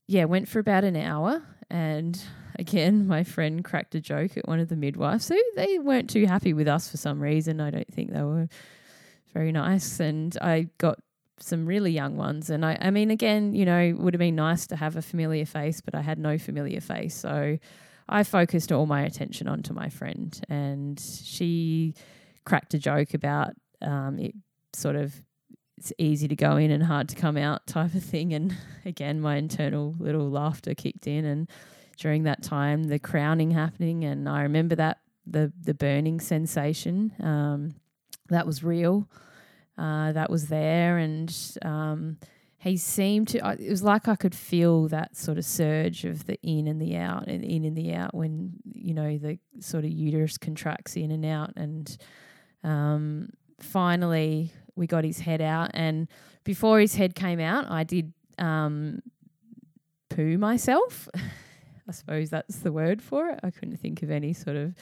yeah, 0.09 0.25
went 0.25 0.47
for 0.47 0.57
about 0.57 0.83
an 0.83 0.95
hour. 0.95 1.43
And 1.69 2.19
again, 2.57 3.07
my 3.15 3.23
friend 3.23 3.63
cracked 3.63 3.93
a 3.93 4.01
joke 4.01 4.37
at 4.37 4.47
one 4.47 4.59
of 4.59 4.67
the 4.67 4.75
midwives. 4.75 5.25
So 5.25 5.35
they 5.55 5.77
weren't 5.77 6.09
too 6.09 6.25
happy 6.25 6.53
with 6.53 6.67
us 6.67 6.89
for 6.89 6.97
some 6.97 7.19
reason. 7.19 7.61
I 7.61 7.69
don't 7.69 7.93
think 7.93 8.11
they 8.11 8.23
were 8.23 8.49
very 9.33 9.51
nice. 9.51 9.99
And 9.99 10.35
I 10.41 10.69
got 10.79 10.99
some 11.39 11.67
really 11.67 11.91
young 11.91 12.17
ones. 12.17 12.49
And 12.49 12.65
I, 12.65 12.77
I 12.81 12.89
mean, 12.89 13.11
again, 13.11 13.53
you 13.53 13.65
know, 13.65 13.79
it 13.79 13.99
would 13.99 14.15
have 14.15 14.19
been 14.19 14.35
nice 14.35 14.65
to 14.67 14.75
have 14.75 14.95
a 14.95 15.01
familiar 15.01 15.45
face, 15.45 15.79
but 15.79 15.93
I 15.93 16.01
had 16.01 16.17
no 16.17 16.39
familiar 16.39 16.81
face. 16.81 17.15
So 17.15 17.59
I 18.09 18.23
focused 18.23 18.71
all 18.71 18.87
my 18.87 19.03
attention 19.03 19.47
onto 19.47 19.73
my 19.73 19.89
friend. 19.89 20.39
And 20.49 20.99
she 20.99 21.93
cracked 22.45 22.73
a 22.73 22.79
joke 22.79 23.13
about 23.13 23.53
um, 23.81 24.19
it 24.19 24.35
sort 24.73 24.95
of 24.95 25.13
it's 25.77 25.93
easy 25.97 26.27
to 26.27 26.35
go 26.35 26.57
in 26.57 26.71
and 26.71 26.83
hard 26.83 27.07
to 27.07 27.15
come 27.15 27.37
out 27.37 27.65
type 27.65 27.95
of 27.95 28.03
thing. 28.03 28.33
And 28.33 28.55
again, 28.85 29.21
my 29.21 29.37
internal 29.37 29.95
little 29.97 30.29
laughter 30.29 30.75
kicked 30.75 31.07
in. 31.07 31.23
And 31.23 31.49
during 31.97 32.23
that 32.23 32.43
time, 32.43 32.83
the 32.83 32.99
crowning 32.99 33.51
happening, 33.51 34.03
and 34.03 34.27
I 34.27 34.43
remember 34.43 34.75
that 34.75 34.99
the 35.25 35.51
the 35.61 35.73
burning 35.73 36.19
sensation 36.19 37.13
um, 37.19 37.75
that 38.29 38.45
was 38.45 38.63
real. 38.63 39.07
Uh, 39.77 40.11
that 40.11 40.29
was 40.29 40.47
there, 40.47 40.97
and 40.97 41.33
um, 41.61 42.17
he 42.57 42.77
seemed 42.77 43.29
to. 43.29 43.57
It 43.59 43.69
was 43.69 43.83
like 43.83 44.07
I 44.07 44.15
could 44.15 44.35
feel 44.35 44.87
that 44.89 45.15
sort 45.15 45.37
of 45.37 45.45
surge 45.45 46.05
of 46.05 46.25
the 46.25 46.39
in 46.41 46.67
and 46.67 46.81
the 46.81 46.97
out, 46.97 47.27
and 47.27 47.43
in 47.43 47.65
and 47.65 47.77
the 47.77 47.93
out 47.93 48.13
when 48.13 48.53
you 48.73 48.93
know 48.93 49.17
the 49.17 49.39
sort 49.59 49.85
of 49.85 49.91
uterus 49.91 50.37
contracts 50.37 50.95
in 50.95 51.11
and 51.11 51.25
out, 51.25 51.53
and 51.55 51.97
um, 52.63 53.29
finally 53.63 54.51
we 54.75 54.87
got 54.87 55.03
his 55.03 55.19
head 55.19 55.41
out, 55.41 55.71
and 55.73 56.07
before 56.43 56.79
his 56.79 56.95
head 56.95 57.15
came 57.15 57.39
out, 57.39 57.69
I 57.69 57.83
did 57.83 58.13
um, 58.37 59.01
poo 60.09 60.37
myself. 60.37 61.07
I 61.87 61.91
suppose 61.91 62.29
that's 62.29 62.57
the 62.57 62.71
word 62.71 63.01
for 63.01 63.29
it. 63.29 63.39
I 63.43 63.49
couldn't 63.49 63.77
think 63.77 64.03
of 64.03 64.11
any 64.11 64.33
sort 64.33 64.55
of 64.55 64.75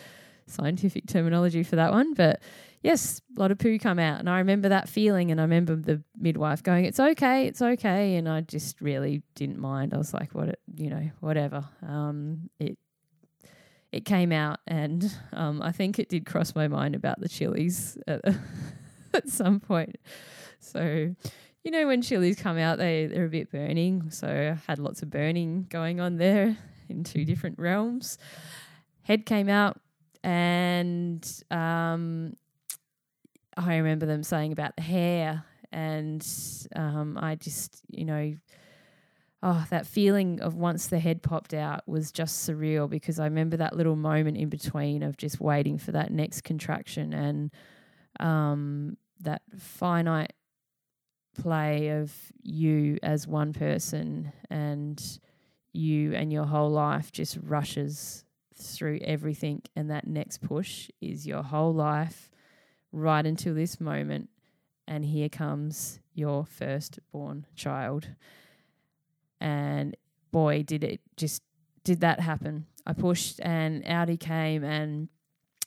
scientific 0.45 1.07
terminology 1.07 1.63
for 1.63 1.77
that 1.77 1.91
one, 1.91 2.13
but 2.13 2.41
yes, 2.83 3.21
a 3.35 3.39
lot 3.39 3.51
of 3.51 3.57
poo 3.57 3.77
come 3.79 3.99
out, 3.99 4.19
and 4.19 4.29
I 4.29 4.39
remember 4.39 4.69
that 4.69 4.89
feeling, 4.89 5.31
and 5.31 5.39
I 5.39 5.43
remember 5.43 5.75
the 5.75 6.03
midwife 6.17 6.63
going, 6.63 6.85
"It's 6.85 6.99
okay, 6.99 7.47
it's 7.47 7.61
okay," 7.61 8.15
and 8.15 8.29
I 8.29 8.41
just 8.41 8.79
really 8.81 9.23
didn't 9.35 9.59
mind. 9.59 9.93
I 9.93 9.97
was 9.97 10.13
like, 10.13 10.33
"What, 10.33 10.49
it, 10.49 10.59
you 10.75 10.89
know, 10.89 11.09
whatever." 11.19 11.65
Um, 11.81 12.49
it 12.59 12.77
it 13.97 14.05
came 14.05 14.31
out, 14.31 14.59
and 14.67 15.13
um, 15.33 15.61
I 15.61 15.71
think 15.71 15.99
it 15.99 16.09
did 16.09 16.25
cross 16.25 16.55
my 16.55 16.67
mind 16.67 16.95
about 16.95 17.19
the 17.19 17.27
chilies. 17.27 17.97
at 19.17 19.29
some 19.29 19.59
point. 19.59 19.97
So, 20.59 21.13
you 21.63 21.71
know, 21.71 21.87
when 21.87 22.01
chilies 22.01 22.39
come 22.39 22.57
out, 22.57 22.77
they, 22.77 23.07
they're 23.07 23.25
a 23.25 23.29
bit 23.29 23.51
burning. 23.51 24.09
So 24.11 24.27
I 24.27 24.71
had 24.71 24.79
lots 24.79 25.01
of 25.01 25.09
burning 25.09 25.67
going 25.69 25.99
on 25.99 26.17
there 26.17 26.55
in 26.89 27.03
two 27.03 27.25
different 27.25 27.59
realms. 27.59 28.17
Head 29.01 29.25
came 29.25 29.49
out, 29.49 29.79
and 30.23 31.25
um, 31.49 32.33
I 33.55 33.77
remember 33.77 34.05
them 34.05 34.23
saying 34.23 34.51
about 34.51 34.75
the 34.75 34.81
hair, 34.81 35.43
and 35.71 36.25
um, 36.75 37.17
I 37.19 37.35
just, 37.35 37.81
you 37.89 38.05
know, 38.05 38.35
oh, 39.43 39.65
that 39.69 39.85
feeling 39.85 40.39
of 40.41 40.55
once 40.55 40.87
the 40.87 40.99
head 40.99 41.21
popped 41.21 41.53
out 41.53 41.87
was 41.87 42.11
just 42.11 42.47
surreal 42.47 42.89
because 42.89 43.19
I 43.19 43.25
remember 43.25 43.57
that 43.57 43.75
little 43.75 43.95
moment 43.95 44.37
in 44.37 44.49
between 44.49 45.03
of 45.03 45.17
just 45.17 45.39
waiting 45.39 45.77
for 45.77 45.91
that 45.91 46.11
next 46.11 46.41
contraction 46.41 47.13
and 47.13 47.51
um, 48.19 48.97
that 49.21 49.41
finite 49.57 50.33
play 51.39 51.89
of 51.89 52.13
you 52.41 52.97
as 53.03 53.27
one 53.27 53.53
person 53.53 54.31
and 54.49 55.19
you 55.71 56.13
and 56.13 56.33
your 56.33 56.45
whole 56.45 56.71
life 56.71 57.11
just 57.11 57.37
rushes 57.43 58.25
through 58.55 58.99
everything 59.03 59.61
and 59.75 59.91
that 59.91 60.07
next 60.07 60.41
push 60.41 60.89
is 60.99 61.27
your 61.27 61.43
whole 61.43 61.73
life 61.73 62.31
right 62.91 63.27
until 63.27 63.53
this 63.53 63.79
moment 63.79 64.29
and 64.87 65.05
here 65.05 65.29
comes 65.29 65.99
your 66.15 66.43
firstborn 66.43 67.45
child 67.55 68.07
and 69.39 69.95
boy 70.31 70.63
did 70.63 70.83
it 70.83 71.01
just 71.15 71.41
did 71.83 72.01
that 72.01 72.19
happen 72.19 72.65
i 72.85 72.93
pushed 72.93 73.39
and 73.41 73.85
out 73.87 74.09
he 74.09 74.17
came 74.17 74.63
and 74.63 75.09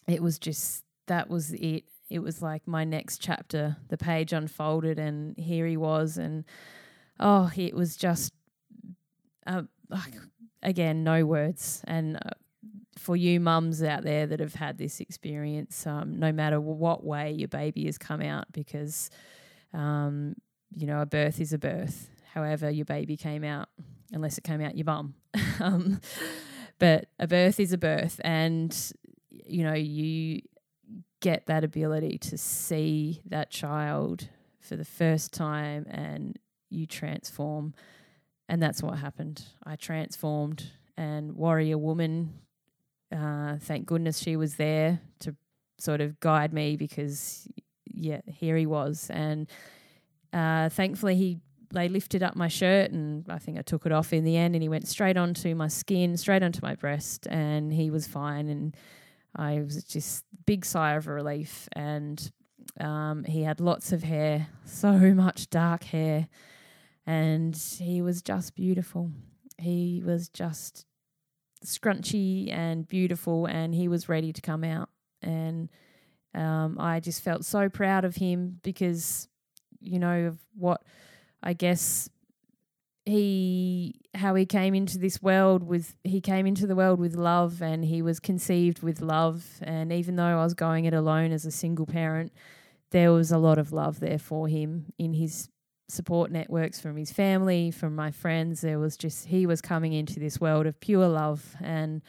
it 0.06 0.22
was 0.22 0.38
just 0.38 0.84
that 1.06 1.28
was 1.28 1.52
it 1.52 1.84
it 2.10 2.18
was 2.18 2.42
like 2.42 2.66
my 2.66 2.84
next 2.84 3.18
chapter. 3.18 3.76
The 3.88 3.96
page 3.96 4.32
unfolded, 4.32 4.98
and 4.98 5.38
here 5.38 5.66
he 5.66 5.76
was, 5.76 6.18
and 6.18 6.44
oh, 7.20 7.50
it 7.56 7.74
was 7.74 7.96
just 7.96 8.32
uh, 9.46 9.62
again, 10.62 11.04
no 11.04 11.24
words. 11.24 11.82
And 11.86 12.16
uh, 12.16 12.30
for 12.98 13.16
you 13.16 13.38
mums 13.38 13.82
out 13.82 14.02
there 14.02 14.26
that 14.26 14.40
have 14.40 14.54
had 14.54 14.76
this 14.76 15.00
experience, 15.00 15.86
um, 15.86 16.18
no 16.18 16.32
matter 16.32 16.60
what 16.60 17.04
way 17.04 17.30
your 17.30 17.48
baby 17.48 17.86
has 17.86 17.96
come 17.96 18.20
out, 18.20 18.50
because 18.52 19.08
um, 19.72 20.34
you 20.74 20.88
know 20.88 21.00
a 21.00 21.06
birth 21.06 21.40
is 21.40 21.52
a 21.52 21.58
birth. 21.58 22.10
However, 22.34 22.70
your 22.70 22.84
baby 22.84 23.16
came 23.16 23.44
out, 23.44 23.68
unless 24.12 24.38
it 24.38 24.44
came 24.44 24.60
out 24.60 24.76
your 24.76 24.84
bum. 24.84 25.14
um, 25.60 26.00
but 26.78 27.06
a 27.18 27.26
birth 27.26 27.58
is 27.60 27.72
a 27.72 27.78
birth, 27.78 28.20
and 28.24 28.76
you 29.46 29.64
know 29.64 29.74
you 29.74 30.42
get 31.20 31.46
that 31.46 31.64
ability 31.64 32.18
to 32.18 32.38
see 32.38 33.20
that 33.26 33.50
child 33.50 34.28
for 34.58 34.76
the 34.76 34.84
first 34.84 35.34
time 35.34 35.86
and 35.90 36.38
you 36.70 36.86
transform. 36.86 37.74
And 38.48 38.62
that's 38.62 38.82
what 38.82 38.98
happened. 38.98 39.44
I 39.64 39.76
transformed, 39.76 40.70
and 40.96 41.36
Warrior 41.36 41.78
Woman, 41.78 42.34
uh, 43.14 43.56
thank 43.60 43.86
goodness 43.86 44.18
she 44.18 44.36
was 44.36 44.56
there 44.56 45.00
to 45.20 45.36
sort 45.78 46.00
of 46.00 46.18
guide 46.20 46.52
me 46.52 46.76
because, 46.76 47.48
yeah, 47.86 48.20
here 48.26 48.56
he 48.56 48.66
was. 48.66 49.08
And 49.12 49.48
uh, 50.32 50.68
thankfully, 50.68 51.16
he 51.16 51.40
they 51.72 51.88
lifted 51.88 52.22
up 52.22 52.36
my 52.36 52.48
shirt 52.48 52.90
and 52.90 53.24
I 53.28 53.38
think 53.38 53.58
I 53.58 53.62
took 53.62 53.86
it 53.86 53.92
off 53.92 54.12
in 54.12 54.24
the 54.24 54.36
end 54.36 54.54
and 54.54 54.62
he 54.62 54.68
went 54.68 54.88
straight 54.88 55.16
onto 55.16 55.54
my 55.54 55.68
skin, 55.68 56.16
straight 56.16 56.42
onto 56.42 56.60
my 56.62 56.74
breast 56.74 57.26
and 57.30 57.72
he 57.72 57.90
was 57.90 58.06
fine 58.06 58.48
and 58.48 58.76
I 59.34 59.60
was 59.60 59.84
just 59.84 60.24
big 60.46 60.64
sigh 60.64 60.94
of 60.94 61.06
relief, 61.06 61.68
and 61.72 62.30
um, 62.80 63.24
he 63.24 63.42
had 63.42 63.60
lots 63.60 63.92
of 63.92 64.02
hair, 64.02 64.48
so 64.64 64.92
much 65.14 65.50
dark 65.50 65.84
hair, 65.84 66.28
and 67.06 67.56
he 67.56 68.02
was 68.02 68.22
just 68.22 68.54
beautiful. 68.54 69.10
He 69.58 70.02
was 70.04 70.28
just 70.28 70.86
scrunchy 71.64 72.52
and 72.52 72.88
beautiful, 72.88 73.46
and 73.46 73.74
he 73.74 73.88
was 73.88 74.08
ready 74.08 74.32
to 74.32 74.40
come 74.40 74.64
out. 74.64 74.88
And 75.22 75.68
um, 76.34 76.78
I 76.80 77.00
just 77.00 77.22
felt 77.22 77.44
so 77.44 77.68
proud 77.68 78.04
of 78.04 78.16
him 78.16 78.58
because, 78.62 79.28
you 79.80 79.98
know, 79.98 80.26
of 80.26 80.38
what 80.56 80.82
I 81.42 81.52
guess 81.52 82.08
he 83.06 83.94
how 84.14 84.34
he 84.34 84.44
came 84.44 84.74
into 84.74 84.98
this 84.98 85.22
world 85.22 85.62
with 85.62 85.96
he 86.04 86.20
came 86.20 86.46
into 86.46 86.66
the 86.66 86.76
world 86.76 87.00
with 87.00 87.16
love 87.16 87.62
and 87.62 87.84
he 87.84 88.02
was 88.02 88.20
conceived 88.20 88.82
with 88.82 89.00
love 89.00 89.44
and 89.62 89.90
even 89.92 90.16
though 90.16 90.38
I 90.38 90.44
was 90.44 90.54
going 90.54 90.84
it 90.84 90.92
alone 90.92 91.32
as 91.32 91.46
a 91.46 91.50
single 91.50 91.86
parent 91.86 92.30
there 92.90 93.12
was 93.12 93.32
a 93.32 93.38
lot 93.38 93.58
of 93.58 93.72
love 93.72 94.00
there 94.00 94.18
for 94.18 94.48
him 94.48 94.92
in 94.98 95.14
his 95.14 95.48
support 95.90 96.30
networks 96.30 96.80
from 96.80 96.96
his 96.96 97.12
family, 97.12 97.70
from 97.70 97.94
my 97.94 98.10
friends. 98.10 98.60
There 98.60 98.78
was 98.78 98.96
just, 98.96 99.26
he 99.26 99.46
was 99.46 99.60
coming 99.60 99.92
into 99.92 100.18
this 100.18 100.40
world 100.40 100.66
of 100.66 100.80
pure 100.80 101.08
love. 101.08 101.56
And 101.60 102.02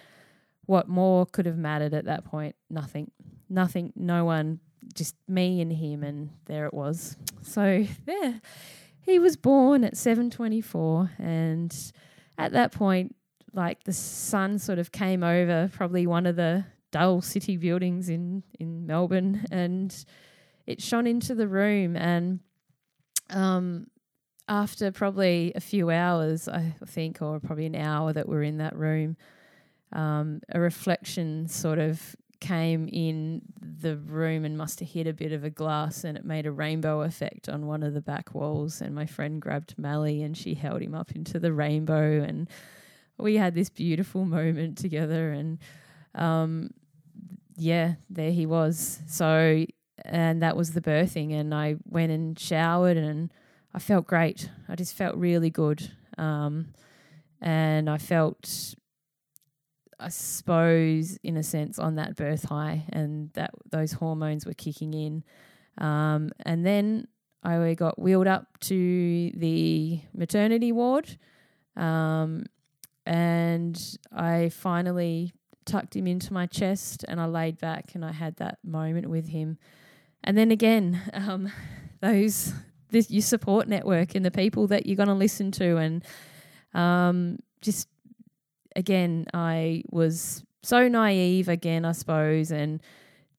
what 0.66 0.88
more 0.88 1.26
could 1.26 1.46
have 1.46 1.58
mattered 1.58 1.94
at 1.94 2.06
that 2.06 2.24
point? 2.24 2.56
Nothing. 2.70 3.12
Nothing. 3.50 3.92
No 3.96 4.26
one, 4.26 4.60
just 4.94 5.16
me 5.28 5.62
and 5.62 5.72
him. 5.72 6.04
And 6.04 6.30
there 6.46 6.66
it 6.66 6.74
was. 6.74 7.18
So, 7.42 7.86
yeah, 8.08 8.34
he 9.02 9.20
was 9.20 9.36
born 9.36 9.84
at 9.84 9.98
724. 9.98 11.12
And 11.20 11.76
at 12.38 12.52
that 12.54 12.72
point, 12.72 13.16
like 13.54 13.84
the 13.84 13.94
sun 13.94 14.60
sort 14.60 14.80
of 14.80 14.92
came 14.92 15.24
over 15.24 15.70
probably 15.74 16.08
one 16.08 16.26
of 16.26 16.36
the 16.36 16.66
dull 16.92 17.22
city 17.22 17.58
buildings 17.58 18.10
in, 18.10 18.44
in 18.60 18.86
Melbourne. 18.86 19.46
And 19.52 19.94
it 20.68 20.82
shone 20.82 21.08
into 21.08 21.36
the 21.36 21.48
room 21.48 21.96
and 21.96 22.40
um, 23.30 23.88
after 24.48 24.92
probably 24.92 25.54
a 25.56 25.62
few 25.62 25.90
hours, 25.90 26.48
I 26.48 26.74
think, 26.86 27.22
or 27.22 27.40
probably 27.40 27.66
an 27.66 27.76
hour 27.76 28.12
that 28.14 28.28
we're 28.28 28.44
in 28.44 28.58
that 28.58 28.76
room, 28.76 29.16
um, 29.94 30.42
a 30.50 30.60
reflection 30.60 31.48
sort 31.48 31.80
of 31.80 32.16
came 32.42 32.90
in 32.92 33.42
the 33.62 33.96
room 33.96 34.44
and 34.44 34.58
must 34.58 34.82
have 34.82 34.90
hit 34.90 35.08
a 35.08 35.14
bit 35.14 35.32
of 35.32 35.44
a 35.44 35.50
glass 35.50 36.04
and 36.04 36.18
it 36.18 36.26
made 36.26 36.46
a 36.46 36.52
rainbow 36.52 37.02
effect 37.02 37.48
on 37.48 37.68
one 37.68 37.84
of 37.84 37.94
the 37.94 38.02
back 38.02 38.34
walls. 38.36 38.82
And 38.82 38.94
my 38.94 39.06
friend 39.06 39.42
grabbed 39.42 39.76
Mally 39.78 40.22
and 40.22 40.36
she 40.36 40.56
held 40.56 40.82
him 40.82 40.94
up 40.94 41.12
into 41.14 41.40
the 41.40 41.54
rainbow 41.54 42.22
and 42.22 42.50
we 43.18 43.38
had 43.38 43.56
this 43.56 43.70
beautiful 43.70 44.26
moment 44.26 44.78
together 44.78 45.32
and 45.32 45.60
um, 46.16 46.72
yeah, 47.56 47.94
there 48.10 48.32
he 48.32 48.46
was. 48.46 49.00
So 49.08 49.66
and 50.06 50.42
that 50.42 50.58
was 50.58 50.72
the 50.72 50.82
birthing. 50.82 51.34
And 51.34 51.54
I 51.54 51.76
went 51.86 52.12
and 52.12 52.38
showered, 52.38 52.98
and 52.98 53.32
I 53.74 53.80
felt 53.80 54.08
great. 54.08 54.50
I 54.68 54.76
just 54.76 54.96
felt 54.96 55.16
really 55.16 55.50
good, 55.50 55.92
um, 56.18 56.74
and 57.42 57.90
I 57.90 57.98
felt, 57.98 58.76
I 60.02 60.10
suppose, 60.10 61.18
in 61.24 61.38
a 61.38 61.44
sense, 61.44 61.80
on 61.80 61.96
that 61.96 62.16
birth 62.16 62.46
high, 62.46 62.86
and 62.90 63.32
that 63.34 63.52
those 63.70 63.94
hormones 63.94 64.46
were 64.46 64.54
kicking 64.54 64.94
in. 64.94 65.24
Um, 65.78 66.32
and 66.46 66.66
then 66.66 67.08
I 67.44 67.74
got 67.74 68.00
wheeled 68.00 68.28
up 68.28 68.60
to 68.62 69.32
the 69.36 70.02
maternity 70.14 70.72
ward, 70.72 71.18
um, 71.76 72.46
and 73.06 73.98
I 74.12 74.50
finally 74.50 75.34
tucked 75.66 75.96
him 75.96 76.08
into 76.08 76.34
my 76.34 76.48
chest 76.48 77.06
and 77.08 77.22
I 77.22 77.26
laid 77.26 77.60
back 77.60 77.94
and 77.94 78.04
I 78.04 78.12
had 78.12 78.36
that 78.38 78.58
moment 78.64 79.08
with 79.08 79.28
him 79.28 79.60
and 80.24 80.38
then 80.38 80.52
again, 80.52 81.02
um, 81.14 81.52
those 82.00 82.54
this 82.90 83.10
your 83.10 83.22
support 83.22 83.68
network 83.68 84.16
and 84.16 84.26
the 84.26 84.32
people 84.32 84.68
that 84.68 84.86
you're 84.86 84.98
going 84.98 85.08
to 85.08 85.16
listen 85.16 85.52
to, 85.52 85.78
and 85.78 86.04
um, 86.74 87.40
just 87.62 87.88
again, 88.76 89.28
I 89.34 89.84
was 89.90 90.44
so 90.64 90.88
naive 90.88 91.48
again, 91.50 91.86
I 91.86 91.92
suppose, 91.92 92.52
and 92.52 92.82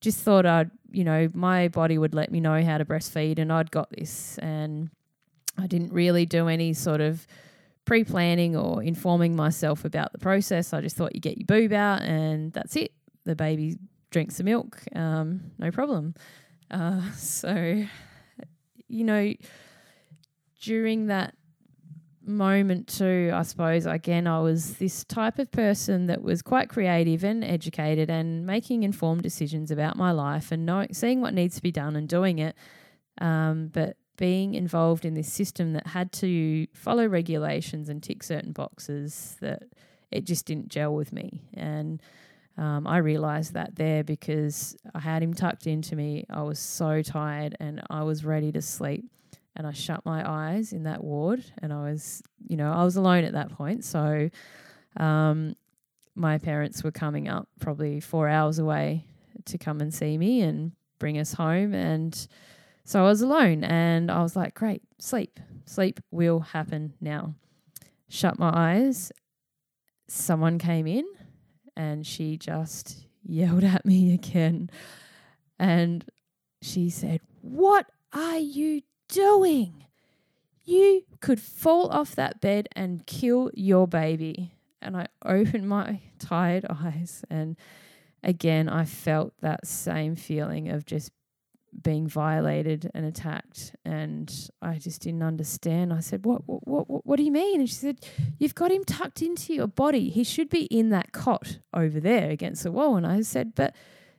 just 0.01 0.19
thought 0.19 0.45
I'd 0.45 0.71
you 0.91 1.03
know 1.03 1.29
my 1.33 1.69
body 1.69 1.97
would 1.97 2.13
let 2.13 2.31
me 2.31 2.39
know 2.39 2.63
how 2.63 2.77
to 2.77 2.85
breastfeed, 2.85 3.39
and 3.39 3.51
I'd 3.51 3.71
got 3.71 3.89
this, 3.91 4.37
and 4.39 4.89
I 5.57 5.67
didn't 5.67 5.93
really 5.93 6.25
do 6.25 6.47
any 6.47 6.73
sort 6.73 7.01
of 7.01 7.25
pre-planning 7.85 8.55
or 8.55 8.81
informing 8.81 9.35
myself 9.35 9.85
about 9.85 10.11
the 10.13 10.19
process. 10.19 10.73
I 10.73 10.81
just 10.81 10.95
thought 10.95 11.13
you 11.15 11.21
get 11.21 11.37
your 11.37 11.45
boob 11.45 11.73
out 11.73 12.01
and 12.01 12.53
that's 12.53 12.75
it. 12.75 12.91
The 13.25 13.35
baby 13.35 13.77
drinks 14.09 14.37
the 14.37 14.43
milk, 14.43 14.81
um, 14.95 15.51
no 15.57 15.71
problem. 15.71 16.15
Uh, 16.71 17.01
so, 17.15 17.83
you 18.87 19.03
know, 19.03 19.33
during 20.61 21.07
that 21.07 21.35
moment 22.25 22.87
too, 22.87 23.31
I 23.33 23.43
suppose, 23.43 23.85
again, 23.85 24.27
I 24.27 24.39
was 24.39 24.75
this 24.77 25.03
type 25.03 25.39
of 25.39 25.51
person 25.51 26.07
that 26.07 26.21
was 26.21 26.41
quite 26.41 26.69
creative 26.69 27.23
and 27.23 27.43
educated 27.43 28.09
and 28.09 28.45
making 28.45 28.83
informed 28.83 29.23
decisions 29.23 29.71
about 29.71 29.97
my 29.97 30.11
life 30.11 30.51
and 30.51 30.65
knowing, 30.65 30.93
seeing 30.93 31.21
what 31.21 31.33
needs 31.33 31.55
to 31.55 31.61
be 31.61 31.71
done 31.71 31.95
and 31.95 32.07
doing 32.07 32.39
it. 32.39 32.55
Um, 33.19 33.67
but 33.67 33.97
being 34.17 34.53
involved 34.53 35.05
in 35.05 35.13
this 35.13 35.31
system 35.31 35.73
that 35.73 35.87
had 35.87 36.11
to 36.11 36.67
follow 36.73 37.05
regulations 37.05 37.89
and 37.89 38.01
tick 38.01 38.23
certain 38.23 38.51
boxes 38.51 39.37
that 39.41 39.63
it 40.11 40.25
just 40.25 40.45
didn't 40.45 40.69
gel 40.69 40.93
with 40.93 41.11
me. 41.11 41.41
And 41.53 42.01
um, 42.57 42.85
I 42.85 42.97
realized 42.97 43.53
that 43.53 43.75
there 43.75 44.03
because 44.03 44.77
I 44.93 44.99
had 44.99 45.23
him 45.23 45.33
tucked 45.33 45.65
into 45.65 45.95
me. 45.95 46.25
I 46.29 46.43
was 46.43 46.59
so 46.59 47.01
tired 47.01 47.55
and 47.59 47.81
I 47.89 48.03
was 48.03 48.23
ready 48.23 48.51
to 48.51 48.61
sleep. 48.61 49.05
And 49.55 49.67
I 49.67 49.71
shut 49.71 50.03
my 50.05 50.27
eyes 50.27 50.73
in 50.73 50.83
that 50.83 51.03
ward 51.03 51.43
and 51.61 51.71
I 51.71 51.91
was, 51.91 52.23
you 52.47 52.57
know, 52.57 52.71
I 52.71 52.83
was 52.83 52.95
alone 52.95 53.23
at 53.23 53.33
that 53.33 53.51
point. 53.51 53.83
So 53.83 54.29
um, 54.97 55.55
my 56.15 56.37
parents 56.37 56.83
were 56.83 56.91
coming 56.91 57.27
up 57.27 57.47
probably 57.59 57.99
four 57.99 58.27
hours 58.27 58.59
away 58.59 59.05
to 59.45 59.57
come 59.57 59.79
and 59.79 59.93
see 59.93 60.17
me 60.17 60.41
and 60.41 60.71
bring 60.99 61.19
us 61.19 61.33
home. 61.33 61.73
And 61.73 62.27
so 62.83 63.01
I 63.01 63.07
was 63.07 63.21
alone 63.21 63.63
and 63.63 64.09
I 64.09 64.23
was 64.23 64.35
like, 64.35 64.53
great, 64.53 64.81
sleep. 64.99 65.39
Sleep 65.65 65.99
will 66.11 66.39
happen 66.39 66.93
now. 66.99 67.35
Shut 68.09 68.37
my 68.37 68.51
eyes. 68.53 69.11
Someone 70.07 70.59
came 70.59 70.87
in 70.87 71.05
and 71.75 72.05
she 72.05 72.37
just 72.37 73.07
yelled 73.23 73.63
at 73.63 73.85
me 73.85 74.13
again. 74.19 74.69
And 75.59 76.05
she 76.61 76.89
said, 76.89 77.21
What 77.41 77.87
are 78.11 78.37
you 78.37 78.81
doing? 79.07 79.85
You 80.65 81.03
could 81.19 81.39
fall 81.41 81.89
off 81.89 82.15
that 82.15 82.41
bed 82.41 82.69
and 82.75 83.05
kill 83.05 83.51
your 83.53 83.87
baby. 83.87 84.53
And 84.81 84.95
I 84.97 85.07
opened 85.25 85.67
my 85.67 85.99
tired 86.19 86.65
eyes, 86.69 87.23
and 87.29 87.57
again, 88.23 88.69
I 88.69 88.85
felt 88.85 89.33
that 89.41 89.67
same 89.67 90.15
feeling 90.15 90.69
of 90.69 90.85
just 90.85 91.11
being 91.81 92.07
violated 92.07 92.91
and 92.93 93.05
attacked 93.05 93.75
and 93.83 94.49
I 94.61 94.77
just 94.77 95.01
didn't 95.01 95.23
understand. 95.23 95.91
I 95.91 96.01
said, 96.01 96.25
"What 96.25 96.47
what 96.47 96.67
what 96.67 97.05
what 97.05 97.15
do 97.15 97.23
you 97.23 97.31
mean?" 97.31 97.61
And 97.61 97.69
she 97.69 97.75
said, 97.75 98.05
"You've 98.37 98.55
got 98.55 98.71
him 98.71 98.83
tucked 98.83 99.21
into 99.21 99.53
your 99.53 99.67
body. 99.67 100.09
He 100.09 100.23
should 100.23 100.49
be 100.49 100.65
in 100.65 100.89
that 100.89 101.11
cot 101.11 101.59
over 101.73 101.99
there 101.99 102.29
against 102.29 102.63
the 102.63 102.71
wall." 102.71 102.95
And 102.95 103.07
I 103.07 103.21
said, 103.21 103.53
"But 103.55 103.75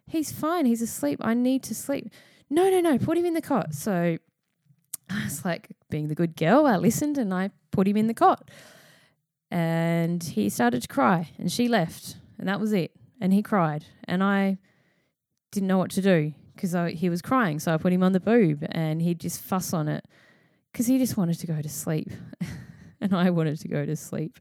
he's 0.06 0.32
fine. 0.32 0.66
He's 0.66 0.82
asleep. 0.82 1.20
I 1.22 1.34
need 1.34 1.62
to 1.64 1.74
sleep." 1.74 2.10
No, 2.50 2.70
no, 2.70 2.80
no. 2.80 2.98
Put 2.98 3.18
him 3.18 3.24
in 3.24 3.34
the 3.34 3.40
cot. 3.40 3.74
So 3.74 4.18
I 5.10 5.24
was 5.24 5.44
like 5.44 5.68
being 5.90 6.08
the 6.08 6.14
good 6.14 6.36
girl. 6.36 6.66
I 6.66 6.76
listened 6.76 7.18
and 7.18 7.32
I 7.32 7.50
put 7.70 7.88
him 7.88 7.96
in 7.96 8.06
the 8.06 8.14
cot. 8.14 8.50
And 9.50 10.22
he 10.22 10.48
started 10.48 10.82
to 10.82 10.88
cry 10.88 11.30
and 11.38 11.50
she 11.50 11.68
left 11.68 12.16
and 12.38 12.48
that 12.48 12.60
was 12.60 12.72
it. 12.72 12.92
And 13.20 13.32
he 13.32 13.42
cried 13.42 13.84
and 14.04 14.22
I 14.22 14.58
didn't 15.52 15.68
know 15.68 15.78
what 15.78 15.90
to 15.92 16.02
do 16.02 16.34
because 16.54 16.74
he 16.92 17.08
was 17.08 17.22
crying. 17.22 17.58
So 17.60 17.72
I 17.72 17.76
put 17.76 17.92
him 17.92 18.02
on 18.02 18.12
the 18.12 18.20
boob 18.20 18.64
and 18.70 19.00
he'd 19.00 19.20
just 19.20 19.40
fuss 19.40 19.72
on 19.72 19.88
it 19.88 20.04
because 20.72 20.86
he 20.86 20.98
just 20.98 21.16
wanted 21.16 21.38
to 21.38 21.46
go 21.46 21.60
to 21.60 21.68
sleep. 21.68 22.10
and 23.00 23.14
I 23.14 23.30
wanted 23.30 23.60
to 23.60 23.68
go 23.68 23.84
to 23.84 23.96
sleep. 23.96 24.38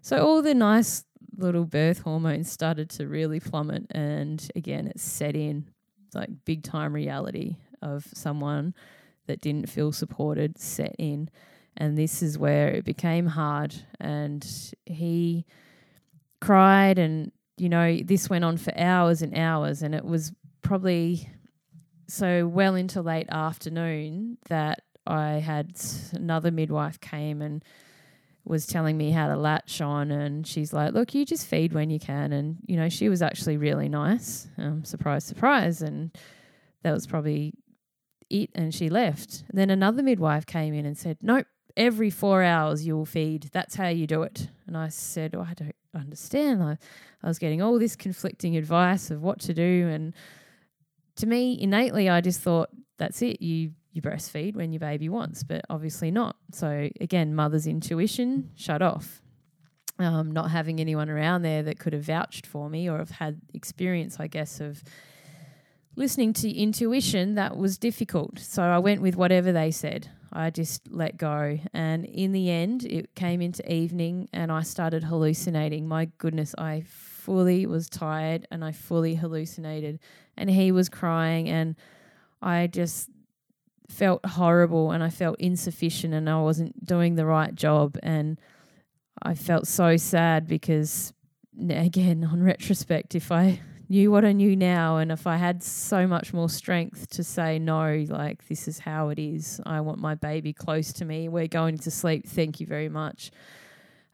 So 0.00 0.24
all 0.24 0.40
the 0.40 0.54
nice 0.54 1.04
little 1.36 1.64
birth 1.64 2.00
hormones 2.00 2.50
started 2.50 2.88
to 2.90 3.06
really 3.06 3.40
plummet. 3.40 3.86
And 3.90 4.48
again, 4.54 4.86
it 4.86 5.00
set 5.00 5.36
in 5.36 5.66
like 6.14 6.30
big 6.44 6.62
time 6.62 6.94
reality 6.94 7.56
of 7.82 8.06
someone 8.14 8.74
that 9.26 9.40
didn't 9.40 9.68
feel 9.68 9.92
supported 9.92 10.58
set 10.58 10.94
in. 10.98 11.30
And 11.76 11.96
this 11.96 12.22
is 12.22 12.38
where 12.38 12.68
it 12.68 12.84
became 12.84 13.26
hard. 13.26 13.74
And 14.00 14.46
he 14.86 15.44
cried 16.40 16.98
and 16.98 17.32
you 17.56 17.68
know, 17.68 17.98
this 17.98 18.28
went 18.28 18.44
on 18.44 18.56
for 18.56 18.76
hours 18.78 19.22
and 19.22 19.36
hours, 19.36 19.82
and 19.82 19.94
it 19.94 20.04
was 20.04 20.32
probably 20.62 21.30
so 22.08 22.46
well 22.46 22.74
into 22.74 23.02
late 23.02 23.28
afternoon 23.30 24.38
that 24.48 24.82
I 25.06 25.34
had 25.34 25.72
another 26.12 26.50
midwife 26.50 27.00
came 27.00 27.40
and 27.42 27.64
was 28.44 28.66
telling 28.66 28.96
me 28.96 29.10
how 29.10 29.28
to 29.28 29.36
latch 29.36 29.80
on. 29.80 30.10
And 30.10 30.46
she's 30.46 30.72
like 30.72 30.92
look 30.92 31.14
you 31.14 31.24
just 31.24 31.46
feed 31.46 31.72
when 31.72 31.90
you 31.90 31.98
can. 31.98 32.32
And 32.32 32.58
you 32.66 32.76
know 32.76 32.88
she 32.88 33.08
was 33.08 33.22
actually 33.22 33.56
really 33.56 33.88
nice. 33.88 34.46
Um, 34.58 34.84
surprise 34.84 35.24
surprise. 35.24 35.82
And 35.82 36.16
that 36.82 36.92
was 36.92 37.06
probably 37.06 37.54
it 38.28 38.50
and 38.54 38.74
she 38.74 38.88
left 38.88 39.44
then 39.52 39.70
another 39.70 40.02
midwife 40.02 40.46
came 40.46 40.74
in 40.74 40.84
and 40.84 40.98
said 40.98 41.16
nope 41.22 41.46
every 41.76 42.10
four 42.10 42.42
hours 42.42 42.86
you 42.86 42.96
will 42.96 43.04
feed. 43.04 43.50
That's 43.52 43.74
how 43.74 43.88
you 43.88 44.06
do 44.06 44.22
it. 44.22 44.48
And 44.66 44.76
I 44.76 44.88
said, 44.88 45.34
oh, 45.36 45.42
I 45.42 45.54
don't 45.54 45.76
understand. 45.94 46.62
I, 46.62 46.78
I 47.22 47.28
was 47.28 47.38
getting 47.38 47.60
all 47.60 47.78
this 47.78 47.96
conflicting 47.96 48.56
advice 48.56 49.10
of 49.10 49.22
what 49.22 49.40
to 49.40 49.54
do. 49.54 49.88
And 49.88 50.14
to 51.16 51.26
me, 51.26 51.60
innately, 51.60 52.08
I 52.08 52.20
just 52.20 52.40
thought, 52.40 52.70
that's 52.98 53.20
it. 53.22 53.42
You 53.42 53.72
you 53.92 54.02
breastfeed 54.02 54.56
when 54.56 54.74
your 54.74 54.80
baby 54.80 55.08
wants, 55.08 55.42
but 55.42 55.64
obviously 55.70 56.10
not. 56.10 56.36
So 56.52 56.90
again, 57.00 57.34
mother's 57.34 57.66
intuition 57.66 58.50
shut 58.54 58.82
off. 58.82 59.22
Um, 59.98 60.32
not 60.32 60.50
having 60.50 60.80
anyone 60.80 61.08
around 61.08 61.40
there 61.40 61.62
that 61.62 61.78
could 61.78 61.94
have 61.94 62.02
vouched 62.02 62.46
for 62.46 62.68
me 62.68 62.90
or 62.90 62.98
have 62.98 63.08
had 63.08 63.40
experience, 63.54 64.20
I 64.20 64.26
guess, 64.26 64.60
of 64.60 64.84
listening 65.96 66.32
to 66.34 66.50
intuition, 66.54 67.34
that 67.34 67.56
was 67.56 67.78
difficult. 67.78 68.38
So 68.38 68.62
I 68.62 68.78
went 68.78 69.00
with 69.00 69.16
whatever 69.16 69.50
they 69.50 69.70
said. 69.70 70.08
I 70.32 70.50
just 70.50 70.90
let 70.90 71.16
go. 71.16 71.58
And 71.72 72.04
in 72.04 72.32
the 72.32 72.50
end, 72.50 72.84
it 72.84 73.14
came 73.14 73.40
into 73.40 73.72
evening 73.72 74.28
and 74.32 74.52
I 74.52 74.62
started 74.62 75.04
hallucinating. 75.04 75.88
My 75.88 76.10
goodness, 76.18 76.54
I 76.58 76.82
fully 76.86 77.64
was 77.66 77.88
tired 77.88 78.46
and 78.50 78.62
I 78.62 78.72
fully 78.72 79.14
hallucinated. 79.14 79.98
And 80.36 80.50
he 80.50 80.72
was 80.72 80.90
crying 80.90 81.48
and 81.48 81.74
I 82.42 82.66
just 82.66 83.08
felt 83.88 84.24
horrible 84.26 84.90
and 84.90 85.02
I 85.02 85.08
felt 85.08 85.40
insufficient 85.40 86.12
and 86.12 86.28
I 86.28 86.40
wasn't 86.40 86.84
doing 86.84 87.14
the 87.14 87.24
right 87.24 87.54
job. 87.54 87.98
And 88.02 88.38
I 89.22 89.34
felt 89.34 89.66
so 89.66 89.96
sad 89.96 90.46
because, 90.46 91.14
again, 91.58 92.24
on 92.30 92.42
retrospect, 92.42 93.14
if 93.14 93.32
I 93.32 93.60
knew 93.88 94.10
what 94.10 94.24
I 94.24 94.32
knew 94.32 94.56
now 94.56 94.96
and 94.96 95.12
if 95.12 95.26
I 95.26 95.36
had 95.36 95.62
so 95.62 96.06
much 96.06 96.32
more 96.32 96.48
strength 96.48 97.08
to 97.10 97.24
say, 97.24 97.58
no, 97.58 98.04
like, 98.08 98.46
this 98.48 98.68
is 98.68 98.78
how 98.80 99.10
it 99.10 99.18
is, 99.18 99.60
I 99.64 99.80
want 99.80 99.98
my 99.98 100.14
baby 100.14 100.52
close 100.52 100.92
to 100.94 101.04
me, 101.04 101.28
we're 101.28 101.48
going 101.48 101.78
to 101.78 101.90
sleep, 101.90 102.26
thank 102.26 102.60
you 102.60 102.66
very 102.66 102.88
much. 102.88 103.30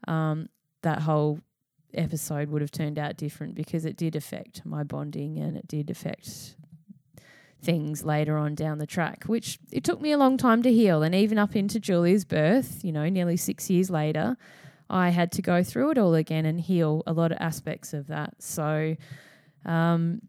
Um, 0.07 0.49
that 0.83 1.01
whole 1.01 1.41
episode 1.95 2.51
would 2.51 2.62
have 2.62 2.70
turned 2.70 2.99
out 2.99 3.16
different 3.16 3.55
because 3.55 3.85
it 3.85 3.97
did 3.97 4.16
affect 4.16 4.64
my 4.64 4.83
bonding 4.83 5.39
and 5.39 5.57
it 5.57 5.68
did 5.68 5.91
affect 5.91 6.57
things 7.62 8.05
later 8.05 8.37
on 8.37 8.55
down 8.55 8.79
the 8.79 8.87
track, 8.87 9.25
which 9.25 9.59
it 9.70 9.85
took 9.85 10.01
me 10.01 10.12
a 10.12 10.18
long 10.18 10.37
time 10.37 10.62
to 10.62 10.73
heal. 10.73 11.03
And 11.03 11.14
even 11.14 11.39
up 11.39 11.55
into 11.55 11.79
Julia's 11.79 12.25
birth, 12.25 12.85
you 12.85 12.93
know, 12.93 13.09
nearly 13.09 13.37
six 13.37 13.70
years 13.70 13.89
later, 13.89 14.37
I 14.91 15.11
had 15.11 15.33
to 15.33 15.43
go 15.43 15.62
through 15.62 15.93
it 15.93 15.99
all 15.99 16.14
again 16.14 16.45
and 16.45 16.61
heal 16.61 17.03
a 17.07 17.12
lot 17.12 17.33
of 17.33 17.39
aspects 17.41 17.95
of 17.95 18.09
that. 18.09 18.43
So, 18.43 18.97
um, 19.65 20.21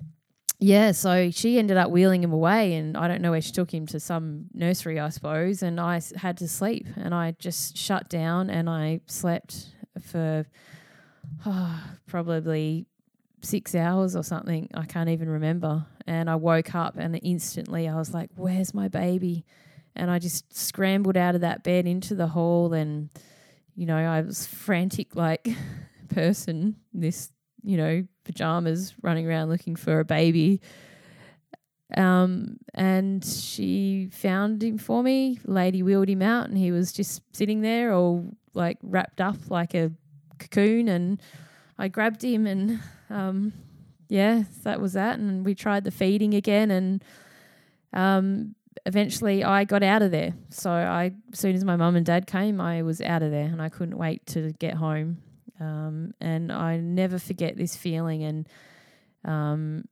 yeah, 0.59 0.91
so 0.91 1.29
she 1.29 1.59
ended 1.59 1.77
up 1.77 1.91
wheeling 1.91 2.23
him 2.23 2.31
away, 2.31 2.75
and 2.75 2.95
I 2.95 3.07
don't 3.07 3.21
know 3.21 3.31
where 3.31 3.41
she 3.41 3.51
took 3.51 3.73
him 3.73 3.85
to 3.87 3.99
some 3.99 4.45
nursery, 4.53 4.99
I 4.99 5.09
suppose. 5.09 5.61
And 5.61 5.79
I 5.79 5.99
had 6.15 6.37
to 6.37 6.47
sleep, 6.47 6.87
and 6.95 7.13
I 7.13 7.35
just 7.39 7.75
shut 7.75 8.07
down 8.07 8.49
and 8.49 8.69
I 8.69 9.01
slept 9.07 9.73
for 10.01 10.45
oh, 11.45 11.83
probably 12.07 12.85
six 13.41 13.75
hours 13.75 14.15
or 14.15 14.23
something. 14.23 14.69
I 14.73 14.85
can't 14.85 15.09
even 15.09 15.29
remember. 15.29 15.85
And 16.07 16.29
I 16.29 16.35
woke 16.35 16.75
up 16.75 16.97
and 16.97 17.19
instantly 17.21 17.87
I 17.87 17.95
was 17.95 18.13
like, 18.13 18.29
Where's 18.35 18.73
my 18.73 18.87
baby? 18.87 19.45
And 19.95 20.09
I 20.09 20.19
just 20.19 20.55
scrambled 20.57 21.17
out 21.17 21.35
of 21.35 21.41
that 21.41 21.63
bed 21.63 21.85
into 21.85 22.15
the 22.15 22.27
hall 22.27 22.73
and, 22.73 23.09
you 23.75 23.85
know, 23.85 23.97
I 23.97 24.21
was 24.21 24.47
frantic 24.47 25.15
like 25.15 25.47
person, 26.09 26.77
this, 26.93 27.31
you 27.63 27.77
know, 27.77 28.05
pajamas 28.23 28.93
running 29.01 29.27
around 29.27 29.49
looking 29.49 29.75
for 29.75 29.99
a 29.99 30.05
baby. 30.05 30.61
Um, 31.95 32.57
and 32.73 33.23
she 33.23 34.09
found 34.11 34.63
him 34.63 34.77
for 34.77 35.03
me. 35.03 35.39
Lady 35.45 35.83
wheeled 35.83 36.09
him 36.09 36.21
out, 36.21 36.47
and 36.49 36.57
he 36.57 36.71
was 36.71 36.91
just 36.91 37.21
sitting 37.33 37.61
there, 37.61 37.93
all 37.93 38.35
like 38.53 38.77
wrapped 38.81 39.21
up 39.21 39.35
like 39.49 39.73
a 39.73 39.91
cocoon. 40.39 40.87
And 40.87 41.21
I 41.77 41.87
grabbed 41.87 42.23
him 42.23 42.47
and 42.47 42.79
um, 43.09 43.53
yeah, 44.09 44.43
that 44.63 44.79
was 44.79 44.93
that. 44.93 45.19
And 45.19 45.45
we 45.45 45.55
tried 45.55 45.83
the 45.83 45.91
feeding 45.91 46.33
again, 46.33 46.71
and 46.71 47.03
um, 47.93 48.55
eventually 48.85 49.43
I 49.43 49.63
got 49.63 49.83
out 49.83 50.01
of 50.01 50.11
there. 50.11 50.33
So 50.49 50.71
I, 50.71 51.13
as 51.31 51.39
soon 51.39 51.55
as 51.55 51.63
my 51.63 51.75
mum 51.75 51.95
and 51.95 52.05
dad 52.05 52.27
came, 52.27 52.59
I 52.59 52.81
was 52.81 53.01
out 53.01 53.23
of 53.23 53.31
there, 53.31 53.45
and 53.45 53.61
I 53.61 53.69
couldn't 53.69 53.97
wait 53.97 54.25
to 54.27 54.51
get 54.53 54.75
home. 54.75 55.17
Um, 55.63 56.13
and 56.19 56.51
I 56.51 56.77
never 56.77 57.19
forget 57.19 57.55
this 57.55 57.75
feeling, 57.75 58.23
and 58.23 58.49
um, 59.23 59.85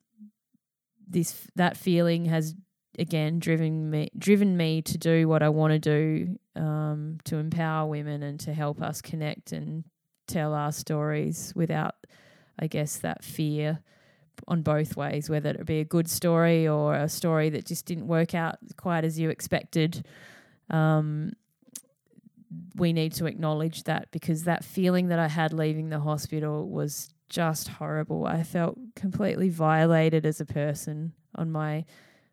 this 1.07 1.47
that 1.55 1.77
feeling 1.77 2.25
has 2.25 2.55
again 2.99 3.39
driven 3.39 3.89
me 3.89 4.09
driven 4.17 4.57
me 4.57 4.81
to 4.81 4.97
do 4.97 5.25
what 5.27 5.41
I 5.41 5.47
want 5.47 5.71
to 5.71 5.79
do 5.79 6.37
um, 6.61 7.19
to 7.23 7.37
empower 7.37 7.87
women 7.89 8.21
and 8.21 8.37
to 8.41 8.53
help 8.53 8.81
us 8.81 9.01
connect 9.01 9.53
and 9.53 9.85
tell 10.27 10.53
our 10.53 10.73
stories 10.73 11.53
without 11.55 11.95
I 12.61 12.67
guess, 12.67 12.97
that 12.97 13.23
fear 13.23 13.79
on 14.47 14.61
both 14.61 14.95
ways, 14.95 15.29
whether 15.29 15.49
it 15.49 15.65
be 15.65 15.79
a 15.79 15.85
good 15.85 16.09
story 16.09 16.67
or 16.67 16.95
a 16.95 17.09
story 17.09 17.49
that 17.49 17.65
just 17.65 17.85
didn't 17.85 18.07
work 18.07 18.33
out 18.35 18.57
quite 18.77 19.03
as 19.03 19.19
you 19.19 19.29
expected. 19.29 20.05
Um, 20.69 21.33
we 22.75 22.93
need 22.93 23.13
to 23.13 23.25
acknowledge 23.25 23.83
that 23.83 24.09
because 24.11 24.43
that 24.43 24.63
feeling 24.63 25.07
that 25.07 25.19
I 25.19 25.27
had 25.27 25.53
leaving 25.53 25.89
the 25.89 25.99
hospital 25.99 26.67
was 26.69 27.09
just 27.29 27.67
horrible. 27.67 28.25
I 28.25 28.43
felt 28.43 28.77
completely 28.95 29.49
violated 29.49 30.25
as 30.25 30.41
a 30.41 30.45
person 30.45 31.13
on 31.35 31.51
my 31.51 31.85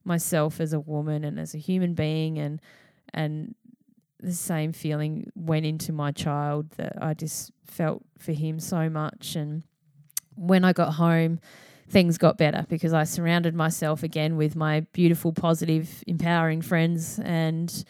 myself 0.04 0.60
as 0.60 0.72
a 0.72 0.80
woman 0.80 1.24
and 1.24 1.38
as 1.38 1.54
a 1.54 1.58
human 1.58 1.94
being 1.94 2.38
and 2.38 2.60
and 3.12 3.54
the 4.20 4.32
same 4.32 4.72
feeling 4.72 5.30
went 5.36 5.66
into 5.66 5.92
my 5.92 6.10
child 6.10 6.70
that 6.72 6.94
I 7.00 7.14
just 7.14 7.52
felt 7.66 8.02
for 8.18 8.32
him 8.32 8.58
so 8.58 8.88
much 8.88 9.36
and 9.36 9.62
when 10.38 10.64
I 10.64 10.72
got 10.72 10.94
home, 10.94 11.40
things 11.88 12.18
got 12.18 12.38
better 12.38 12.64
because 12.68 12.92
I 12.92 13.04
surrounded 13.04 13.54
myself 13.54 14.02
again 14.02 14.36
with 14.36 14.54
my 14.54 14.80
beautiful, 14.92 15.32
positive, 15.32 16.04
empowering 16.06 16.62
friends, 16.62 17.18
and 17.18 17.84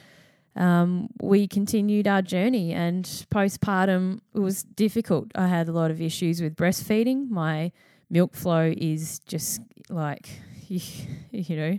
um, 0.59 1.09
we 1.23 1.49
continued 1.49 2.07
our 2.07 2.21
journey. 2.21 2.73
And 2.73 3.05
postpartum 3.31 4.21
it 4.35 4.41
was 4.41 4.63
difficult. 4.63 5.31
I 5.35 5.47
had 5.47 5.69
a 5.69 5.73
lot 5.73 5.91
of 5.91 6.03
issues 6.03 6.43
with 6.43 6.57
breastfeeding. 6.57 7.31
My 7.31 7.73
milk 8.11 8.35
flow 8.35 8.75
is 8.77 9.21
just 9.21 9.63
like 9.89 10.29
you 10.69 11.57
know 11.57 11.79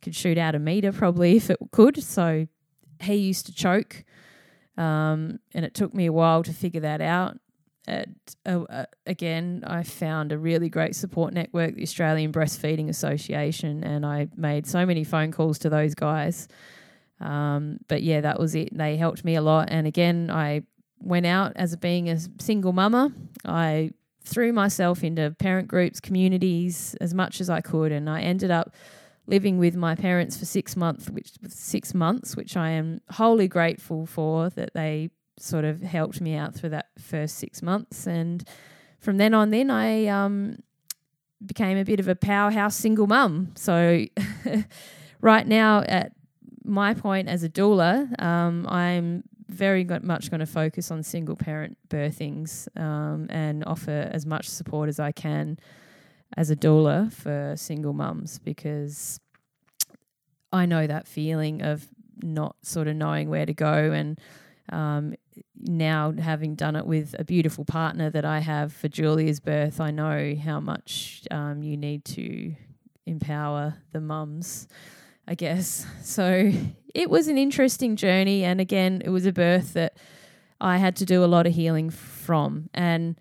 could 0.00 0.14
shoot 0.14 0.38
out 0.38 0.54
a 0.54 0.58
meter 0.58 0.92
probably 0.92 1.36
if 1.36 1.50
it 1.50 1.58
could. 1.70 2.02
So 2.02 2.46
he 3.00 3.14
used 3.16 3.46
to 3.46 3.54
choke. 3.54 4.04
Um, 4.78 5.38
and 5.52 5.66
it 5.66 5.74
took 5.74 5.92
me 5.92 6.06
a 6.06 6.12
while 6.12 6.42
to 6.44 6.52
figure 6.52 6.80
that 6.80 7.02
out 7.02 7.36
uh, 7.88 8.04
uh, 8.46 8.84
again, 9.06 9.64
I 9.66 9.82
found 9.82 10.32
a 10.32 10.38
really 10.38 10.68
great 10.68 10.94
support 10.94 11.34
network, 11.34 11.74
the 11.74 11.82
Australian 11.82 12.32
Breastfeeding 12.32 12.88
Association, 12.88 13.82
and 13.82 14.06
I 14.06 14.28
made 14.36 14.66
so 14.66 14.86
many 14.86 15.04
phone 15.04 15.32
calls 15.32 15.58
to 15.60 15.68
those 15.68 15.94
guys. 15.94 16.48
Um, 17.22 17.78
but 17.88 18.02
yeah, 18.02 18.20
that 18.20 18.38
was 18.38 18.54
it. 18.54 18.76
They 18.76 18.96
helped 18.96 19.24
me 19.24 19.36
a 19.36 19.42
lot. 19.42 19.68
And 19.70 19.86
again, 19.86 20.30
I 20.30 20.62
went 20.98 21.26
out 21.26 21.52
as 21.56 21.74
being 21.76 22.08
a 22.08 22.18
single 22.40 22.72
mama. 22.72 23.12
I 23.44 23.92
threw 24.24 24.52
myself 24.52 25.02
into 25.02 25.34
parent 25.38 25.68
groups, 25.68 26.00
communities 26.00 26.94
as 27.00 27.12
much 27.14 27.40
as 27.40 27.50
I 27.50 27.60
could, 27.60 27.92
and 27.92 28.08
I 28.08 28.20
ended 28.20 28.50
up 28.50 28.74
living 29.26 29.58
with 29.58 29.76
my 29.76 29.94
parents 29.94 30.36
for 30.36 30.44
six 30.44 30.76
months, 30.76 31.08
which 31.08 31.32
six 31.48 31.94
months, 31.94 32.36
which 32.36 32.56
I 32.56 32.70
am 32.70 33.00
wholly 33.10 33.48
grateful 33.48 34.06
for 34.06 34.50
that 34.50 34.74
they 34.74 35.10
sort 35.38 35.64
of 35.64 35.82
helped 35.82 36.20
me 36.20 36.34
out 36.34 36.54
through 36.54 36.70
that 36.70 36.88
first 36.98 37.36
six 37.36 37.62
months. 37.62 38.06
And 38.06 38.46
from 38.98 39.16
then 39.16 39.34
on, 39.34 39.50
then 39.50 39.70
I 39.70 40.06
um, 40.06 40.58
became 41.44 41.78
a 41.78 41.84
bit 41.84 42.00
of 42.00 42.08
a 42.08 42.14
powerhouse 42.14 42.76
single 42.76 43.06
mum. 43.06 43.52
So 43.56 44.04
right 45.20 45.46
now, 45.46 45.80
at 45.82 46.12
my 46.72 46.94
point 46.94 47.28
as 47.28 47.44
a 47.44 47.48
doula, 47.48 48.20
um, 48.20 48.66
I'm 48.66 49.24
very 49.48 49.84
much 49.84 50.30
going 50.30 50.40
to 50.40 50.46
focus 50.46 50.90
on 50.90 51.02
single 51.02 51.36
parent 51.36 51.76
birthings 51.88 52.66
um, 52.80 53.26
and 53.28 53.62
offer 53.66 54.08
as 54.10 54.24
much 54.24 54.48
support 54.48 54.88
as 54.88 54.98
I 54.98 55.12
can 55.12 55.58
as 56.36 56.50
a 56.50 56.56
doula 56.56 57.12
for 57.12 57.54
single 57.56 57.92
mums 57.92 58.38
because 58.38 59.20
I 60.50 60.64
know 60.64 60.86
that 60.86 61.06
feeling 61.06 61.62
of 61.62 61.86
not 62.22 62.56
sort 62.62 62.88
of 62.88 62.96
knowing 62.96 63.28
where 63.28 63.44
to 63.44 63.52
go 63.52 63.92
and 63.92 64.18
um, 64.70 65.14
now 65.56 66.12
having 66.12 66.54
done 66.54 66.76
it 66.76 66.86
with 66.86 67.14
a 67.18 67.24
beautiful 67.24 67.66
partner 67.66 68.08
that 68.08 68.24
I 68.24 68.38
have 68.38 68.72
for 68.72 68.88
Julia's 68.88 69.40
birth, 69.40 69.78
I 69.80 69.90
know 69.90 70.34
how 70.42 70.60
much 70.60 71.24
um, 71.30 71.62
you 71.62 71.76
need 71.76 72.06
to 72.06 72.54
empower 73.04 73.74
the 73.92 74.00
mums, 74.00 74.68
I 75.26 75.34
guess. 75.34 75.86
So 76.02 76.52
it 76.94 77.08
was 77.08 77.28
an 77.28 77.38
interesting 77.38 77.96
journey. 77.96 78.44
And 78.44 78.60
again, 78.60 79.02
it 79.04 79.08
was 79.08 79.24
a 79.24 79.32
birth 79.32 79.72
that 79.72 79.96
I 80.60 80.76
had 80.76 80.96
to 80.96 81.06
do 81.06 81.24
a 81.24 81.26
lot 81.26 81.46
of 81.46 81.54
healing 81.54 81.88
from. 81.88 82.68
And 82.74 83.18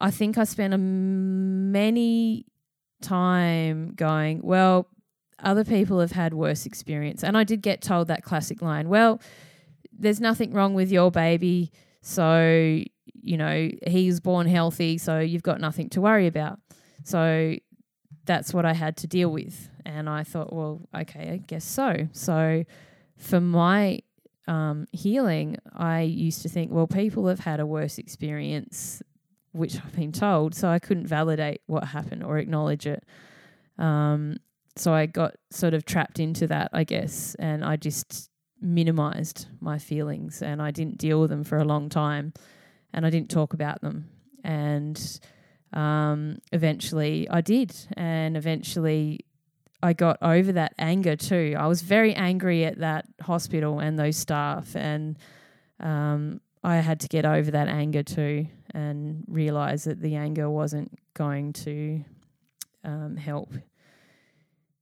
I 0.00 0.10
think 0.10 0.36
I 0.36 0.44
spent 0.44 0.74
a 0.74 0.78
many 0.78 2.44
time 3.00 3.94
going, 3.96 4.40
well, 4.42 4.88
other 5.38 5.64
people 5.64 6.00
have 6.00 6.12
had 6.12 6.34
worse 6.34 6.66
experience. 6.66 7.24
And 7.24 7.36
I 7.36 7.44
did 7.44 7.62
get 7.62 7.80
told 7.80 8.08
that 8.08 8.22
classic 8.22 8.60
line, 8.60 8.88
well, 8.88 9.20
there's 9.92 10.20
nothing 10.20 10.52
wrong 10.52 10.74
with 10.74 10.90
your 10.90 11.10
baby. 11.10 11.72
So, 12.02 12.82
you 13.22 13.36
know, 13.36 13.70
he's 13.86 14.20
born 14.20 14.46
healthy. 14.46 14.98
So 14.98 15.18
you've 15.18 15.42
got 15.42 15.60
nothing 15.60 15.88
to 15.90 16.00
worry 16.00 16.26
about. 16.26 16.58
So 17.04 17.56
that's 18.26 18.54
what 18.54 18.64
I 18.64 18.72
had 18.72 18.96
to 18.98 19.06
deal 19.06 19.30
with. 19.30 19.68
And 19.84 20.08
I 20.08 20.22
thought, 20.24 20.52
well, 20.52 20.80
okay, 20.94 21.30
I 21.30 21.36
guess 21.38 21.64
so. 21.64 22.08
So 22.12 22.64
for 23.16 23.40
my 23.40 24.00
um, 24.48 24.86
healing, 24.92 25.58
I 25.72 26.02
used 26.02 26.42
to 26.42 26.48
think, 26.48 26.72
well, 26.72 26.86
people 26.86 27.26
have 27.28 27.40
had 27.40 27.60
a 27.60 27.66
worse 27.66 27.98
experience, 27.98 29.02
which 29.52 29.76
I've 29.76 29.94
been 29.94 30.12
told. 30.12 30.54
So 30.54 30.68
I 30.68 30.78
couldn't 30.78 31.06
validate 31.06 31.62
what 31.66 31.84
happened 31.84 32.22
or 32.22 32.38
acknowledge 32.38 32.86
it. 32.86 33.04
Um, 33.78 34.38
so 34.76 34.92
I 34.92 35.06
got 35.06 35.36
sort 35.50 35.74
of 35.74 35.84
trapped 35.84 36.18
into 36.18 36.46
that, 36.48 36.70
I 36.72 36.84
guess, 36.84 37.36
and 37.36 37.64
I 37.64 37.76
just 37.76 38.30
minimized 38.60 39.46
my 39.60 39.78
feelings 39.78 40.42
and 40.42 40.60
I 40.60 40.70
didn't 40.70 40.98
deal 40.98 41.20
with 41.20 41.30
them 41.30 41.44
for 41.44 41.58
a 41.58 41.64
long 41.64 41.88
time 41.88 42.32
and 42.92 43.04
I 43.04 43.10
didn't 43.10 43.30
talk 43.30 43.52
about 43.52 43.80
them. 43.82 44.08
And 44.42 45.20
um, 45.74 46.38
eventually 46.52 47.28
I 47.28 47.40
did. 47.40 47.74
And 47.96 48.36
eventually 48.36 49.20
I 49.82 49.92
got 49.92 50.16
over 50.22 50.52
that 50.52 50.74
anger 50.78 51.16
too. 51.16 51.54
I 51.58 51.66
was 51.66 51.82
very 51.82 52.14
angry 52.14 52.64
at 52.64 52.78
that 52.78 53.06
hospital 53.20 53.80
and 53.80 53.98
those 53.98 54.16
staff. 54.16 54.74
And 54.74 55.18
um, 55.80 56.40
I 56.62 56.76
had 56.76 57.00
to 57.00 57.08
get 57.08 57.26
over 57.26 57.50
that 57.50 57.68
anger 57.68 58.02
too 58.02 58.46
and 58.72 59.24
realize 59.28 59.84
that 59.84 60.00
the 60.00 60.16
anger 60.16 60.48
wasn't 60.48 60.98
going 61.12 61.52
to 61.52 62.04
um, 62.84 63.16
help 63.16 63.52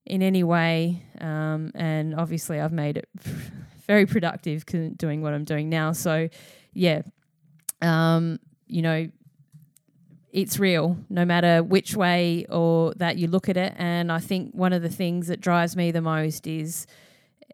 in 0.07 0.23
any 0.23 0.45
way. 0.45 1.03
Um, 1.21 1.73
and 1.75 2.15
obviously, 2.15 2.61
I've 2.61 2.73
made 2.73 2.97
it 2.97 3.09
very 3.87 4.07
productive 4.07 4.65
doing 4.97 5.23
what 5.23 5.35
I'm 5.35 5.45
doing 5.45 5.69
now. 5.69 5.93
So, 5.93 6.29
yeah, 6.73 7.03
um, 7.81 8.39
you 8.67 8.83
know, 8.83 9.09
it's 10.33 10.59
real 10.59 10.97
no 11.11 11.25
matter 11.25 11.63
which 11.63 11.95
way 11.95 12.47
or 12.49 12.95
that 12.95 13.19
you 13.19 13.29
look 13.29 13.49
at 13.49 13.57
it. 13.57 13.75
And 13.77 14.11
I 14.11 14.19
think 14.19 14.53
one 14.53 14.73
of 14.73 14.83
the 14.83 14.89
things 14.89 15.29
that 15.29 15.41
drives 15.41 15.77
me 15.77 15.91
the 15.91 16.01
most 16.01 16.47
is 16.47 16.87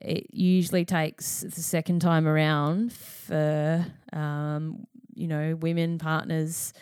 it 0.00 0.28
usually 0.32 0.84
takes 0.84 1.40
the 1.40 1.50
second 1.62 2.00
time 2.00 2.26
around 2.26 2.92
for, 2.92 3.84
um, 4.12 4.86
you 5.14 5.26
know, 5.26 5.56
women 5.56 5.98
partners 5.98 6.72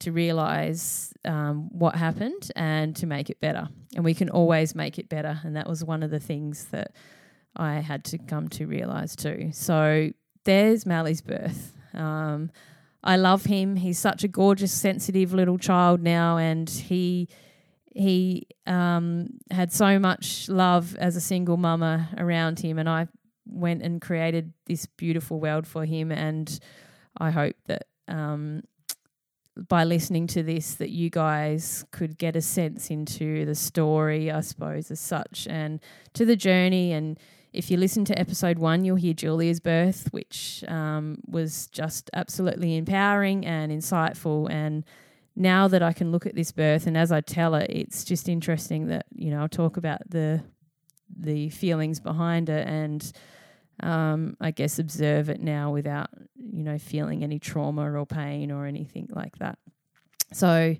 to 0.00 0.10
realize 0.10 1.14
um, 1.24 1.68
what 1.70 1.94
happened 1.94 2.50
and 2.56 2.96
to 2.96 3.06
make 3.06 3.30
it 3.30 3.40
better. 3.40 3.68
And 3.94 4.04
we 4.04 4.12
can 4.12 4.28
always 4.28 4.74
make 4.74 4.98
it 4.98 5.08
better. 5.08 5.40
And 5.44 5.54
that 5.54 5.68
was 5.68 5.84
one 5.84 6.02
of 6.02 6.10
the 6.10 6.18
things 6.18 6.64
that 6.72 6.92
I 7.56 7.74
had 7.74 8.04
to 8.06 8.18
come 8.18 8.48
to 8.50 8.66
realize 8.66 9.14
too. 9.14 9.50
So 9.52 10.10
there's 10.42 10.84
Mally's 10.84 11.22
birth. 11.22 11.72
Um, 11.94 12.50
I 13.04 13.16
love 13.16 13.44
him. 13.44 13.76
He's 13.76 13.98
such 13.98 14.24
a 14.24 14.28
gorgeous, 14.28 14.72
sensitive 14.72 15.34
little 15.34 15.58
child 15.58 16.02
now, 16.02 16.38
and 16.38 16.68
he 16.68 17.28
he 17.94 18.48
um, 18.66 19.28
had 19.50 19.72
so 19.72 19.98
much 19.98 20.48
love 20.48 20.96
as 20.96 21.14
a 21.14 21.20
single 21.20 21.58
mama 21.58 22.08
around 22.16 22.58
him, 22.58 22.78
and 22.78 22.88
I 22.88 23.06
went 23.46 23.82
and 23.82 24.00
created 24.00 24.52
this 24.66 24.86
beautiful 24.86 25.38
world 25.38 25.66
for 25.66 25.84
him. 25.84 26.10
And 26.10 26.58
I 27.18 27.30
hope 27.30 27.56
that 27.66 27.86
um, 28.08 28.62
by 29.68 29.84
listening 29.84 30.26
to 30.28 30.42
this 30.42 30.74
that 30.76 30.90
you 30.90 31.10
guys 31.10 31.84
could 31.92 32.18
get 32.18 32.36
a 32.36 32.40
sense 32.40 32.90
into 32.90 33.44
the 33.44 33.54
story, 33.54 34.30
I 34.30 34.40
suppose, 34.40 34.90
as 34.90 34.98
such, 34.98 35.46
and 35.48 35.78
to 36.14 36.24
the 36.24 36.36
journey. 36.36 36.92
And 36.92 37.18
if 37.54 37.70
you 37.70 37.76
listen 37.76 38.04
to 38.06 38.18
episode 38.18 38.58
one, 38.58 38.84
you'll 38.84 38.96
hear 38.96 39.14
Julia's 39.14 39.60
birth, 39.60 40.08
which 40.10 40.64
um, 40.68 41.18
was 41.26 41.68
just 41.68 42.10
absolutely 42.12 42.76
empowering 42.76 43.46
and 43.46 43.72
insightful. 43.72 44.50
And 44.50 44.84
now 45.36 45.68
that 45.68 45.82
I 45.82 45.92
can 45.92 46.12
look 46.12 46.26
at 46.26 46.34
this 46.34 46.52
birth, 46.52 46.86
and 46.86 46.96
as 46.96 47.12
I 47.12 47.20
tell 47.20 47.54
it, 47.54 47.70
it's 47.70 48.04
just 48.04 48.28
interesting 48.28 48.88
that 48.88 49.06
you 49.14 49.30
know 49.30 49.40
I'll 49.40 49.48
talk 49.48 49.76
about 49.76 50.00
the 50.08 50.42
the 51.16 51.48
feelings 51.50 52.00
behind 52.00 52.48
it 52.48 52.66
and 52.66 53.12
um, 53.80 54.36
I 54.40 54.50
guess, 54.50 54.78
observe 54.78 55.28
it 55.28 55.40
now 55.40 55.72
without, 55.72 56.08
you 56.36 56.62
know, 56.62 56.78
feeling 56.78 57.24
any 57.24 57.38
trauma 57.38 57.90
or 57.90 58.06
pain 58.06 58.50
or 58.50 58.66
anything 58.66 59.08
like 59.10 59.38
that. 59.38 59.58
So 60.32 60.76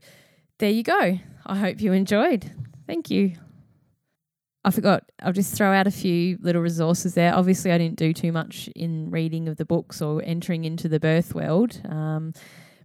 there 0.59 0.71
you 0.71 0.83
go. 0.83 1.19
I 1.47 1.57
hope 1.57 1.81
you 1.81 1.93
enjoyed. 1.93 2.51
Thank 2.87 3.11
you. 3.11 3.35
I 4.65 4.71
forgot, 4.71 5.05
I'll 5.21 5.33
just 5.33 5.55
throw 5.55 5.73
out 5.73 5.87
a 5.87 5.91
few 5.91 6.39
little 6.41 6.63
resources 6.63 7.15
there. 7.15 7.35
Obviously, 7.35 7.71
I 7.71 7.79
didn't 7.79 7.99
do 7.99 8.15
too 8.15 8.33
much 8.33 8.69
in 8.75 9.11
reading 9.11 9.47
of 9.47 9.59
the 9.59 9.65
books 9.67 10.01
or 10.01 10.23
entering 10.25 10.65
into 10.65 10.89
the 10.89 10.99
birth 10.99 11.35
world. 11.35 11.81
Um, 11.87 12.33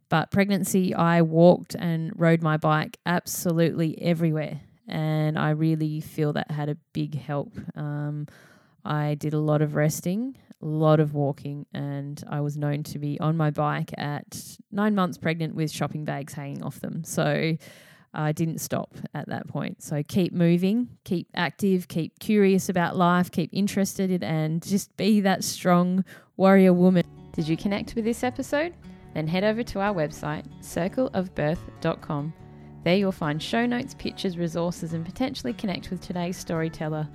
but 0.10 0.30
pregnancy, 0.30 0.94
I 0.94 1.22
walked 1.22 1.76
and 1.76 2.12
rode 2.16 2.42
my 2.42 2.58
bike 2.58 2.98
absolutely 3.06 4.02
everywhere. 4.02 4.60
And 4.88 5.38
I 5.40 5.52
really 5.52 6.02
feel 6.02 6.34
that 6.34 6.52
had 6.52 6.68
a 6.68 6.76
big 6.94 7.16
help. 7.16 7.54
Um, 7.76 8.28
I 8.84 9.16
did 9.16 9.34
a 9.34 9.40
lot 9.40 9.62
of 9.62 9.76
resting, 9.76 10.36
a 10.62 10.66
lot 10.66 11.00
of 11.00 11.14
walking, 11.14 11.66
and 11.74 12.22
I 12.28 12.42
was 12.42 12.58
known 12.58 12.84
to 12.84 13.00
be 13.00 13.20
on 13.20 13.38
my 13.38 13.52
bike 13.52 13.92
at 13.98 14.58
nine 14.72 14.96
months 14.96 15.18
pregnant 15.18 15.56
with 15.56 15.72
shopping 15.72 16.06
bags 16.06 16.34
hanging 16.34 16.64
off 16.64 16.80
them. 16.82 17.04
So 17.04 17.56
I 18.14 18.32
didn't 18.32 18.60
stop 18.60 18.96
at 19.14 19.28
that 19.30 19.48
point. 19.48 19.84
So 19.84 20.04
keep 20.04 20.34
moving, 20.34 20.90
keep 21.04 21.28
active, 21.36 21.88
keep 21.88 22.20
curious 22.20 22.70
about 22.70 22.96
life, 22.96 23.32
keep 23.32 23.50
interested, 23.54 24.24
and 24.24 24.62
just 24.62 24.96
be 24.98 25.22
that 25.22 25.44
strong 25.44 26.04
warrior 26.38 26.74
woman. 26.74 27.04
Did 27.34 27.48
you 27.48 27.58
connect 27.58 27.96
with 27.96 28.06
this 28.06 28.24
episode? 28.24 28.74
Then 29.14 29.28
head 29.28 29.44
over 29.44 29.64
to 29.64 29.80
our 29.80 29.94
website, 29.94 30.46
circleofbirth.com. 30.62 32.34
There 32.84 32.96
you'll 32.96 33.12
find 33.12 33.42
show 33.42 33.66
notes, 33.66 33.94
pictures, 33.94 34.38
resources, 34.38 34.94
and 34.94 35.06
potentially 35.06 35.54
connect 35.54 35.92
with 35.92 36.02
today's 36.02 36.38
storyteller 36.38 37.08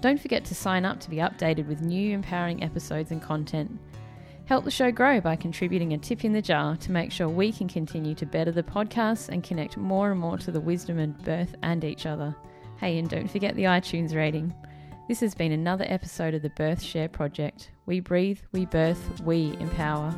don't 0.00 0.20
forget 0.20 0.44
to 0.46 0.54
sign 0.54 0.84
up 0.84 0.98
to 1.00 1.10
be 1.10 1.16
updated 1.16 1.66
with 1.66 1.82
new 1.82 2.14
empowering 2.14 2.62
episodes 2.62 3.10
and 3.10 3.20
content. 3.20 3.78
Help 4.50 4.64
the 4.64 4.70
show 4.72 4.90
grow 4.90 5.20
by 5.20 5.36
contributing 5.36 5.92
a 5.92 5.98
tip 5.98 6.24
in 6.24 6.32
the 6.32 6.42
jar 6.42 6.76
to 6.78 6.90
make 6.90 7.12
sure 7.12 7.28
we 7.28 7.52
can 7.52 7.68
continue 7.68 8.16
to 8.16 8.26
better 8.26 8.50
the 8.50 8.64
podcast 8.64 9.28
and 9.28 9.44
connect 9.44 9.76
more 9.76 10.10
and 10.10 10.18
more 10.18 10.36
to 10.38 10.50
the 10.50 10.60
wisdom 10.60 10.98
and 10.98 11.16
birth 11.22 11.54
and 11.62 11.84
each 11.84 12.04
other. 12.04 12.34
Hey, 12.80 12.98
and 12.98 13.08
don't 13.08 13.30
forget 13.30 13.54
the 13.54 13.62
iTunes 13.62 14.12
rating. 14.12 14.52
This 15.06 15.20
has 15.20 15.36
been 15.36 15.52
another 15.52 15.84
episode 15.86 16.34
of 16.34 16.42
the 16.42 16.50
Birth 16.50 16.82
Share 16.82 17.08
Project. 17.08 17.70
We 17.86 18.00
breathe, 18.00 18.40
we 18.50 18.66
birth, 18.66 19.20
we 19.20 19.56
empower. 19.60 20.12